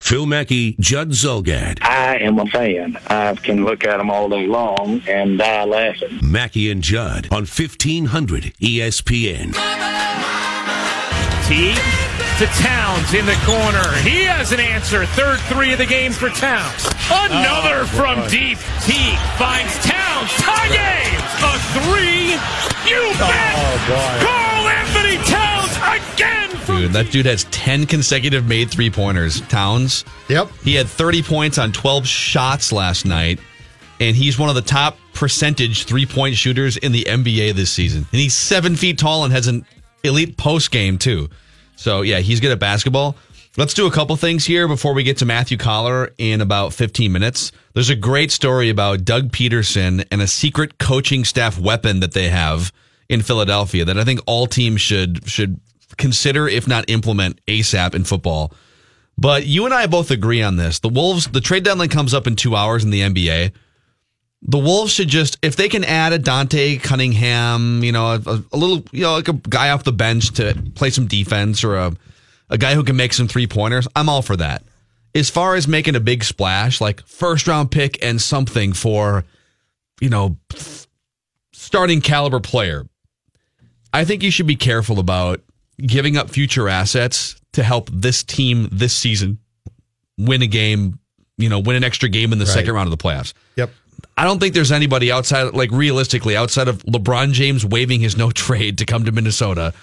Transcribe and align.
Phil 0.00 0.26
Mackey, 0.26 0.76
Judd 0.78 1.10
Zulgad. 1.10 1.82
I 1.82 2.16
am 2.18 2.38
a 2.38 2.46
fan. 2.46 2.96
I 3.08 3.34
can 3.34 3.64
look 3.64 3.84
at 3.84 3.96
them 3.96 4.10
all 4.10 4.28
day 4.28 4.46
long 4.46 5.00
and 5.08 5.38
die 5.38 5.64
laughing. 5.64 6.20
Mackey 6.22 6.70
and 6.70 6.82
Judd 6.82 7.26
on 7.32 7.42
1500 7.46 8.54
ESPN. 8.60 9.52
Teague 11.48 11.76
to 12.38 12.46
Towns 12.62 13.14
in 13.14 13.24
the 13.26 13.38
corner. 13.44 13.92
He 14.02 14.22
has 14.24 14.52
an 14.52 14.60
answer. 14.60 15.06
Third 15.06 15.40
three 15.48 15.72
of 15.72 15.78
the 15.78 15.86
game 15.86 16.12
for 16.12 16.28
Towns. 16.28 16.86
Another 17.10 17.80
Oh, 17.82 17.86
from 17.86 18.28
deep. 18.28 18.58
Teague 18.84 19.18
finds 19.38 19.74
Towns. 19.82 20.30
Tie 20.38 20.68
game. 20.70 21.20
A 21.42 21.58
three. 21.82 22.30
You 22.90 23.00
oh, 23.02 23.16
bet. 23.18 23.54
Oh, 23.58 24.22
Carl 24.22 24.68
Anthony 24.68 25.16
Towns 25.24 25.74
again. 26.14 26.45
Dude, 26.76 26.92
that 26.92 27.10
dude 27.10 27.24
has 27.24 27.44
10 27.44 27.86
consecutive 27.86 28.46
made 28.46 28.70
three 28.70 28.90
pointers. 28.90 29.40
Towns. 29.42 30.04
Yep. 30.28 30.50
He 30.62 30.74
had 30.74 30.86
30 30.86 31.22
points 31.22 31.56
on 31.56 31.72
12 31.72 32.06
shots 32.06 32.70
last 32.70 33.06
night, 33.06 33.40
and 33.98 34.14
he's 34.14 34.38
one 34.38 34.50
of 34.50 34.54
the 34.56 34.60
top 34.60 34.98
percentage 35.14 35.84
three 35.84 36.04
point 36.04 36.36
shooters 36.36 36.76
in 36.76 36.92
the 36.92 37.04
NBA 37.04 37.54
this 37.54 37.70
season. 37.70 38.06
And 38.12 38.20
he's 38.20 38.34
seven 38.34 38.76
feet 38.76 38.98
tall 38.98 39.24
and 39.24 39.32
has 39.32 39.46
an 39.46 39.64
elite 40.04 40.36
post 40.36 40.70
game, 40.70 40.98
too. 40.98 41.30
So, 41.76 42.02
yeah, 42.02 42.18
he's 42.18 42.40
good 42.40 42.52
at 42.52 42.58
basketball. 42.58 43.16
Let's 43.56 43.72
do 43.72 43.86
a 43.86 43.90
couple 43.90 44.14
things 44.16 44.44
here 44.44 44.68
before 44.68 44.92
we 44.92 45.02
get 45.02 45.16
to 45.18 45.24
Matthew 45.24 45.56
Coller 45.56 46.12
in 46.18 46.42
about 46.42 46.74
15 46.74 47.10
minutes. 47.10 47.52
There's 47.72 47.88
a 47.88 47.96
great 47.96 48.30
story 48.30 48.68
about 48.68 49.02
Doug 49.02 49.32
Pederson 49.32 50.06
and 50.10 50.20
a 50.20 50.26
secret 50.26 50.78
coaching 50.78 51.24
staff 51.24 51.58
weapon 51.58 52.00
that 52.00 52.12
they 52.12 52.28
have 52.28 52.70
in 53.08 53.22
Philadelphia 53.22 53.86
that 53.86 53.96
I 53.96 54.04
think 54.04 54.20
all 54.26 54.46
teams 54.46 54.82
should 54.82 55.26
should 55.26 55.58
consider 55.96 56.48
if 56.48 56.66
not 56.66 56.88
implement 56.88 57.44
ASAP 57.46 57.94
in 57.94 58.04
football. 58.04 58.52
But 59.18 59.46
you 59.46 59.64
and 59.64 59.72
I 59.72 59.86
both 59.86 60.10
agree 60.10 60.42
on 60.42 60.56
this. 60.56 60.78
The 60.80 60.88
Wolves, 60.88 61.26
the 61.28 61.40
trade 61.40 61.64
deadline 61.64 61.88
comes 61.88 62.12
up 62.12 62.26
in 62.26 62.36
two 62.36 62.54
hours 62.54 62.84
in 62.84 62.90
the 62.90 63.00
NBA. 63.00 63.52
The 64.42 64.58
Wolves 64.58 64.92
should 64.92 65.08
just, 65.08 65.38
if 65.42 65.56
they 65.56 65.68
can 65.68 65.84
add 65.84 66.12
a 66.12 66.18
Dante 66.18 66.76
Cunningham, 66.76 67.82
you 67.82 67.92
know, 67.92 68.06
a, 68.06 68.44
a 68.52 68.56
little, 68.56 68.84
you 68.92 69.02
know, 69.02 69.14
like 69.14 69.28
a 69.28 69.32
guy 69.32 69.70
off 69.70 69.84
the 69.84 69.92
bench 69.92 70.34
to 70.34 70.54
play 70.74 70.90
some 70.90 71.06
defense 71.06 71.64
or 71.64 71.76
a, 71.76 71.92
a 72.50 72.58
guy 72.58 72.74
who 72.74 72.84
can 72.84 72.96
make 72.96 73.14
some 73.14 73.26
three 73.26 73.46
pointers, 73.46 73.88
I'm 73.96 74.08
all 74.08 74.22
for 74.22 74.36
that. 74.36 74.62
As 75.14 75.30
far 75.30 75.54
as 75.54 75.66
making 75.66 75.96
a 75.96 76.00
big 76.00 76.22
splash, 76.22 76.80
like 76.80 77.04
first 77.06 77.48
round 77.48 77.70
pick 77.70 78.02
and 78.04 78.20
something 78.20 78.74
for, 78.74 79.24
you 80.00 80.10
know, 80.10 80.36
starting 81.52 82.02
caliber 82.02 82.38
player, 82.38 82.86
I 83.94 84.04
think 84.04 84.22
you 84.22 84.30
should 84.30 84.46
be 84.46 84.56
careful 84.56 84.98
about 84.98 85.40
giving 85.78 86.16
up 86.16 86.30
future 86.30 86.68
assets 86.68 87.36
to 87.52 87.62
help 87.62 87.90
this 87.92 88.22
team 88.22 88.68
this 88.72 88.94
season 88.94 89.38
win 90.18 90.42
a 90.42 90.46
game, 90.46 90.98
you 91.38 91.48
know, 91.48 91.58
win 91.58 91.76
an 91.76 91.84
extra 91.84 92.08
game 92.08 92.32
in 92.32 92.38
the 92.38 92.44
Right. 92.44 92.54
second 92.54 92.74
round 92.74 92.86
of 92.90 92.96
the 92.98 93.02
playoffs. 93.02 93.32
Yep. 93.56 93.70
I 94.16 94.24
don't 94.24 94.38
think 94.40 94.54
there's 94.54 94.72
anybody 94.72 95.12
outside, 95.12 95.52
like 95.54 95.70
realistically, 95.70 96.36
outside 96.36 96.68
of 96.68 96.82
LeBron 96.84 97.32
James 97.32 97.64
waiving 97.64 98.00
his 98.00 98.16
no 98.16 98.30
trade 98.44 98.78
to 98.78 98.86
come 98.86 99.04
to 99.04 99.12
Minnesota, 99.12 99.74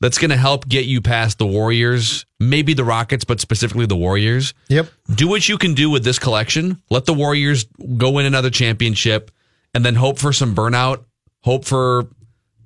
that's 0.00 0.18
going 0.18 0.30
to 0.30 0.36
help 0.36 0.68
get 0.68 0.84
you 0.86 1.00
past 1.00 1.38
the 1.38 1.46
Warriors, 1.46 2.26
maybe 2.38 2.74
the 2.74 2.84
Rockets, 2.84 3.24
but 3.24 3.40
specifically 3.40 3.86
the 3.86 3.96
Warriors. 3.96 4.52
Yep. 4.68 4.88
Do 5.14 5.28
what 5.28 5.48
you 5.48 5.56
can 5.56 5.72
do 5.74 5.88
with 5.88 6.04
this 6.04 6.18
collection. 6.18 6.82
Let 6.90 7.06
the 7.06 7.14
Warriors 7.14 7.64
go 7.96 8.10
win 8.10 8.26
another 8.26 8.50
championship, 8.50 9.30
and 9.72 9.84
then 9.84 9.94
hope 9.94 10.18
for 10.18 10.32
some 10.32 10.54
burnout. 10.54 11.04
Hope 11.44 11.64
for 11.64 12.08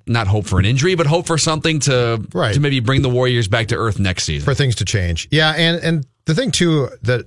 not 0.07 0.27
hope 0.27 0.45
for 0.45 0.59
an 0.59 0.65
injury, 0.65 0.95
but 0.95 1.07
hope 1.07 1.27
for 1.27 1.37
something 1.37 1.79
to 1.81 2.21
Right. 2.33 2.53
to 2.53 2.59
maybe 2.59 2.79
bring 2.79 3.01
the 3.01 3.09
Warriors 3.09 3.47
back 3.47 3.67
to 3.67 3.75
earth 3.75 3.99
next 3.99 4.23
season. 4.23 4.45
for 4.45 4.53
things 4.53 4.75
to 4.75 4.85
change. 4.85 5.27
Yeah, 5.31 5.51
and 5.51 5.81
and 5.83 6.05
the 6.25 6.35
thing 6.35 6.51
too 6.51 6.89
that 7.03 7.25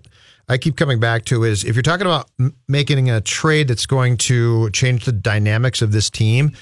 I 0.48 0.58
keep 0.58 0.76
coming 0.76 1.00
back 1.00 1.24
to 1.26 1.44
is 1.44 1.64
if 1.64 1.74
you're 1.74 1.82
talking 1.82 2.06
about 2.06 2.28
m- 2.38 2.54
making 2.68 3.08
a 3.10 3.20
trade 3.20 3.68
that's 3.68 3.86
going 3.86 4.16
to 4.18 4.70
change 4.70 5.04
the 5.04 5.12
dynamics 5.12 5.80
of 5.82 5.92
this 5.92 6.10
team, 6.10 6.52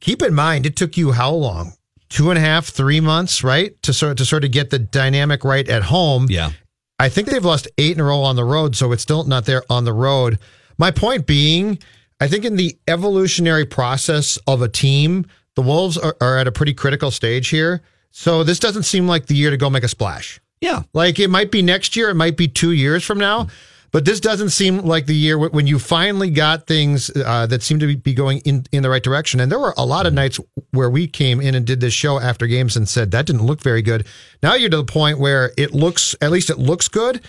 keep 0.00 0.22
in 0.22 0.34
mind 0.34 0.64
it 0.66 0.76
took 0.76 0.96
you 0.96 1.12
how 1.12 1.30
long? 1.32 1.74
Two 2.08 2.30
and 2.30 2.38
a 2.38 2.40
half, 2.40 2.66
three 2.66 3.00
months, 3.00 3.44
right? 3.44 3.74
To 3.82 3.92
sort 3.92 4.16
to 4.18 4.24
sort 4.24 4.44
of 4.44 4.50
get 4.50 4.70
the 4.70 4.78
dynamic 4.78 5.44
right 5.44 5.68
at 5.68 5.82
home. 5.82 6.26
yeah. 6.30 6.52
I 7.00 7.08
think 7.10 7.28
they've 7.28 7.44
lost 7.44 7.68
eight 7.78 7.92
in 7.92 8.00
a 8.00 8.04
row 8.04 8.22
on 8.22 8.34
the 8.34 8.44
road, 8.44 8.74
so 8.74 8.90
it's 8.92 9.02
still 9.02 9.22
not 9.24 9.44
there 9.44 9.62
on 9.70 9.84
the 9.84 9.92
road. 9.92 10.38
My 10.78 10.90
point 10.90 11.26
being, 11.26 11.78
I 12.20 12.26
think 12.26 12.44
in 12.44 12.56
the 12.56 12.76
evolutionary 12.88 13.66
process 13.66 14.36
of 14.48 14.62
a 14.62 14.68
team, 14.68 15.26
the 15.58 15.62
Wolves 15.62 15.98
are, 15.98 16.16
are 16.20 16.38
at 16.38 16.46
a 16.46 16.52
pretty 16.52 16.72
critical 16.72 17.10
stage 17.10 17.48
here. 17.48 17.82
So 18.12 18.44
this 18.44 18.60
doesn't 18.60 18.84
seem 18.84 19.08
like 19.08 19.26
the 19.26 19.34
year 19.34 19.50
to 19.50 19.56
go 19.56 19.68
make 19.68 19.82
a 19.82 19.88
splash. 19.88 20.40
Yeah. 20.60 20.84
Like 20.92 21.18
it 21.18 21.30
might 21.30 21.50
be 21.50 21.62
next 21.62 21.96
year, 21.96 22.10
it 22.10 22.14
might 22.14 22.36
be 22.36 22.46
two 22.46 22.70
years 22.70 23.02
from 23.04 23.18
now, 23.18 23.48
but 23.90 24.04
this 24.04 24.20
doesn't 24.20 24.50
seem 24.50 24.82
like 24.82 25.06
the 25.06 25.16
year 25.16 25.36
when 25.36 25.66
you 25.66 25.80
finally 25.80 26.30
got 26.30 26.68
things 26.68 27.10
uh, 27.10 27.46
that 27.46 27.64
seem 27.64 27.80
to 27.80 27.88
be- 27.88 27.96
be 27.96 28.14
going 28.14 28.38
in, 28.44 28.66
in 28.70 28.84
the 28.84 28.88
right 28.88 29.02
direction. 29.02 29.40
And 29.40 29.50
there 29.50 29.58
were 29.58 29.74
a 29.76 29.84
lot 29.84 30.06
of 30.06 30.14
nights 30.14 30.38
where 30.70 30.90
we 30.90 31.08
came 31.08 31.40
in 31.40 31.56
and 31.56 31.66
did 31.66 31.80
this 31.80 31.92
show 31.92 32.20
after 32.20 32.46
games 32.46 32.76
and 32.76 32.88
said 32.88 33.10
that 33.10 33.26
didn't 33.26 33.44
look 33.44 33.60
very 33.60 33.82
good. 33.82 34.06
Now 34.44 34.54
you're 34.54 34.70
to 34.70 34.76
the 34.76 34.84
point 34.84 35.18
where 35.18 35.50
it 35.56 35.74
looks, 35.74 36.14
at 36.20 36.30
least 36.30 36.50
it 36.50 36.58
looks 36.58 36.86
good. 36.86 37.20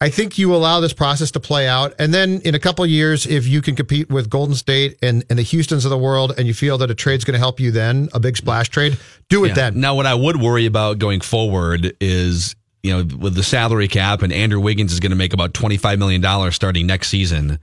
I 0.00 0.10
think 0.10 0.38
you 0.38 0.54
allow 0.54 0.78
this 0.78 0.92
process 0.92 1.32
to 1.32 1.40
play 1.40 1.66
out. 1.66 1.92
And 1.98 2.14
then 2.14 2.40
in 2.44 2.54
a 2.54 2.60
couple 2.60 2.84
of 2.84 2.90
years, 2.90 3.26
if 3.26 3.48
you 3.48 3.60
can 3.60 3.74
compete 3.74 4.08
with 4.08 4.30
Golden 4.30 4.54
State 4.54 4.96
and, 5.02 5.24
and 5.28 5.36
the 5.38 5.42
Houstons 5.42 5.84
of 5.84 5.90
the 5.90 5.98
world 5.98 6.34
and 6.38 6.46
you 6.46 6.54
feel 6.54 6.78
that 6.78 6.90
a 6.90 6.94
trade's 6.94 7.24
going 7.24 7.32
to 7.34 7.38
help 7.40 7.58
you 7.58 7.72
then, 7.72 8.08
a 8.12 8.20
big 8.20 8.36
splash 8.36 8.68
trade, 8.68 8.96
do 9.28 9.44
it 9.44 9.48
Yeah. 9.48 9.54
then. 9.54 9.80
Now, 9.80 9.96
what 9.96 10.06
I 10.06 10.14
would 10.14 10.40
worry 10.40 10.66
about 10.66 10.98
going 11.00 11.20
forward 11.20 11.96
is, 12.00 12.54
you 12.84 12.92
know, 12.92 13.16
with 13.18 13.34
the 13.34 13.42
salary 13.42 13.88
cap 13.88 14.22
and 14.22 14.32
Andrew 14.32 14.60
Wiggins 14.60 14.92
is 14.92 15.00
going 15.00 15.10
to 15.10 15.16
make 15.16 15.32
about 15.32 15.52
$25 15.52 15.98
million 15.98 16.52
starting 16.52 16.86
next 16.86 17.08
season. 17.08 17.58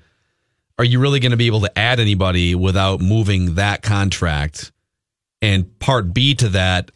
Are 0.77 0.83
you 0.83 0.99
really 0.99 1.21
going 1.21 1.31
to 1.31 1.37
be 1.37 1.47
able 1.47 1.61
to 1.61 1.79
add 1.79 2.01
anybody 2.01 2.53
without 2.53 2.99
moving 2.99 3.55
that 3.55 3.81
contract? 3.81 4.73
And 5.41 5.79
part 5.79 6.13
B 6.13 6.35
to 6.35 6.49
that, 6.49 6.91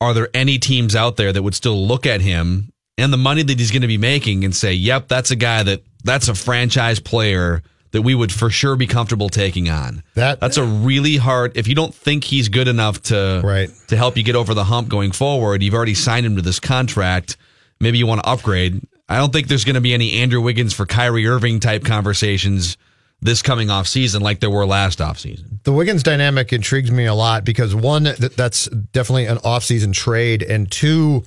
are 0.00 0.14
there 0.14 0.28
any 0.34 0.58
teams 0.58 0.94
out 0.94 1.16
there 1.16 1.32
that 1.32 1.42
would 1.42 1.56
still 1.56 1.84
look 1.84 2.06
at 2.06 2.20
him 2.20 2.71
and 2.98 3.12
the 3.12 3.16
money 3.16 3.42
that 3.42 3.58
he's 3.58 3.70
going 3.70 3.82
to 3.82 3.88
be 3.88 3.98
making 3.98 4.44
and 4.44 4.54
say, 4.54 4.72
yep, 4.74 5.08
that's 5.08 5.30
a 5.30 5.36
guy 5.36 5.62
that 5.62 5.82
that's 6.04 6.28
a 6.28 6.34
franchise 6.34 7.00
player 7.00 7.62
that 7.92 8.02
we 8.02 8.14
would 8.14 8.32
for 8.32 8.48
sure 8.50 8.74
be 8.76 8.86
comfortable 8.86 9.28
taking 9.28 9.68
on? 9.68 10.02
That- 10.14 10.40
that's 10.40 10.56
a 10.56 10.64
really 10.64 11.16
hard 11.16 11.56
if 11.56 11.68
you 11.68 11.74
don't 11.74 11.94
think 11.94 12.24
he's 12.24 12.48
good 12.48 12.68
enough 12.68 13.02
to 13.04 13.40
Right. 13.44 13.70
to 13.88 13.96
help 13.96 14.16
you 14.16 14.22
get 14.22 14.34
over 14.36 14.54
the 14.54 14.64
hump 14.64 14.88
going 14.88 15.12
forward. 15.12 15.62
You've 15.62 15.74
already 15.74 15.94
signed 15.94 16.24
him 16.26 16.36
to 16.36 16.42
this 16.42 16.58
contract. 16.60 17.36
Maybe 17.80 17.98
you 17.98 18.06
want 18.06 18.22
to 18.22 18.28
upgrade. 18.28 18.80
I 19.08 19.16
don't 19.18 19.32
think 19.32 19.48
there's 19.48 19.64
going 19.64 19.74
to 19.74 19.80
be 19.80 19.92
any 19.92 20.12
Andrew 20.20 20.40
Wiggins 20.40 20.72
for 20.72 20.86
Kyrie 20.86 21.26
Irving 21.26 21.60
type 21.60 21.84
conversations 21.84 22.76
this 23.20 23.42
coming 23.42 23.70
off 23.70 23.86
season 23.86 24.20
like 24.22 24.40
there 24.40 24.50
were 24.50 24.66
last 24.66 25.00
off 25.00 25.18
season. 25.18 25.60
The 25.64 25.72
Wiggins 25.72 26.02
dynamic 26.02 26.52
intrigues 26.52 26.90
me 26.90 27.04
a 27.06 27.14
lot 27.14 27.44
because 27.44 27.74
one, 27.74 28.02
that, 28.04 28.34
that's 28.36 28.66
definitely 28.66 29.26
an 29.26 29.38
off 29.44 29.62
season 29.64 29.92
trade, 29.92 30.42
and 30.42 30.68
two, 30.70 31.22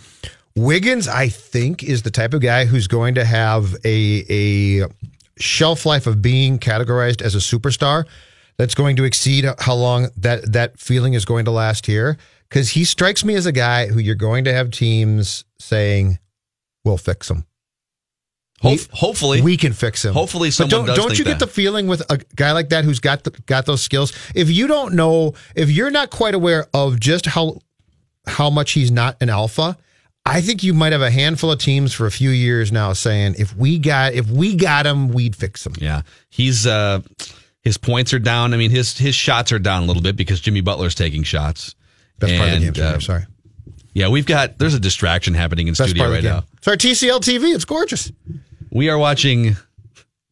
Wiggins, 0.56 1.08
I 1.08 1.28
think, 1.28 1.84
is 1.84 2.04
the 2.04 2.12
type 2.12 2.34
of 2.34 2.42
guy 2.42 2.66
who's 2.66 2.88
going 2.88 3.16
to 3.16 3.26
have 3.26 3.76
a 3.84 4.26
a 4.30 4.88
shelf 5.38 5.86
life 5.86 6.08
of 6.08 6.22
being 6.22 6.60
categorized 6.60 7.22
as 7.22 7.36
a 7.36 7.40
superstar 7.40 8.06
that's 8.58 8.74
going 8.74 8.96
to 8.96 9.04
exceed 9.04 9.46
how 9.60 9.74
long 9.76 10.10
that 10.18 10.54
that 10.54 10.80
feeling 10.80 11.14
is 11.14 11.26
going 11.26 11.46
to 11.46 11.52
last 11.52 11.86
here. 11.86 12.18
Because 12.48 12.70
he 12.70 12.86
strikes 12.86 13.26
me 13.26 13.36
as 13.36 13.46
a 13.46 13.52
guy 13.52 13.88
who 13.88 14.00
you're 14.00 14.16
going 14.16 14.46
to 14.46 14.54
have 14.54 14.72
teams 14.72 15.44
saying, 15.60 16.20
"We'll 16.86 16.98
fix 16.98 17.30
him." 17.30 17.46
We- 18.64 18.80
hopefully, 18.94 19.42
we 19.42 19.58
can 19.58 19.74
fix 19.74 20.06
him. 20.06 20.14
Hopefully 20.14 20.52
but 20.58 20.70
don't 20.70 20.86
don't 20.86 21.20
you 21.20 21.26
get 21.26 21.40
that. 21.40 21.46
the 21.46 21.52
feeling 21.52 21.88
with 21.88 22.02
a 22.10 22.18
guy 22.36 22.54
like 22.54 22.70
that 22.70 22.86
who's 22.86 23.00
got 23.02 23.26
the, 23.26 23.32
got 23.46 23.66
those 23.66 23.82
skills? 23.84 24.14
If 24.34 24.50
you 24.50 24.68
don't 24.68 24.94
know, 24.94 25.34
if 25.56 25.70
you're 25.70 25.92
not 25.92 26.10
quite 26.10 26.34
aware 26.34 26.66
of 26.74 27.00
just 27.00 27.26
how 27.26 27.60
how 28.26 28.50
much 28.50 28.72
he's 28.72 28.90
not 28.92 29.18
an 29.22 29.30
alpha, 29.30 29.78
I 30.26 30.42
think 30.42 30.64
you 30.64 30.74
might 30.74 30.92
have 30.92 31.02
a 31.04 31.12
handful 31.12 31.52
of 31.52 31.60
teams 31.60 31.94
for 31.94 32.08
a 32.08 32.12
few 32.12 32.32
years 32.32 32.72
now 32.72 32.94
saying 32.94 33.36
if 33.38 33.56
we 33.56 33.78
got 33.78 34.14
if 34.14 34.28
we 34.30 34.56
got 34.56 34.86
him, 34.86 35.10
we'd 35.10 35.36
fix 35.36 35.66
him. 35.66 35.74
Yeah, 35.80 36.02
he's 36.30 36.66
uh, 36.66 37.02
his 37.62 37.78
points 37.78 38.14
are 38.14 38.20
down. 38.20 38.54
I 38.54 38.58
mean, 38.58 38.72
his 38.72 38.98
his 38.98 39.14
shots 39.14 39.52
are 39.52 39.60
down 39.60 39.84
a 39.84 39.86
little 39.86 40.02
bit 40.02 40.16
because 40.16 40.40
Jimmy 40.42 40.62
Butler's 40.62 40.96
taking 40.96 41.24
shots. 41.24 41.76
Best 42.18 42.36
part 42.38 42.50
of 42.50 42.56
the 42.56 42.60
game. 42.60 42.68
And, 42.70 42.96
uh, 42.96 43.00
sorry, 43.00 43.26
Yeah, 43.94 44.08
we've 44.08 44.26
got 44.26 44.58
there's 44.58 44.74
a 44.74 44.80
distraction 44.80 45.34
happening 45.36 45.68
in 45.68 45.74
best 45.74 45.90
studio 45.92 46.06
right 46.06 46.18
of 46.18 46.24
the 46.24 46.30
game. 46.30 46.38
now. 46.38 46.44
Sorry, 46.62 46.78
TCL 46.78 47.20
TV. 47.20 47.54
It's 47.54 47.66
gorgeous. 47.66 48.12
We 48.72 48.90
are 48.90 48.98
watching 48.98 49.58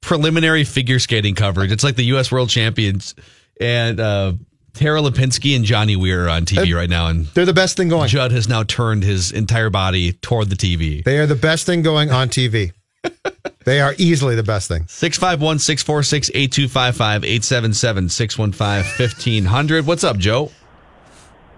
preliminary 0.02 0.64
figure 0.64 1.00
skating 1.00 1.36
coverage. 1.36 1.72
It's 1.72 1.84
like 1.84 1.96
the 1.96 2.06
U.S. 2.06 2.32
World 2.32 2.50
Champions 2.50 3.16
and 3.62 4.00
uh, 4.00 4.34
Tara 4.74 5.02
Lipinski 5.02 5.56
and 5.56 5.64
Johnny 5.64 5.96
Weir 5.96 6.26
are 6.26 6.30
on 6.30 6.46
TV 6.46 6.76
right 6.76 6.90
now, 6.90 7.08
and 7.08 7.28
They're 7.28 7.46
the 7.46 7.54
best 7.54 7.78
thing 7.78 7.90
going. 7.90 8.10
Judd 8.10 8.32
has 8.32 8.50
now 8.50 8.64
turned 8.64 9.04
his 9.04 9.32
entire 9.32 9.70
body 9.70 10.14
toward 10.14 10.50
the 10.50 10.56
TV. 10.56 11.04
They 11.04 11.20
are 11.20 11.28
the 11.28 11.36
best 11.36 11.68
thing 11.68 11.84
going 11.84 12.12
on 12.12 12.30
TV. 12.30 12.72
they 13.66 13.82
are 13.82 13.94
easily 14.00 14.36
the 14.36 14.44
best 14.44 14.68
thing. 14.68 14.86
651 14.88 15.60
646 15.60 16.32
8255 16.34 17.24
877 17.24 18.10
615 18.10 19.06
1500. 19.06 19.86
What's 19.86 20.04
up, 20.04 20.18
Joe? 20.18 20.52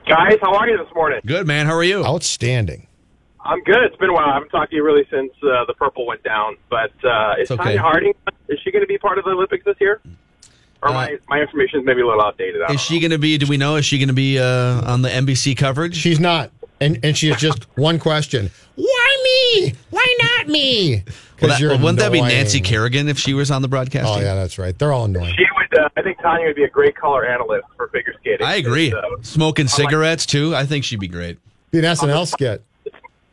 Guys, 0.07 0.37
how 0.41 0.53
are 0.53 0.67
you 0.69 0.77
this 0.77 0.93
morning? 0.93 1.21
Good, 1.25 1.47
man. 1.47 1.67
How 1.67 1.73
are 1.75 1.83
you? 1.83 2.03
Outstanding. 2.03 2.87
I'm 3.39 3.63
good. 3.63 3.83
It's 3.83 3.95
been 3.95 4.09
a 4.09 4.13
while. 4.13 4.25
I 4.25 4.33
haven't 4.33 4.49
talked 4.49 4.71
to 4.71 4.75
you 4.75 4.83
really 4.83 5.07
since 5.09 5.31
uh, 5.41 5.65
the 5.67 5.73
purple 5.75 6.05
went 6.05 6.23
down. 6.23 6.57
But 6.69 6.91
uh, 7.03 7.35
is 7.39 7.43
It's 7.43 7.51
okay. 7.51 7.77
Tonya 7.77 7.79
Harding 7.79 8.13
is 8.49 8.59
she 8.63 8.71
going 8.71 8.83
to 8.83 8.87
be 8.87 8.97
part 8.97 9.17
of 9.19 9.23
the 9.23 9.31
Olympics 9.31 9.63
this 9.63 9.77
year? 9.79 10.01
Or 10.85 10.89
Uh, 10.89 10.93
my 10.93 11.17
my 11.27 11.39
information 11.41 11.79
is 11.79 11.85
maybe 11.85 12.01
a 12.01 12.05
little 12.05 12.21
outdated. 12.21 12.61
I 12.61 12.73
Is 12.73 12.81
she 12.81 12.99
going 12.99 13.11
to 13.11 13.17
be, 13.17 13.37
do 13.37 13.47
we 13.47 13.57
know, 13.57 13.75
is 13.75 13.85
she 13.85 13.97
going 13.97 14.07
to 14.09 14.13
be 14.13 14.39
uh, 14.39 14.45
on 14.91 15.01
the 15.01 15.09
NBC 15.09 15.57
coverage? 15.57 15.95
She's 15.95 16.19
not. 16.19 16.51
And 16.79 16.99
and 17.03 17.17
she 17.17 17.29
has 17.29 17.37
just 17.41 17.63
one 17.77 17.99
question. 17.99 18.51
Why 18.75 19.17
me? 19.63 19.73
Why 19.89 20.15
not 20.21 20.47
me? 20.47 21.03
Well, 21.41 21.49
'Cause 21.49 21.57
that- 21.57 21.59
you're 21.59 21.77
wouldn't 21.77 21.99
that 21.99 22.13
be. 22.13 22.21
Nancy 22.21 22.61
Kerrigan 22.61 23.09
if 23.09 23.17
she 23.19 23.33
was 23.33 23.51
on 23.51 23.61
the 23.61 23.67
broadcast? 23.67 24.07
Oh 24.07 24.21
yeah, 24.21 24.35
that's 24.35 24.57
right. 24.57 24.77
They're 24.79 24.93
all 24.93 25.03
annoying. 25.03 25.35
She 25.37 25.43
would. 25.57 25.77
Uh, 25.77 25.89
I 25.97 26.01
think 26.01 26.17
Tonya 26.19 26.45
would 26.45 26.55
be 26.55 26.63
a 26.63 26.69
great 26.69 26.95
color 26.95 27.25
analyst 27.25 27.65
for 27.75 27.89
figure 27.89 28.13
skating. 28.21 28.47
I 28.47 28.55
agree. 28.55 28.93
It's, 29.19 29.29
Smoking 29.31 29.67
cigarettes, 29.67 30.25
too. 30.25 30.55
I 30.55 30.65
think 30.65 30.85
she'd 30.85 31.01
be 31.01 31.09
great. 31.09 31.37
Be 31.71 31.79
an 31.79 31.83
SNL 31.83 32.25
skit. 32.25 32.63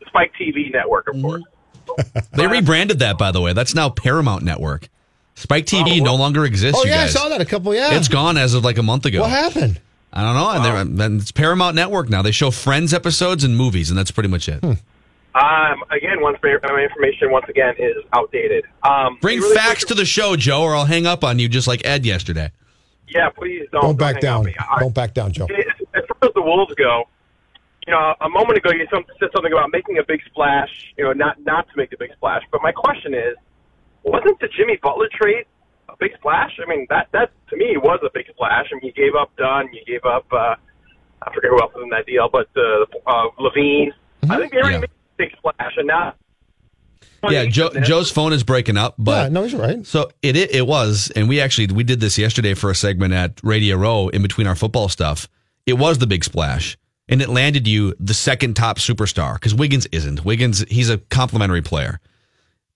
Spike 0.08 0.32
TV 0.40 0.72
network, 0.72 1.06
of 1.14 1.22
course. 1.22 1.42
They 2.32 2.46
rebranded 2.48 2.98
that, 2.98 3.18
by 3.18 3.30
the 3.30 3.40
way. 3.40 3.52
That's 3.52 3.72
now 3.74 3.88
Paramount 3.88 4.42
Network. 4.42 4.88
Spike 5.34 5.66
TV 5.66 6.00
Oh, 6.00 6.04
no 6.04 6.14
longer 6.16 6.44
exists, 6.44 6.78
Oh 6.80 6.84
you 6.84 6.90
yeah, 6.90 7.04
guys. 7.06 7.16
I 7.16 7.20
saw 7.20 7.28
that 7.30 7.40
a 7.40 7.44
couple. 7.44 7.74
Yeah, 7.74 7.94
It's 7.94 8.08
gone 8.08 8.36
as 8.36 8.54
of 8.54 8.64
like 8.64 8.78
a 8.78 8.82
month 8.82 9.06
ago. 9.06 9.22
What 9.22 9.30
happened? 9.30 9.80
I 10.12 10.22
don't 10.22 10.34
know. 10.34 10.74
And 10.76 10.98
then 10.98 11.16
it's 11.16 11.32
Paramount 11.32 11.74
Network 11.74 12.10
now. 12.10 12.20
They 12.22 12.32
show 12.32 12.50
Friends 12.50 12.92
episodes 12.92 13.44
and 13.44 13.56
movies, 13.56 13.88
and 13.90 13.98
that's 13.98 14.10
pretty 14.10 14.28
much 14.28 14.48
it. 14.48 14.60
Hmm. 14.60 14.72
Um, 15.34 15.82
again, 15.90 16.20
once 16.20 16.36
my 16.42 16.56
my 16.62 16.82
information 16.82 17.30
once 17.30 17.46
again 17.48 17.74
is 17.78 17.96
outdated. 18.12 18.66
Um, 18.82 19.16
Bring 19.22 19.40
really 19.40 19.56
facts 19.56 19.84
quick- 19.84 19.88
to 19.88 19.94
the 19.94 20.04
show, 20.04 20.36
Joe, 20.36 20.62
or 20.62 20.76
I'll 20.76 20.84
hang 20.84 21.06
up 21.06 21.24
on 21.24 21.38
you 21.38 21.48
just 21.48 21.66
like 21.66 21.80
Ed 21.86 22.04
yesterday. 22.04 22.50
Yeah, 23.08 23.30
please 23.30 23.66
don't. 23.72 23.80
Don't 23.82 23.98
back 23.98 24.16
hang 24.22 24.30
on 24.30 24.36
down. 24.40 24.44
me. 24.44 24.54
I- 24.58 24.80
Don't 24.80 24.94
back 24.94 25.14
down, 25.14 25.32
Joe. 25.32 25.46
as 25.94 26.02
far 26.06 26.28
as 26.28 26.34
the 26.34 26.42
Wolves 26.42 26.74
go, 26.74 27.04
you 27.86 27.92
know, 27.94 28.14
a 28.20 28.28
moment 28.28 28.58
ago 28.58 28.70
you 28.72 28.86
said 28.90 29.30
something 29.34 29.52
about 29.52 29.70
making 29.72 29.96
a 29.96 30.04
big 30.06 30.20
splash. 30.26 30.92
You 30.98 31.04
know, 31.04 31.12
not 31.14 31.40
not 31.40 31.66
to 31.68 31.72
make 31.78 31.90
a 31.94 31.96
big 31.96 32.12
splash. 32.12 32.42
But 32.52 32.60
my 32.62 32.72
question 32.72 33.14
is, 33.14 33.34
wasn't 34.04 34.38
the 34.40 34.48
Jimmy 34.56 34.78
Butler 34.82 35.08
trade 35.12 35.44
a 35.88 35.94
big 35.98 36.12
splash? 36.18 36.58
I 36.64 36.68
mean, 36.68 36.86
that 36.90 37.08
that 37.12 37.30
to 37.50 37.56
me 37.56 37.76
was 37.76 38.00
a 38.04 38.10
big 38.12 38.26
splash. 38.28 38.66
I 38.70 38.74
mean, 38.74 38.82
you 38.84 38.92
gave 38.92 39.14
up 39.14 39.30
Dunn, 39.36 39.68
you 39.72 39.82
gave 39.86 40.04
up 40.04 40.26
uh, 40.32 40.54
I 41.22 41.32
forget 41.34 41.50
who 41.50 41.60
else 41.60 41.72
was 41.74 41.84
in 41.84 41.90
that 41.90 42.06
deal, 42.06 42.28
but 42.30 42.48
uh, 42.56 42.84
uh, 43.06 43.28
LaVine. 43.38 43.92
I 44.30 44.38
think 44.38 44.52
they 44.52 44.58
already 44.58 44.74
Yeah. 44.74 44.80
made 44.80 44.90
a 44.90 45.16
big 45.16 45.32
splash, 45.36 45.72
and 45.76 45.86
now. 45.86 46.14
Yeah, 47.28 47.46
Joe, 47.46 47.70
Joe's 47.70 48.10
phone 48.10 48.32
is 48.32 48.42
breaking 48.42 48.76
up, 48.76 48.96
but 48.98 49.24
yeah, 49.24 49.28
no, 49.28 49.44
he's 49.44 49.54
right. 49.54 49.86
So 49.86 50.10
it, 50.22 50.36
it 50.36 50.52
it 50.52 50.66
was, 50.66 51.12
and 51.14 51.28
we 51.28 51.40
actually 51.40 51.68
we 51.68 51.84
did 51.84 52.00
this 52.00 52.18
yesterday 52.18 52.54
for 52.54 52.68
a 52.70 52.74
segment 52.74 53.14
at 53.14 53.40
Radio 53.44 53.76
Row 53.76 54.08
in 54.08 54.22
between 54.22 54.48
our 54.48 54.56
football 54.56 54.88
stuff. 54.88 55.28
It 55.64 55.74
was 55.74 55.98
the 55.98 56.06
big 56.08 56.24
splash, 56.24 56.76
and 57.08 57.22
it 57.22 57.28
landed 57.28 57.68
you 57.68 57.94
the 58.00 58.14
second 58.14 58.54
top 58.54 58.78
superstar 58.78 59.34
because 59.34 59.54
Wiggins 59.54 59.86
isn't. 59.92 60.24
Wiggins 60.24 60.64
he's 60.68 60.90
a 60.90 60.98
complimentary 60.98 61.62
player, 61.62 62.00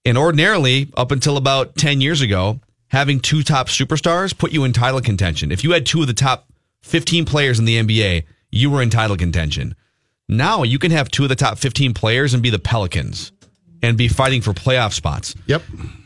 and 0.06 0.16
ordinarily 0.16 0.88
up 0.96 1.10
until 1.10 1.36
about 1.36 1.76
ten 1.76 2.00
years 2.00 2.22
ago, 2.22 2.60
having 2.88 3.20
two 3.20 3.42
top 3.42 3.68
superstars 3.68 4.36
put 4.36 4.52
you 4.52 4.64
in 4.64 4.72
title 4.72 5.00
contention. 5.00 5.52
If 5.52 5.64
you 5.64 5.72
had 5.72 5.84
two 5.84 6.00
of 6.00 6.06
the 6.06 6.14
top 6.14 6.48
fifteen 6.80 7.26
players 7.26 7.58
in 7.58 7.66
the 7.66 7.76
NBA, 7.76 8.24
you 8.50 8.70
were 8.70 8.80
in 8.80 8.88
title 8.88 9.16
contention. 9.16 9.74
Now 10.28 10.62
you 10.62 10.78
can 10.78 10.92
have 10.92 11.10
two 11.10 11.24
of 11.24 11.28
the 11.28 11.36
top 11.36 11.58
fifteen 11.58 11.92
players 11.92 12.32
and 12.32 12.42
be 12.42 12.50
the 12.50 12.58
Pelicans 12.58 13.32
and 13.82 13.98
be 13.98 14.08
fighting 14.08 14.40
for 14.40 14.52
playoff 14.52 14.92
spots. 14.92 15.34
Yep. 15.46 15.62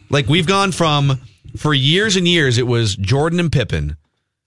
Like 0.08 0.26
we've 0.26 0.46
gone 0.46 0.72
from 0.72 1.20
for 1.56 1.74
years 1.74 2.16
and 2.16 2.26
years, 2.26 2.58
it 2.58 2.66
was 2.66 2.96
Jordan 2.96 3.40
and 3.40 3.52
Pippen, 3.52 3.96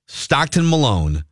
Stockton 0.08 0.70
Malone, 0.70 1.24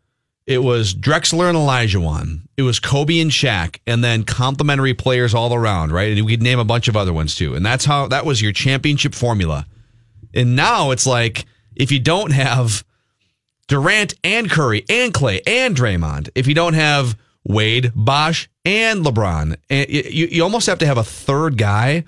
it 0.48 0.60
was 0.60 0.94
Drexler 0.94 1.48
and 1.50 1.58
Olajuwon, 1.58 2.42
it 2.58 2.64
was 2.64 2.80
Kobe 2.80 3.20
and 3.20 3.32
Shaq, 3.32 3.80
and 3.86 4.04
then 4.04 4.24
complementary 4.24 4.94
players 4.94 5.34
all 5.34 5.54
around, 5.54 5.92
right? 5.92 6.12
And 6.12 6.26
we 6.26 6.34
could 6.34 6.42
name 6.42 6.60
a 6.60 6.66
bunch 6.66 6.88
of 6.88 6.98
other 6.98 7.14
ones 7.14 7.36
too. 7.36 7.54
And 7.56 7.66
that's 7.66 7.86
how 7.86 8.08
that 8.08 8.26
was 8.26 8.42
your 8.42 8.52
championship 8.52 9.14
formula. 9.14 9.66
And 10.34 10.56
now 10.56 10.92
it's 10.92 11.06
like 11.06 11.46
if 11.76 11.92
you 11.92 12.00
don't 12.00 12.32
have 12.32 12.84
Durant 13.68 14.14
and 14.24 14.50
Curry 14.50 14.84
and 14.90 15.14
Klay 15.14 15.42
and 15.48 15.76
Draymond, 15.76 16.30
if 16.36 16.48
you 16.48 16.54
don't 16.54 16.74
have 16.74 17.18
Wade, 17.44 17.92
Bosh, 17.96 18.50
and 18.66 19.04
LeBron, 19.06 19.54
eh, 19.54 19.56
and 19.70 19.90
you, 19.90 20.28
you 20.28 20.44
almost 20.44 20.68
have 20.68 20.80
to 20.80 20.86
have 20.86 20.98
a 20.98 21.04
third 21.04 21.58
guy 21.58 22.04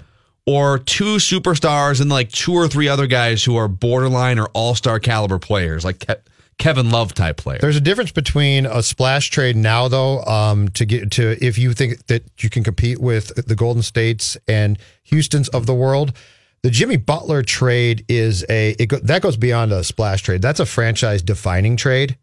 or 0.45 0.79
two 0.79 1.15
superstars 1.15 2.01
and 2.01 2.09
like 2.09 2.29
two 2.31 2.53
or 2.53 2.67
three 2.67 2.87
other 2.87 3.07
guys 3.07 3.43
who 3.43 3.55
are 3.55 3.67
borderline 3.67 4.39
or 4.39 4.47
all 4.53 4.75
star 4.75 4.99
caliber 4.99 5.39
players, 5.39 5.85
like 5.85 5.99
Ke- 5.99 6.21
Kevin 6.57 6.89
Love 6.89 7.13
type 7.13 7.37
players. 7.37 7.61
There's 7.61 7.75
a 7.75 7.81
difference 7.81 8.11
between 8.11 8.65
a 8.65 8.83
splash 8.83 9.29
trade 9.29 9.55
now, 9.55 9.87
though, 9.87 10.23
um, 10.23 10.69
to 10.69 10.85
get 10.85 11.11
to 11.11 11.43
if 11.43 11.57
you 11.57 11.73
think 11.73 12.05
that 12.07 12.23
you 12.39 12.49
can 12.49 12.63
compete 12.63 12.99
with 12.99 13.33
the 13.47 13.55
Golden 13.55 13.83
States 13.83 14.37
and 14.47 14.77
Houston's 15.03 15.49
of 15.49 15.65
the 15.65 15.73
world. 15.73 16.13
The 16.61 16.69
Jimmy 16.69 16.95
Butler 16.95 17.43
trade 17.43 18.05
is 18.07 18.45
a 18.49 18.71
it 18.79 18.87
go, 18.87 18.97
that 18.99 19.21
goes 19.21 19.35
beyond 19.35 19.73
a 19.73 19.83
splash 19.83 20.21
trade. 20.21 20.41
That's 20.41 20.61
a 20.61 20.65
franchise 20.65 21.21
defining 21.21 21.75
trade. 21.75 22.17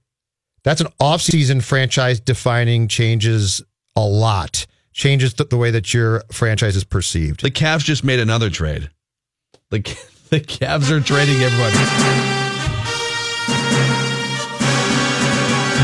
That's 0.62 0.80
an 0.80 0.88
offseason 1.00 1.62
franchise 1.62 2.20
defining 2.20 2.88
changes 2.88 3.62
a 3.96 4.04
lot. 4.04 4.66
Changes 4.92 5.34
the, 5.34 5.44
the 5.44 5.56
way 5.56 5.70
that 5.70 5.94
your 5.94 6.22
franchise 6.32 6.76
is 6.76 6.84
perceived. 6.84 7.42
the 7.42 7.50
Cavs 7.50 7.84
just 7.84 8.02
made 8.02 8.18
another 8.18 8.50
trade. 8.50 8.90
The, 9.70 9.78
the 10.30 10.40
Cavs 10.40 10.90
are 10.90 11.00
trading 11.00 11.36
everybody. 11.42 11.76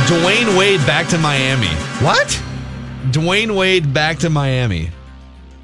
Dwyane 0.06 0.56
Wade 0.56 0.78
back 0.86 1.08
to 1.08 1.18
Miami. 1.18 1.66
What? 2.04 2.28
Dwyane 3.10 3.56
Wade 3.56 3.92
back 3.92 4.20
to 4.20 4.30
Miami. 4.30 4.90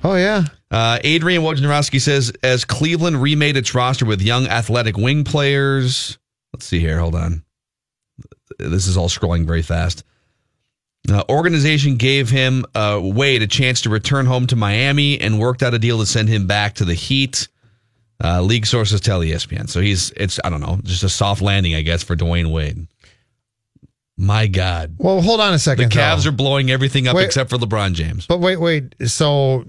Oh 0.03 0.17
yeah. 0.17 0.47
Uh, 0.69 0.99
Adrian 1.05 1.43
Wojnarowski 1.43 2.01
says, 2.01 2.33
as 2.43 2.65
Cleveland 2.65 3.23
remade 3.23 3.57
its 3.57 3.73
roster 3.73 4.05
with 4.05 4.21
young 4.21 4.49
athletic 4.49 4.97
wing 4.97 5.23
players. 5.23 6.19
Let's 6.53 6.67
see 6.67 6.81
here. 6.81 6.99
Hold 6.99 7.15
on. 7.15 7.45
This 8.59 8.89
is 8.89 8.97
all 8.97 9.09
scrolling 9.09 9.47
very 9.47 9.63
fast. 9.63 10.03
Uh, 11.09 11.23
organization 11.29 11.95
gave 11.95 12.29
him 12.29 12.65
uh, 12.75 12.99
Wade 13.01 13.43
a 13.43 13.47
chance 13.47 13.83
to 13.83 13.91
return 13.91 14.27
home 14.27 14.49
to 14.49 14.57
Miami 14.57 15.21
and 15.21 15.39
worked 15.39 15.63
out 15.63 15.73
a 15.73 15.79
deal 15.79 16.01
to 16.01 16.07
send 16.07 16.29
him 16.29 16.49
back 16.49 16.75
to 16.75 16.85
the 16.85 16.95
Heat. 16.95 17.47
Uh, 18.23 18.41
league 18.41 18.67
sources 18.67 19.01
tell 19.01 19.21
ESPN. 19.21 19.69
So 19.69 19.81
he's 19.81 20.11
it's 20.17 20.41
I 20.45 20.51
don't 20.51 20.61
know, 20.61 20.81
just 20.83 21.05
a 21.05 21.09
soft 21.09 21.43
landing, 21.43 21.77
I 21.77 21.83
guess, 21.83 22.03
for 22.03 22.17
Dwyane 22.17 22.53
Wade. 22.53 22.89
My 24.25 24.47
God, 24.47 24.95
Well, 24.99 25.21
hold 25.21 25.41
on 25.41 25.53
a 25.53 25.59
second. 25.59 25.91
the. 25.91 25.99
Cavs 25.99 26.23
though. 26.23 26.29
are 26.29 26.33
blowing 26.33 26.71
everything 26.71 27.09
up 27.09 27.17
Wait. 27.17 27.25
except 27.25 27.51
for 27.51 27.57
LeBron 27.59 27.95
James. 27.95 28.25
But 28.25 28.39
wait, 28.39 28.59
wait. 28.59 28.95
So 29.07 29.65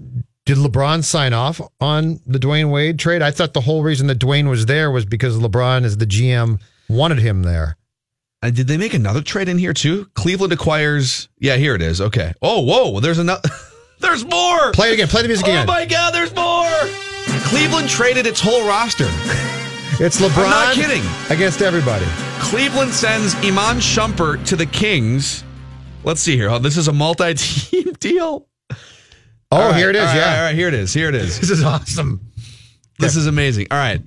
did 0.46 0.58
LeBron 0.58 1.02
sign 1.02 1.32
off 1.32 1.60
on 1.80 2.20
the 2.24 2.38
Dwyane 2.38 2.70
Wade 2.70 2.96
trade? 3.00 3.20
I 3.20 3.32
thought 3.32 3.52
the 3.52 3.62
whole 3.62 3.82
reason 3.82 4.06
that 4.06 4.20
Dwyane 4.20 4.48
was 4.48 4.66
there 4.66 4.92
was 4.92 5.04
because 5.06 5.36
LeBron, 5.38 5.82
as 5.82 5.96
the 5.96 6.06
GM, 6.06 6.60
wanted 6.88 7.18
him 7.18 7.42
there. 7.42 7.76
Uh, 8.44 8.50
did 8.50 8.68
they 8.68 8.76
make 8.76 8.94
another 8.94 9.22
trade 9.22 9.48
in 9.48 9.58
here 9.58 9.72
too? 9.72 10.04
Cleveland 10.14 10.52
acquires. 10.52 11.28
Yeah, 11.40 11.56
here 11.56 11.74
it 11.74 11.82
is. 11.82 12.00
Okay. 12.00 12.32
Oh, 12.40 12.60
whoa. 12.60 13.00
There's 13.00 13.18
another. 13.18 13.42
there's 13.98 14.24
more. 14.24 14.70
Play 14.70 14.90
it 14.90 14.94
again. 14.94 15.08
Play 15.08 15.22
the 15.22 15.28
music 15.28 15.46
again. 15.48 15.68
oh 15.68 15.72
my 15.72 15.84
God. 15.84 16.14
There's 16.14 16.32
more. 16.32 16.70
Cleveland 17.48 17.88
traded 17.88 18.24
its 18.24 18.40
whole 18.40 18.64
roster. 18.68 19.08
It's 20.00 20.20
LeBron. 20.20 20.44
I'm 20.44 20.50
not 20.50 20.74
kidding. 20.74 21.02
Against 21.30 21.62
everybody. 21.62 22.04
Cleveland 22.40 22.92
sends 22.92 23.34
Iman 23.36 23.76
Shumpert 23.76 24.44
to 24.46 24.56
the 24.56 24.66
Kings. 24.66 25.44
Let's 26.02 26.20
see 26.20 26.36
here. 26.36 26.50
Oh, 26.50 26.58
this 26.58 26.76
is 26.76 26.88
a 26.88 26.92
multi-team 26.92 27.92
deal. 28.00 28.48
Oh, 28.70 28.76
right, 29.70 29.76
here 29.76 29.90
it 29.90 29.96
is. 29.96 30.02
all 30.02 30.06
right, 30.08 30.16
yeah. 30.16 30.36
All 30.38 30.42
right. 30.46 30.54
Here 30.54 30.66
it 30.66 30.74
is. 30.74 30.92
Here 30.92 31.08
it 31.08 31.14
is. 31.14 31.38
This 31.38 31.50
is 31.50 31.62
awesome. 31.62 32.20
This 32.98 33.14
is 33.14 33.28
amazing. 33.28 33.68
All 33.70 33.78
right. 33.78 34.02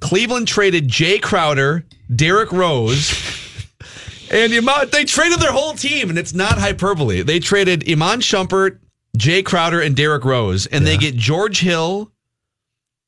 Cleveland 0.00 0.48
traded 0.48 0.88
Jae 0.88 1.20
Crowder, 1.20 1.84
Derrick 2.14 2.50
Rose, 2.50 3.12
and 4.30 4.52
Iman, 4.52 4.88
they 4.90 5.04
traded 5.04 5.38
their 5.40 5.52
whole 5.52 5.74
team, 5.74 6.08
and 6.08 6.18
it's 6.18 6.32
not 6.34 6.58
hyperbole. 6.58 7.22
They 7.22 7.40
traded 7.40 7.88
Iman 7.90 8.20
Shumpert, 8.20 8.78
Jae 9.18 9.44
Crowder, 9.44 9.80
and 9.82 9.94
Derrick 9.94 10.24
Rose, 10.24 10.66
and 10.66 10.86
they 10.86 10.96
get 10.96 11.14
George 11.14 11.60
Hill. 11.60 12.10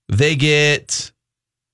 They 0.09 0.37
get 0.37 1.11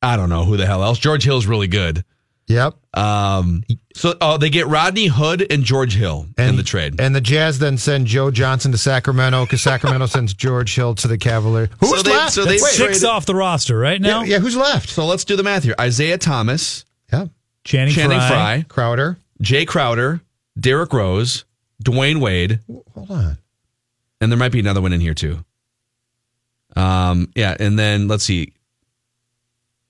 I 0.05 0.17
don't 0.17 0.29
know 0.29 0.45
who 0.45 0.57
the 0.57 0.67
hell 0.67 0.85
else. 0.85 0.99
George 0.99 1.25
Hill's 1.25 1.47
really 1.47 1.67
good. 1.69 2.05
Yep. 2.47 2.75
Um, 2.93 3.65
so 3.95 4.15
oh, 4.21 4.37
they 4.37 4.51
get 4.51 4.67
Rodney 4.67 5.07
Hood 5.07 5.51
and 5.51 5.65
George 5.65 5.95
Hill 5.95 6.27
in 6.37 6.57
the 6.57 6.63
trade. 6.63 7.01
And 7.01 7.15
the 7.15 7.21
Jazz 7.23 7.59
then 7.59 7.79
send 7.79 8.07
Joe 8.07 8.31
Johnson 8.31 8.71
to 8.73 8.79
Sacramento 8.79 9.45
because 9.47 9.63
Sacramento 9.73 10.07
sends 10.07 10.35
George 10.35 10.75
Hill 10.75 10.95
to 10.97 11.09
the 11.09 11.17
Cavaliers. 11.17 11.71
Who's 11.81 11.91
So 11.91 12.03
they- 12.03 12.11
left? 12.11 12.33
so 12.35 12.45
they 12.45 12.51
Wait, 12.61 12.61
Six 12.61 13.03
off 13.03 13.25
the 13.25 13.35
roster 13.35 13.79
right 13.79 13.99
now. 14.01 14.21
yeah, 14.21 14.33
yeah, 14.35 14.39
who's 14.41 14.57
left? 14.57 14.91
So 14.91 15.07
let's 15.07 15.25
do 15.25 15.37
the 15.37 15.43
math 15.43 15.65
here. 15.65 15.75
Isaiah 15.81 16.19
Thomas, 16.19 16.85
Yeah. 17.11 17.27
Channing, 17.65 17.95
Channing 17.95 18.19
Frye. 18.19 18.29
Frye, 18.29 18.65
Crowder. 18.69 19.17
Jae 19.43 19.67
Crowder, 19.67 20.21
Derrick 20.61 20.93
Rose, 20.93 21.45
Dwyane 21.83 22.21
Wade, 22.21 22.61
Hold 22.95 23.11
on. 23.11 23.39
and 24.21 24.31
there 24.31 24.39
might 24.39 24.53
be 24.53 24.61
another 24.61 24.83
one 24.83 24.93
in 24.93 25.01
here 25.01 25.15
too. 25.15 25.43
Um, 26.77 27.31
yeah, 27.35 27.57
and 27.59 27.79
then 27.79 28.09
let's 28.09 28.25
see. 28.25 28.53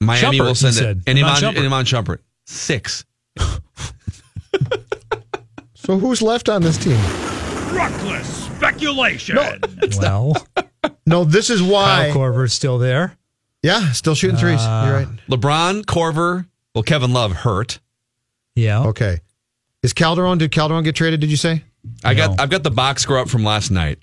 Miami 0.06 0.38
Shumpert, 0.38 0.44
will 0.44 0.54
send 0.54 0.75
you 0.76 0.80
it, 0.82 0.84
said. 0.84 1.02
and 1.06 1.18
Iman 1.18 1.30
Iman, 1.30 1.42
Shumpert. 1.42 1.56
and 1.56 1.66
Iman 1.66 1.84
Shumpert. 1.84 2.18
Six. 2.46 3.04
So 5.75 5.99
who's 5.99 6.23
left 6.23 6.49
on 6.49 6.62
this 6.62 6.78
team? 6.78 6.96
Reckless 7.76 8.46
speculation. 8.46 9.37
Well, 9.37 10.34
No, 11.06 11.25
this 11.25 11.50
is 11.50 11.62
why. 11.62 12.11
Kyle 12.12 12.16
Korver's 12.16 12.52
still 12.54 12.78
there. 12.78 13.16
Yeah, 13.62 13.92
still 13.92 14.14
shooting 14.14 14.37
threes. 14.38 14.61
Uh, 14.61 14.84
You're 14.87 14.96
right. 14.96 15.08
LeBron, 15.28 15.82
Korver, 15.84 16.46
well, 16.75 16.82
Kevin 16.82 17.12
Love 17.12 17.32
hurt. 17.32 17.80
Yeah. 18.54 18.84
Okay. 18.87 19.18
Is 19.82 19.92
Calderon? 19.92 20.38
Did 20.38 20.50
Calderon 20.52 20.84
get 20.84 20.94
traded? 20.94 21.20
Did 21.20 21.30
you 21.30 21.37
say? 21.37 21.64
I 22.02 22.14
got. 22.14 22.40
I've 22.40 22.49
got 22.50 22.62
the 22.62 22.70
box 22.70 23.02
score 23.02 23.18
up 23.18 23.28
from 23.28 23.44
last 23.44 23.70
night. 23.70 23.99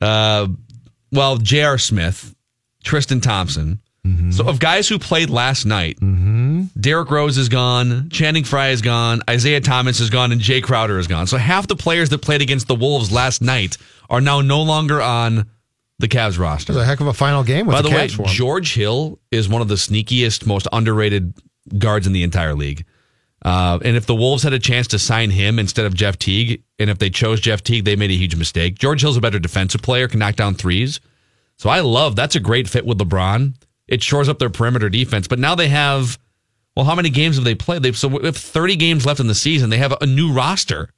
Uh, 0.00 0.48
well, 1.12 1.36
J.R. 1.36 1.78
Smith, 1.78 2.34
Tristan 2.82 3.20
Thompson. 3.20 3.80
So 4.32 4.46
of 4.46 4.58
guys 4.58 4.88
who 4.88 4.98
played 4.98 5.30
last 5.30 5.64
night, 5.64 5.98
Derrick 6.80 7.10
Rose 7.10 7.38
is 7.38 7.48
gone, 7.48 8.08
Channing 8.10 8.44
Frye 8.44 8.70
is 8.70 8.82
gone, 8.82 9.22
Isaiah 9.28 9.60
Thomas 9.60 10.00
is 10.00 10.10
gone, 10.10 10.32
and 10.32 10.40
Jae 10.40 10.62
Crowder 10.62 10.98
is 10.98 11.06
gone. 11.06 11.26
So 11.26 11.36
half 11.36 11.66
the 11.66 11.76
players 11.76 12.08
that 12.10 12.22
played 12.22 12.42
against 12.42 12.68
the 12.68 12.74
Wolves 12.74 13.10
last 13.10 13.42
night 13.42 13.76
are 14.10 14.20
now 14.20 14.40
no 14.40 14.62
longer 14.62 15.00
on 15.00 15.48
the 15.98 16.08
Cavs 16.08 16.38
roster. 16.38 16.72
It 16.72 16.76
was 16.76 16.84
a 16.84 16.86
heck 16.86 17.00
of 17.00 17.08
a 17.08 17.12
final 17.12 17.42
game 17.42 17.66
with 17.66 17.74
By 17.74 17.82
the, 17.82 17.90
way, 17.90 18.08
for 18.08 18.22
him. 18.22 18.28
George 18.28 18.74
Hill 18.74 19.18
is 19.30 19.48
one 19.48 19.62
of 19.62 19.68
the 19.68 19.74
sneakiest, 19.74 20.46
most 20.46 20.68
underrated 20.72 21.34
guards 21.76 22.06
in 22.06 22.12
the 22.12 22.22
entire 22.22 22.54
league. 22.54 22.84
Uh, 23.44 23.78
and 23.84 23.96
if 23.96 24.06
the 24.06 24.14
Wolves 24.14 24.42
had 24.42 24.52
a 24.52 24.58
chance 24.58 24.88
to 24.88 24.98
sign 24.98 25.30
him 25.30 25.58
instead 25.58 25.86
of 25.86 25.94
Jeff 25.94 26.18
Teague, 26.18 26.62
and 26.78 26.90
if 26.90 26.98
they 26.98 27.10
chose 27.10 27.40
Jeff 27.40 27.62
Teague, 27.62 27.84
they 27.84 27.96
made 27.96 28.10
a 28.10 28.16
huge 28.16 28.36
mistake. 28.36 28.78
George 28.78 29.00
Hill's 29.00 29.16
a 29.16 29.20
better 29.20 29.38
defensive 29.38 29.82
player, 29.82 30.08
can 30.08 30.18
knock 30.18 30.36
down 30.36 30.54
threes. 30.54 31.00
So 31.56 31.68
I 31.68 31.80
love 31.80 32.14
that's 32.16 32.36
a 32.36 32.40
great 32.40 32.68
fit 32.68 32.86
with 32.86 32.98
LeBron. 32.98 33.54
It 33.88 34.02
shores 34.02 34.28
up 34.28 34.38
their 34.38 34.50
perimeter 34.50 34.88
defense. 34.88 35.26
But 35.26 35.38
now 35.38 35.54
they 35.54 35.68
have, 35.68 36.18
well, 36.76 36.84
how 36.84 36.94
many 36.94 37.10
games 37.10 37.36
have 37.36 37.44
they 37.44 37.54
played? 37.54 37.82
They've 37.82 37.96
so 37.96 38.08
with 38.08 38.36
30 38.36 38.76
games 38.76 39.06
left 39.06 39.20
in 39.20 39.26
the 39.26 39.34
season, 39.34 39.70
they 39.70 39.78
have 39.78 39.94
a 40.00 40.06
new 40.06 40.32
roster. 40.32 40.90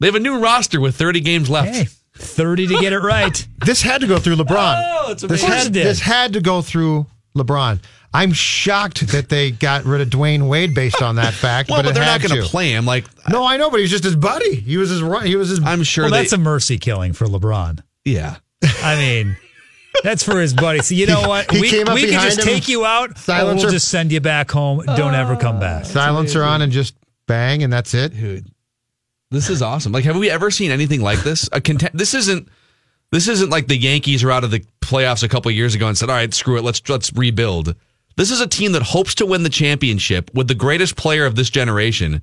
They 0.00 0.06
have 0.06 0.14
a 0.16 0.20
new 0.20 0.38
roster 0.38 0.80
with 0.80 0.96
30 0.96 1.20
games 1.20 1.48
left. 1.50 1.74
Hey, 1.76 1.86
30 2.14 2.66
to 2.68 2.80
get 2.80 2.92
it 2.92 2.98
right. 3.00 3.46
This 3.64 3.80
had 3.82 4.00
to 4.00 4.08
go 4.08 4.18
through 4.18 4.36
LeBron. 4.36 4.74
Oh, 4.76 5.12
it's 5.12 5.22
this 5.22 5.42
amazing. 5.42 5.48
had 5.50 5.66
it 5.68 5.72
did. 5.72 5.86
this 5.86 6.00
had 6.00 6.32
to 6.32 6.40
go 6.40 6.60
through 6.62 7.06
LeBron. 7.36 7.80
I'm 8.12 8.32
shocked 8.32 9.06
that 9.12 9.28
they 9.28 9.52
got 9.52 9.84
rid 9.84 10.00
of 10.00 10.08
Dwyane 10.08 10.48
Wade 10.48 10.74
based 10.74 11.00
on 11.00 11.16
that 11.16 11.32
fact. 11.32 11.70
Well, 11.70 11.78
but, 11.82 11.90
it 11.90 11.94
they're 11.94 12.04
not 12.04 12.20
going 12.20 12.42
to 12.42 12.46
play 12.48 12.70
him. 12.72 12.84
Like 12.84 13.06
No, 13.30 13.46
I 13.46 13.56
know, 13.56 13.70
but 13.70 13.80
he's 13.80 13.90
just 13.90 14.04
his 14.04 14.16
buddy. 14.16 14.56
He 14.56 14.76
was 14.76 14.90
his. 14.90 15.00
He 15.24 15.36
was 15.36 15.48
his. 15.48 15.60
I'm 15.64 15.82
sure 15.84 16.04
Well, 16.04 16.10
they, 16.10 16.18
that's 16.18 16.32
a 16.32 16.38
mercy 16.38 16.78
killing 16.78 17.12
for 17.12 17.26
LeBron. 17.26 17.82
yeah. 18.04 18.36
I 18.82 18.96
mean, 18.96 19.36
that's 20.02 20.22
for 20.22 20.40
his 20.40 20.54
buddy. 20.54 20.80
So 20.80 20.94
you 20.94 21.06
know 21.06 21.28
what? 21.28 21.50
he 21.50 21.60
we 21.60 21.70
came 21.70 21.88
up 21.88 21.94
we 21.94 22.02
can 22.02 22.20
just 22.20 22.40
him, 22.40 22.44
take 22.44 22.68
you 22.68 22.84
out. 22.84 23.10
Or 23.12 23.16
silencer- 23.16 23.66
we'll 23.66 23.72
just 23.72 23.88
send 23.88 24.12
you 24.12 24.20
back 24.20 24.50
home. 24.50 24.82
Don't 24.84 25.14
ever 25.14 25.36
come 25.36 25.60
back. 25.60 25.84
silencer 25.84 26.42
on 26.42 26.62
and 26.62 26.72
just 26.72 26.94
bang, 27.26 27.62
and 27.62 27.72
that's 27.72 27.94
it. 27.94 28.14
dude 28.14 28.50
this 29.32 29.48
is 29.48 29.62
awesome 29.62 29.92
like 29.92 30.04
have 30.04 30.16
we 30.16 30.30
ever 30.30 30.50
seen 30.50 30.70
anything 30.70 31.00
like 31.00 31.22
this 31.22 31.48
a 31.52 31.60
content 31.60 31.96
this 31.96 32.12
isn't 32.14 32.48
this 33.10 33.28
isn't 33.28 33.50
like 33.50 33.66
the 33.66 33.76
yankees 33.76 34.22
are 34.22 34.30
out 34.30 34.44
of 34.44 34.50
the 34.50 34.62
playoffs 34.80 35.22
a 35.22 35.28
couple 35.28 35.48
of 35.48 35.56
years 35.56 35.74
ago 35.74 35.88
and 35.88 35.96
said 35.96 36.10
all 36.10 36.14
right 36.16 36.34
screw 36.34 36.58
it 36.58 36.62
let's 36.62 36.86
let's 36.88 37.12
rebuild 37.14 37.74
this 38.16 38.30
is 38.30 38.42
a 38.42 38.46
team 38.46 38.72
that 38.72 38.82
hopes 38.82 39.14
to 39.14 39.24
win 39.24 39.42
the 39.42 39.48
championship 39.48 40.30
with 40.34 40.48
the 40.48 40.54
greatest 40.54 40.96
player 40.96 41.24
of 41.24 41.34
this 41.34 41.48
generation 41.48 42.20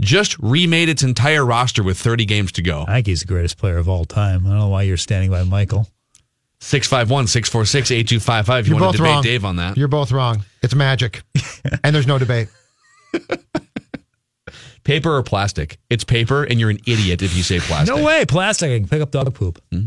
just 0.00 0.38
remade 0.40 0.88
its 0.90 1.02
entire 1.02 1.44
roster 1.44 1.82
with 1.82 1.96
30 1.98 2.26
games 2.26 2.52
to 2.52 2.60
go 2.62 2.84
I 2.86 2.96
think 2.96 3.06
he's 3.06 3.20
the 3.20 3.26
greatest 3.28 3.56
player 3.56 3.78
of 3.78 3.88
all 3.88 4.04
time. 4.04 4.46
I 4.46 4.50
don't 4.50 4.58
know 4.58 4.68
why 4.68 4.82
you're 4.82 4.96
standing 4.98 5.30
by 5.30 5.44
Michael. 5.44 5.88
651-646-8255 6.62 8.60
if 8.60 8.68
you 8.68 8.76
want 8.76 8.92
to 8.92 8.96
debate 8.98 9.12
wrong. 9.12 9.22
dave 9.22 9.44
on 9.44 9.56
that 9.56 9.76
You're 9.76 9.88
both 9.88 10.12
wrong. 10.12 10.44
It's 10.62 10.74
magic, 10.76 11.22
and 11.84 11.94
there's 11.94 12.06
no 12.06 12.18
debate. 12.18 12.48
paper 14.84 15.14
or 15.16 15.22
plastic 15.22 15.78
it's 15.90 16.02
paper 16.02 16.42
and 16.44 16.58
you're 16.58 16.70
an 16.70 16.78
idiot 16.86 17.22
if 17.22 17.36
you 17.36 17.42
say 17.42 17.58
plastic 17.60 17.94
No 17.96 18.02
way. 18.04 18.24
Plastic. 18.24 18.70
I 18.70 18.78
can 18.78 18.88
pick 18.88 19.02
up 19.02 19.10
dog 19.10 19.32
poop. 19.34 19.62
Hmm. 19.70 19.86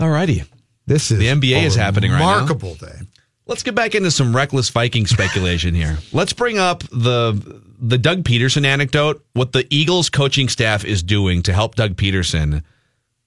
all 0.00 0.10
righty 0.10 0.42
This 0.86 1.10
is 1.10 1.18
The 1.18 1.26
NBA 1.26 1.62
a 1.62 1.64
is 1.64 1.74
happening 1.74 2.10
right 2.12 2.18
now. 2.18 2.34
Remarkable 2.34 2.74
day. 2.74 2.98
Let's 3.46 3.62
get 3.62 3.74
back 3.76 3.94
into 3.94 4.10
some 4.10 4.34
reckless 4.34 4.70
Viking 4.70 5.06
speculation 5.06 5.74
here. 5.74 5.98
Let's 6.12 6.32
bring 6.32 6.58
up 6.58 6.82
the 6.90 7.62
the 7.78 7.98
Doug 7.98 8.24
Pederson 8.24 8.64
anecdote. 8.64 9.22
What 9.34 9.52
the 9.52 9.66
Eagles 9.70 10.08
coaching 10.10 10.48
staff 10.48 10.84
is 10.84 11.02
doing 11.02 11.42
to 11.42 11.52
help 11.52 11.74
Doug 11.76 11.94
Pederson 11.96 12.62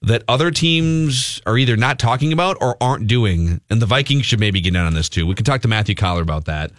that 0.01 0.23
other 0.27 0.49
teams 0.51 1.41
are 1.45 1.57
either 1.57 1.75
not 1.75 1.99
talking 1.99 2.31
about 2.31 2.57
or 2.61 2.77
aren't 2.81 3.07
doing, 3.07 3.59
and 3.69 3.81
the 3.81 3.85
Vikings 3.85 4.25
should 4.25 4.39
maybe 4.39 4.61
get 4.61 4.75
in 4.75 4.81
on 4.81 4.93
this 4.93 5.09
too. 5.09 5.25
We 5.27 5.35
could 5.35 5.45
talk 5.45 5.61
to 5.61 5.67
Matthew 5.67 5.95
Coller 5.95 6.21
about 6.21 6.45
that. 6.45 6.71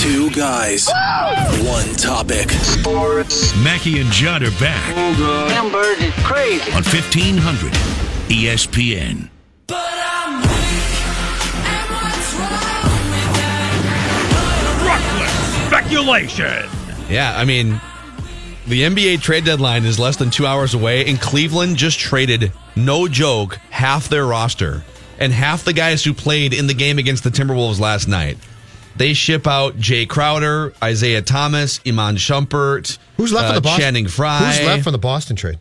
Two 0.00 0.30
guys, 0.30 0.88
one 1.66 1.94
topic. 1.94 2.50
Sports. 2.50 3.56
Mackey 3.62 4.00
and 4.00 4.10
Judd 4.12 4.42
are 4.44 4.50
back 4.52 4.94
Them 5.48 5.72
birds 5.72 6.00
is 6.00 6.14
crazy. 6.24 6.70
on 6.72 6.82
1500 6.84 7.72
ESPN. 8.28 9.30
Reckless 14.84 15.66
speculation. 15.66 16.68
Yeah, 17.10 17.34
I 17.36 17.44
mean, 17.44 17.80
the 18.68 18.82
NBA 18.82 19.22
trade 19.22 19.44
deadline 19.44 19.84
is 19.84 19.98
less 19.98 20.16
than 20.16 20.30
two 20.30 20.46
hours 20.46 20.74
away, 20.74 21.06
and 21.06 21.18
Cleveland 21.20 21.76
just 21.76 21.98
traded, 21.98 22.52
no 22.76 23.08
joke, 23.08 23.56
half 23.70 24.08
their 24.08 24.26
roster 24.26 24.84
and 25.18 25.32
half 25.32 25.64
the 25.64 25.72
guys 25.72 26.04
who 26.04 26.12
played 26.14 26.52
in 26.52 26.66
the 26.66 26.74
game 26.74 26.98
against 26.98 27.24
the 27.24 27.30
Timberwolves 27.30 27.80
last 27.80 28.08
night. 28.08 28.38
They 28.96 29.14
ship 29.14 29.46
out 29.46 29.76
Jae 29.76 30.08
Crowder, 30.08 30.74
Isaiah 30.82 31.22
Thomas, 31.22 31.80
Iman 31.86 32.16
Shumpert, 32.16 32.98
Who's 33.16 33.32
left 33.32 33.46
uh, 33.46 33.48
for 33.48 33.54
the 33.54 33.60
Boston? 33.60 33.80
Channing. 33.80 34.04
Who's 34.04 34.18
left 34.18 34.84
from 34.84 34.92
the 34.92 34.98
Boston 34.98 35.36
trade? 35.36 35.58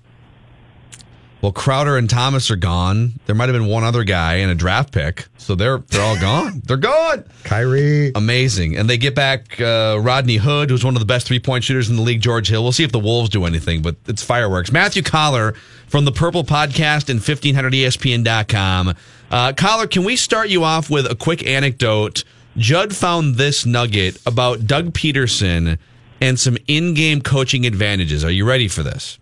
Well, 1.41 1.51
Crowder 1.51 1.97
and 1.97 2.09
Thomas 2.09 2.49
are 2.49 2.55
gone. 2.55 3.19
There 3.27 3.35
might 3.35 3.47
have 3.47 3.53
been 3.53 3.67
one 3.67 3.83
other 3.83 4.03
guy 4.03 4.35
and 4.35 4.49
a 4.51 4.55
draft 4.55 4.91
pick, 4.91 5.27
so 5.37 5.53
they're 5.53 5.77
they're 5.77 6.01
all 6.01 6.19
gone. 6.19 6.61
They're 6.65 6.77
gone. 6.77 7.23
Kyrie. 7.43 8.11
Amazing. 8.15 8.75
And 8.75 8.89
they 8.89 8.97
get 8.97 9.13
back 9.13 9.61
uh, 9.61 9.99
Rodney 10.01 10.37
Hood, 10.37 10.69
who's 10.71 10.83
one 10.83 10.95
of 10.95 10.99
the 10.99 11.05
best 11.05 11.27
three 11.27 11.39
point 11.39 11.63
shooters 11.63 11.89
in 11.89 11.95
the 11.95 12.01
league, 12.01 12.21
George 12.21 12.49
Hill. 12.49 12.63
We'll 12.63 12.71
see 12.71 12.83
if 12.83 12.91
the 12.91 12.99
Wolves 12.99 13.29
do 13.29 13.45
anything, 13.45 13.81
but 13.81 13.95
it's 14.07 14.23
fireworks. 14.23 14.71
Matthew 14.71 15.03
Coller 15.03 15.53
from 15.87 16.05
the 16.05 16.11
Purple 16.11 16.43
Podcast 16.43 17.09
and 17.09 17.19
1500ESPN.com. 17.19 18.95
Uh, 19.29 19.53
Coller, 19.53 19.87
can 19.87 20.03
we 20.03 20.15
start 20.15 20.49
you 20.49 20.63
off 20.63 20.89
with 20.89 21.09
a 21.09 21.15
quick 21.15 21.45
anecdote? 21.45 22.23
Judd 22.57 22.95
found 22.95 23.35
this 23.35 23.65
nugget 23.65 24.19
about 24.25 24.65
Doug 24.65 24.93
Pederson 24.93 25.77
and 26.19 26.39
some 26.39 26.57
in 26.67 26.93
game 26.95 27.21
coaching 27.21 27.65
advantages. 27.65 28.25
Are 28.25 28.31
you 28.31 28.45
ready 28.45 28.67
for 28.67 28.81
this? 28.83 29.19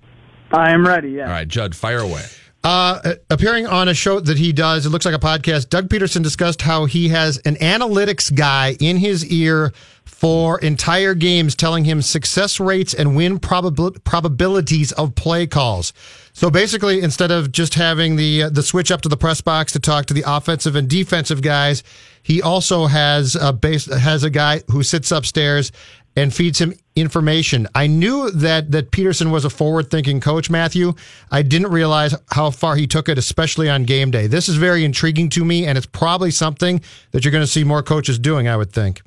I 0.52 0.72
am 0.72 0.86
ready, 0.86 1.12
yeah. 1.12 1.26
All 1.26 1.32
right, 1.32 1.48
Judd, 1.48 1.76
fire 1.76 2.00
away. 2.00 2.24
Uh, 2.64 3.14
appearing 3.30 3.68
on 3.68 3.88
a 3.88 3.94
show 3.94 4.20
that 4.20 4.40
he 4.40 4.52
does, 4.52 4.88
it 4.88 4.90
looks 4.90 5.06
like 5.06 5.14
a 5.14 5.20
podcast. 5.20 5.70
Doug 5.70 5.88
Pederson 5.88 6.24
discussed 6.24 6.64
how 6.64 6.86
he 6.86 7.10
has 7.10 7.38
an 7.46 7.56
analytics 7.58 8.34
guy 8.34 8.76
in 8.80 8.98
his 8.98 9.24
ear 9.28 9.72
for 10.04 10.60
entire 10.62 11.14
games, 11.14 11.54
telling 11.54 11.86
him 11.86 12.02
success 12.02 12.60
rates 12.60 12.92
and 12.92 13.16
win 13.16 13.40
probabil- 13.40 14.04
probabilities 14.04 14.92
of 14.94 15.14
play 15.14 15.46
calls. 15.46 15.94
So 16.34 16.50
basically, 16.50 17.02
instead 17.02 17.30
of 17.30 17.52
just 17.52 17.76
having 17.76 18.16
the 18.16 18.44
uh, 18.44 18.50
the 18.50 18.64
switch 18.64 18.90
up 18.90 19.02
to 19.02 19.10
the 19.10 19.18
press 19.18 19.42
box 19.42 19.72
to 19.74 19.80
talk 19.80 20.08
to 20.08 20.16
the 20.16 20.24
offensive 20.26 20.76
and 20.76 20.90
defensive 20.90 21.44
guys, 21.44 21.84
he 22.24 22.42
also 22.42 22.88
has 22.88 23.36
a 23.36 23.54
base 23.54 23.86
has 23.86 24.24
a 24.24 24.32
guy 24.32 24.64
who 24.72 24.82
sits 24.82 25.12
upstairs 25.12 25.72
and 26.16 26.34
feeds 26.34 26.60
him 26.60 26.74
information. 26.96 27.68
I 27.76 27.88
knew 27.88 28.32
that 28.32 28.72
that 28.72 28.92
Pederson 28.92 29.32
was 29.32 29.46
a 29.46 29.50
forward-thinking 29.50 30.22
coach, 30.22 30.50
Matthew. 30.50 30.94
I 31.32 31.42
didn't 31.42 31.72
realize 31.72 32.16
how 32.32 32.52
far 32.52 32.76
he 32.76 32.88
took 32.88 33.10
it, 33.10 33.18
especially 33.18 33.70
on 33.70 33.84
game 33.84 34.12
day. 34.12 34.28
This 34.28 34.48
is 34.48 34.56
very 34.56 34.86
intriguing 34.86 35.30
to 35.32 35.44
me, 35.44 35.66
and 35.66 35.78
it's 35.78 35.88
probably 35.88 36.32
something 36.32 36.82
that 37.12 37.26
you're 37.26 37.32
going 37.32 37.44
to 37.44 37.52
see 37.52 37.64
more 37.64 37.84
coaches 37.84 38.18
doing. 38.18 38.48
I 38.48 38.56
would 38.56 38.72
think. 38.72 39.02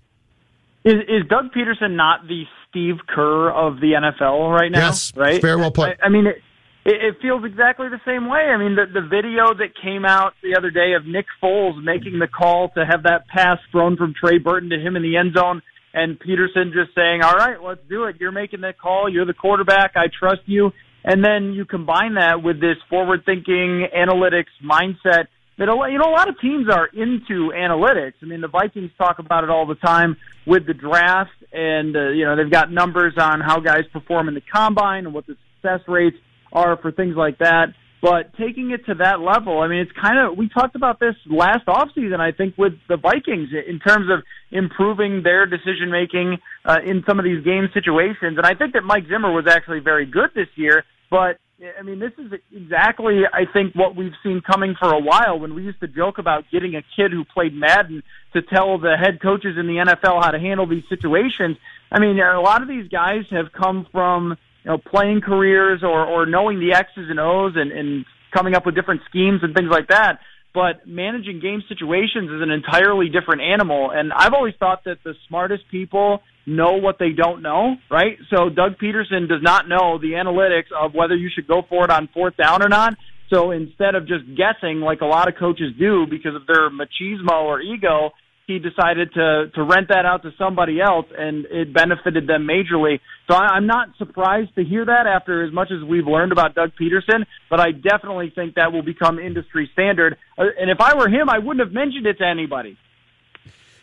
Is, 0.85 0.95
is 1.09 1.27
Doug 1.29 1.53
Pederson 1.53 1.97
not 1.97 2.27
the 2.29 2.45
Steve 2.71 2.97
Kerr 3.07 3.51
of 3.51 3.81
the 3.81 3.93
NFL 3.93 4.53
right 4.53 4.71
now? 4.71 4.87
Yes, 4.87 5.13
right. 5.17 5.41
very 5.41 5.57
well 5.57 5.71
put. 5.71 5.99
I, 6.03 6.07
I 6.07 6.09
mean, 6.09 6.27
it, 6.27 6.37
it, 6.85 7.05
it 7.05 7.15
feels 7.21 7.45
exactly 7.45 7.89
the 7.89 8.01
same 8.05 8.29
way. 8.29 8.41
I 8.41 8.57
mean, 8.57 8.77
the 8.77 8.87
the 8.87 9.07
video 9.07 9.53
that 9.55 9.77
came 9.83 10.05
out 10.05 10.35
the 10.43 10.57
other 10.57 10.71
day 10.71 10.95
of 10.95 11.07
Nick 11.07 11.27
Foles 11.43 11.83
making 11.83 12.19
the 12.19 12.29
call 12.29 12.71
to 12.71 12.85
have 12.87 13.03
that 13.03 13.27
pass 13.29 13.59
thrown 13.71 13.97
from 13.97 14.15
Trey 14.15 14.39
Burton 14.39 14.71
to 14.71 14.79
him 14.79 14.97
in 14.97 15.03
the 15.03 15.17
end 15.17 15.35
zone, 15.35 15.63
and 15.95 16.19
Pederson 16.19 16.73
just 16.73 16.95
saying, 16.95 17.23
"All 17.23 17.35
right, 17.35 17.63
let's 17.63 17.81
do 17.89 18.05
it. 18.05 18.17
You're 18.21 18.33
making 18.33 18.63
that 18.63 18.79
call. 18.79 19.09
You're 19.09 19.27
the 19.27 19.35
quarterback. 19.35 19.93
I 19.97 20.07
trust 20.09 20.43
you." 20.47 20.73
And 21.05 21.25
then 21.25 21.53
you 21.53 21.65
combine 21.65 22.15
that 22.15 22.43
with 22.43 22.61
this 22.61 22.77
forward-thinking 22.91 23.89
analytics 23.97 24.53
mindset 24.63 25.29
that 25.59 25.69
a 25.69 25.91
you 25.91 25.99
know 25.99 26.11
a 26.11 26.15
lot 26.15 26.29
of 26.29 26.41
teams 26.41 26.69
are 26.71 26.87
into 26.87 27.53
analytics. 27.55 28.15
I 28.23 28.27
mean, 28.27 28.41
the 28.41 28.49
Vikings 28.49 28.91
talk 28.97 29.19
about 29.19 29.45
it 29.45 29.51
all 29.51 29.67
the 29.67 29.75
time 29.75 30.17
with 30.47 30.67
the 30.67 30.75
draft, 30.75 31.31
and 31.53 31.97
uh, 31.97 32.09
you 32.11 32.25
know 32.25 32.37
they've 32.37 32.51
got 32.51 32.73
numbers 32.73 33.15
on 33.19 33.41
how 33.41 33.61
guys 33.61 33.83
perform 33.93 34.29
in 34.29 34.35
the 34.35 34.41
combine 34.41 35.05
and 35.07 35.15
what 35.15 35.27
the 35.27 35.37
success 35.57 35.81
rates 35.89 36.17
are 36.53 36.77
for 36.81 36.93
things 36.93 37.17
like 37.17 37.39
that. 37.39 37.67
But 38.01 38.37
taking 38.37 38.71
it 38.71 38.87
to 38.87 38.95
that 38.95 39.21
level, 39.21 39.61
I 39.61 39.67
mean, 39.67 39.81
it's 39.81 39.93
kind 39.93 40.19
of 40.19 40.39
we 40.39 40.49
talked 40.49 40.77
about 40.77 41.01
this 41.01 41.17
last 41.27 41.67
offseason, 41.67 42.21
I 42.21 42.31
think, 42.31 42.57
with 42.57 42.75
the 42.89 42.97
Vikings 42.97 43.49
in 43.53 43.81
terms 43.81 44.09
of 44.11 44.23
improving 44.53 45.23
their 45.25 45.47
decision 45.47 45.91
making 45.91 46.39
uh, 46.65 46.79
in 46.85 47.03
some 47.09 47.19
of 47.19 47.25
these 47.25 47.45
game 47.45 47.69
situations. 47.75 48.39
And 48.39 48.47
I 48.47 48.55
think 48.55 48.75
that 48.75 48.85
Mike 48.85 49.05
Zimmer 49.09 49.33
was 49.33 49.47
actually 49.49 49.81
very 49.81 50.07
good 50.07 50.31
this 50.35 50.49
year, 50.55 50.85
but 51.11 51.39
I 51.77 51.83
mean, 51.83 51.99
this 51.99 52.13
is 52.19 52.33
exactly, 52.55 53.23
I 53.33 53.45
think, 53.53 53.75
what 53.75 53.97
we've 53.97 54.13
seen 54.23 54.43
coming 54.43 54.77
for 54.79 54.93
a 54.93 55.01
while 55.01 55.41
when 55.41 55.55
we 55.57 55.65
used 55.65 55.81
to 55.81 55.89
joke 55.89 56.19
about 56.19 56.45
getting 56.53 56.77
a 56.77 56.83
kid 56.95 57.11
who 57.11 57.25
played 57.25 57.53
Madden 57.53 58.05
to 58.33 58.43
tell 58.43 58.79
the 58.79 58.97
head 58.97 59.21
coaches 59.21 59.57
in 59.59 59.67
the 59.67 59.75
NFL 59.75 60.23
how 60.23 60.31
to 60.31 60.39
handle 60.39 60.69
these 60.69 60.85
situations. 60.89 61.57
I 61.91 61.99
mean, 61.99 62.21
a 62.21 62.41
lot 62.41 62.63
of 62.63 62.69
these 62.69 62.89
guys 62.89 63.25
have 63.31 63.53
come 63.53 63.89
from, 63.91 64.37
you 64.69 64.75
know, 64.75 64.79
playing 64.79 65.23
careers 65.23 65.81
or, 65.83 66.05
or 66.05 66.27
knowing 66.27 66.61
the 66.61 66.77
X's 66.77 67.09
and 67.09 67.19
O's 67.19 67.53
and, 67.57 67.73
and 67.73 68.05
coming 68.37 68.55
up 68.55 68.67
with 68.67 68.75
different 68.75 69.01
schemes 69.09 69.41
and 69.43 69.55
things 69.55 69.71
like 69.71 69.89
that. 69.89 70.19
But 70.53 70.87
managing 70.87 71.41
game 71.41 71.63
situations 71.69 72.31
is 72.31 72.43
an 72.43 72.51
entirely 72.51 73.09
different 73.09 73.43
animal. 73.43 73.91
And 73.93 74.13
I've 74.13 74.35
always 74.35 74.55
thought 74.59 74.85
that 74.85 74.99
the 75.05 75.15
smartest 75.29 75.65
people 75.71 76.21
know 76.47 76.73
what 76.73 76.99
they 76.99 77.11
don't 77.11 77.43
know, 77.43 77.77
right? 77.91 78.17
So 78.31 78.49
Doug 78.49 78.79
Pederson 78.79 79.29
does 79.29 79.43
not 79.43 79.69
know 79.69 79.99
the 79.99 80.13
analytics 80.13 80.73
of 80.77 80.95
whether 80.95 81.15
you 81.15 81.31
should 81.35 81.47
go 81.47 81.63
for 81.69 81.85
it 81.85 81.91
on 81.91 82.09
fourth 82.13 82.37
down 82.37 82.63
or 82.63 82.69
not. 82.69 82.95
So 83.31 83.51
instead 83.51 83.95
of 83.95 84.09
just 84.09 84.25
guessing 84.37 84.81
like 84.81 85.03
a 85.03 85.07
lot 85.07 85.29
of 85.29 85.35
coaches 85.39 85.75
do 85.79 86.07
because 86.09 86.35
of 86.35 86.47
their 86.47 86.71
machismo 86.71 87.43
or 87.45 87.61
ego, 87.61 88.11
he 88.49 88.59
decided 88.59 89.13
to 89.13 89.51
to 89.55 89.63
rent 89.63 89.89
that 89.91 90.05
out 90.07 90.23
to 90.23 90.33
somebody 90.39 90.81
else, 90.81 91.07
and 91.17 91.45
it 91.51 91.73
benefited 91.73 92.27
them 92.27 92.49
majorly. 92.49 92.99
So 93.31 93.37
I, 93.37 93.49
I'm 93.57 93.67
not 93.67 93.91
surprised 93.99 94.55
to 94.57 94.65
hear 94.65 94.87
that 94.87 95.07
after 95.07 95.47
as 95.47 95.53
much 95.53 95.71
as 95.71 95.85
we've 95.85 96.07
learned 96.07 96.33
about 96.33 96.55
Doug 96.55 96.73
Pederson, 96.81 97.27
but 97.51 97.61
I 97.61 97.73
definitely 97.73 98.33
think 98.35 98.55
that 98.55 98.73
will 98.73 98.83
become 98.83 99.19
industry 99.19 99.71
standard. 99.75 100.17
Uh, 100.37 100.45
And 100.59 100.71
if 100.71 100.81
I 100.81 100.97
were 100.97 101.09
him, 101.09 101.29
I 101.29 101.39
wouldn't 101.39 101.61
have 101.61 101.75
mentioned 101.75 102.07
it 102.07 102.19
to 102.19 102.27
anybody. 102.27 102.77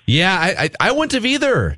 Yeah, 0.08 0.34
I, 0.34 0.64
I, 0.64 0.70
I 0.88 0.92
wouldn't 0.92 1.14
have 1.14 1.26
either. 1.26 1.78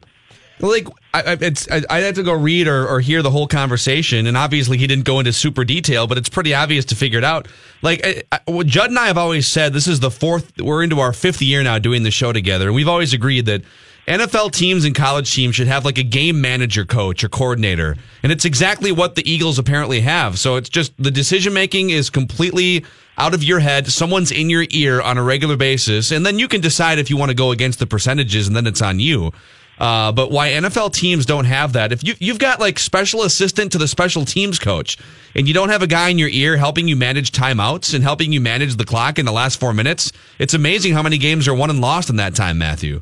Like, 0.59 0.87
I, 1.13 1.37
it's, 1.39 1.69
I, 1.69 1.81
I 1.89 1.99
had 1.99 2.15
to 2.15 2.23
go 2.23 2.33
read 2.33 2.67
or, 2.67 2.87
or 2.87 2.99
hear 2.99 3.21
the 3.21 3.29
whole 3.29 3.47
conversation, 3.47 4.25
and 4.25 4.35
obviously 4.35 4.77
he 4.77 4.87
didn't 4.87 5.05
go 5.05 5.19
into 5.19 5.31
super 5.31 5.63
detail, 5.63 6.07
but 6.07 6.17
it's 6.17 6.29
pretty 6.29 6.53
obvious 6.53 6.85
to 6.85 6.95
figure 6.95 7.19
it 7.19 7.23
out. 7.23 7.47
Like, 7.81 8.05
I, 8.05 8.23
I, 8.31 8.63
Judd 8.63 8.89
and 8.89 8.97
I 8.97 9.07
have 9.07 9.17
always 9.17 9.47
said, 9.47 9.73
this 9.73 9.87
is 9.87 9.99
the 9.99 10.11
fourth, 10.11 10.59
we're 10.59 10.83
into 10.83 10.99
our 10.99 11.13
fifth 11.13 11.41
year 11.41 11.61
now 11.61 11.77
doing 11.77 12.03
the 12.03 12.11
show 12.11 12.33
together, 12.33 12.67
and 12.67 12.75
we've 12.75 12.87
always 12.87 13.13
agreed 13.13 13.45
that 13.45 13.61
NFL 14.07 14.53
teams 14.53 14.85
and 14.85 14.95
college 14.95 15.33
teams 15.33 15.55
should 15.55 15.67
have 15.67 15.83
like 15.83 15.98
a 15.98 16.03
game 16.03 16.39
manager 16.39 16.85
coach 16.85 17.25
or 17.25 17.29
coordinator. 17.29 17.98
And 18.24 18.31
it's 18.31 18.46
exactly 18.46 18.91
what 18.91 19.15
the 19.15 19.29
Eagles 19.29 19.59
apparently 19.59 20.00
have. 20.00 20.39
So 20.39 20.55
it's 20.55 20.70
just 20.70 20.93
the 20.98 21.11
decision 21.11 21.53
making 21.53 21.89
is 21.89 22.09
completely 22.09 22.85
out 23.17 23.33
of 23.33 23.43
your 23.43 23.59
head. 23.59 23.87
Someone's 23.87 24.31
in 24.31 24.50
your 24.50 24.65
ear 24.70 25.01
on 25.01 25.17
a 25.17 25.24
regular 25.24 25.57
basis. 25.57 26.11
And 26.11 26.25
then 26.25 26.39
you 26.39 26.48
can 26.48 26.61
decide 26.61 27.00
if 27.00 27.09
you 27.09 27.17
want 27.17 27.31
to 27.31 27.35
go 27.35 27.51
against 27.51 27.79
the 27.79 27.87
percentages 27.87 28.48
and 28.48 28.55
then 28.55 28.65
it's 28.65 28.81
on 28.81 29.01
you. 29.01 29.33
Uh, 29.79 30.11
but 30.11 30.31
why 30.31 30.50
NFL 30.50 30.94
teams 30.94 31.25
don't 31.25 31.46
have 31.46 31.74
that? 31.74 31.92
If 31.92 32.03
you, 32.03 32.16
you've 32.20 32.40
got 32.40 32.59
like 32.59 32.79
special 32.79 33.24
assistant 33.24 33.72
to 33.74 33.77
the 33.77 33.87
special 33.87 34.25
teams 34.25 34.57
coach 34.59 34.98
and 35.35 35.48
you 35.48 35.53
don't 35.53 35.70
have 35.70 35.81
a 35.81 35.87
guy 35.87 36.09
in 36.09 36.18
your 36.18 36.29
ear 36.29 36.57
helping 36.57 36.87
you 36.87 36.96
manage 36.96 37.31
timeouts 37.31 37.94
and 37.94 38.03
helping 38.03 38.31
you 38.31 38.42
manage 38.42 38.75
the 38.75 38.85
clock 38.85 39.20
in 39.20 39.25
the 39.25 39.31
last 39.31 39.59
four 39.59 39.74
minutes, 39.74 40.11
it's 40.40 40.53
amazing 40.53 40.94
how 40.94 41.03
many 41.03 41.18
games 41.18 41.48
are 41.48 41.53
won 41.53 41.70
and 41.70 41.79
lost 41.79 42.09
in 42.09 42.16
that 42.16 42.33
time, 42.33 42.57
Matthew. 42.57 43.01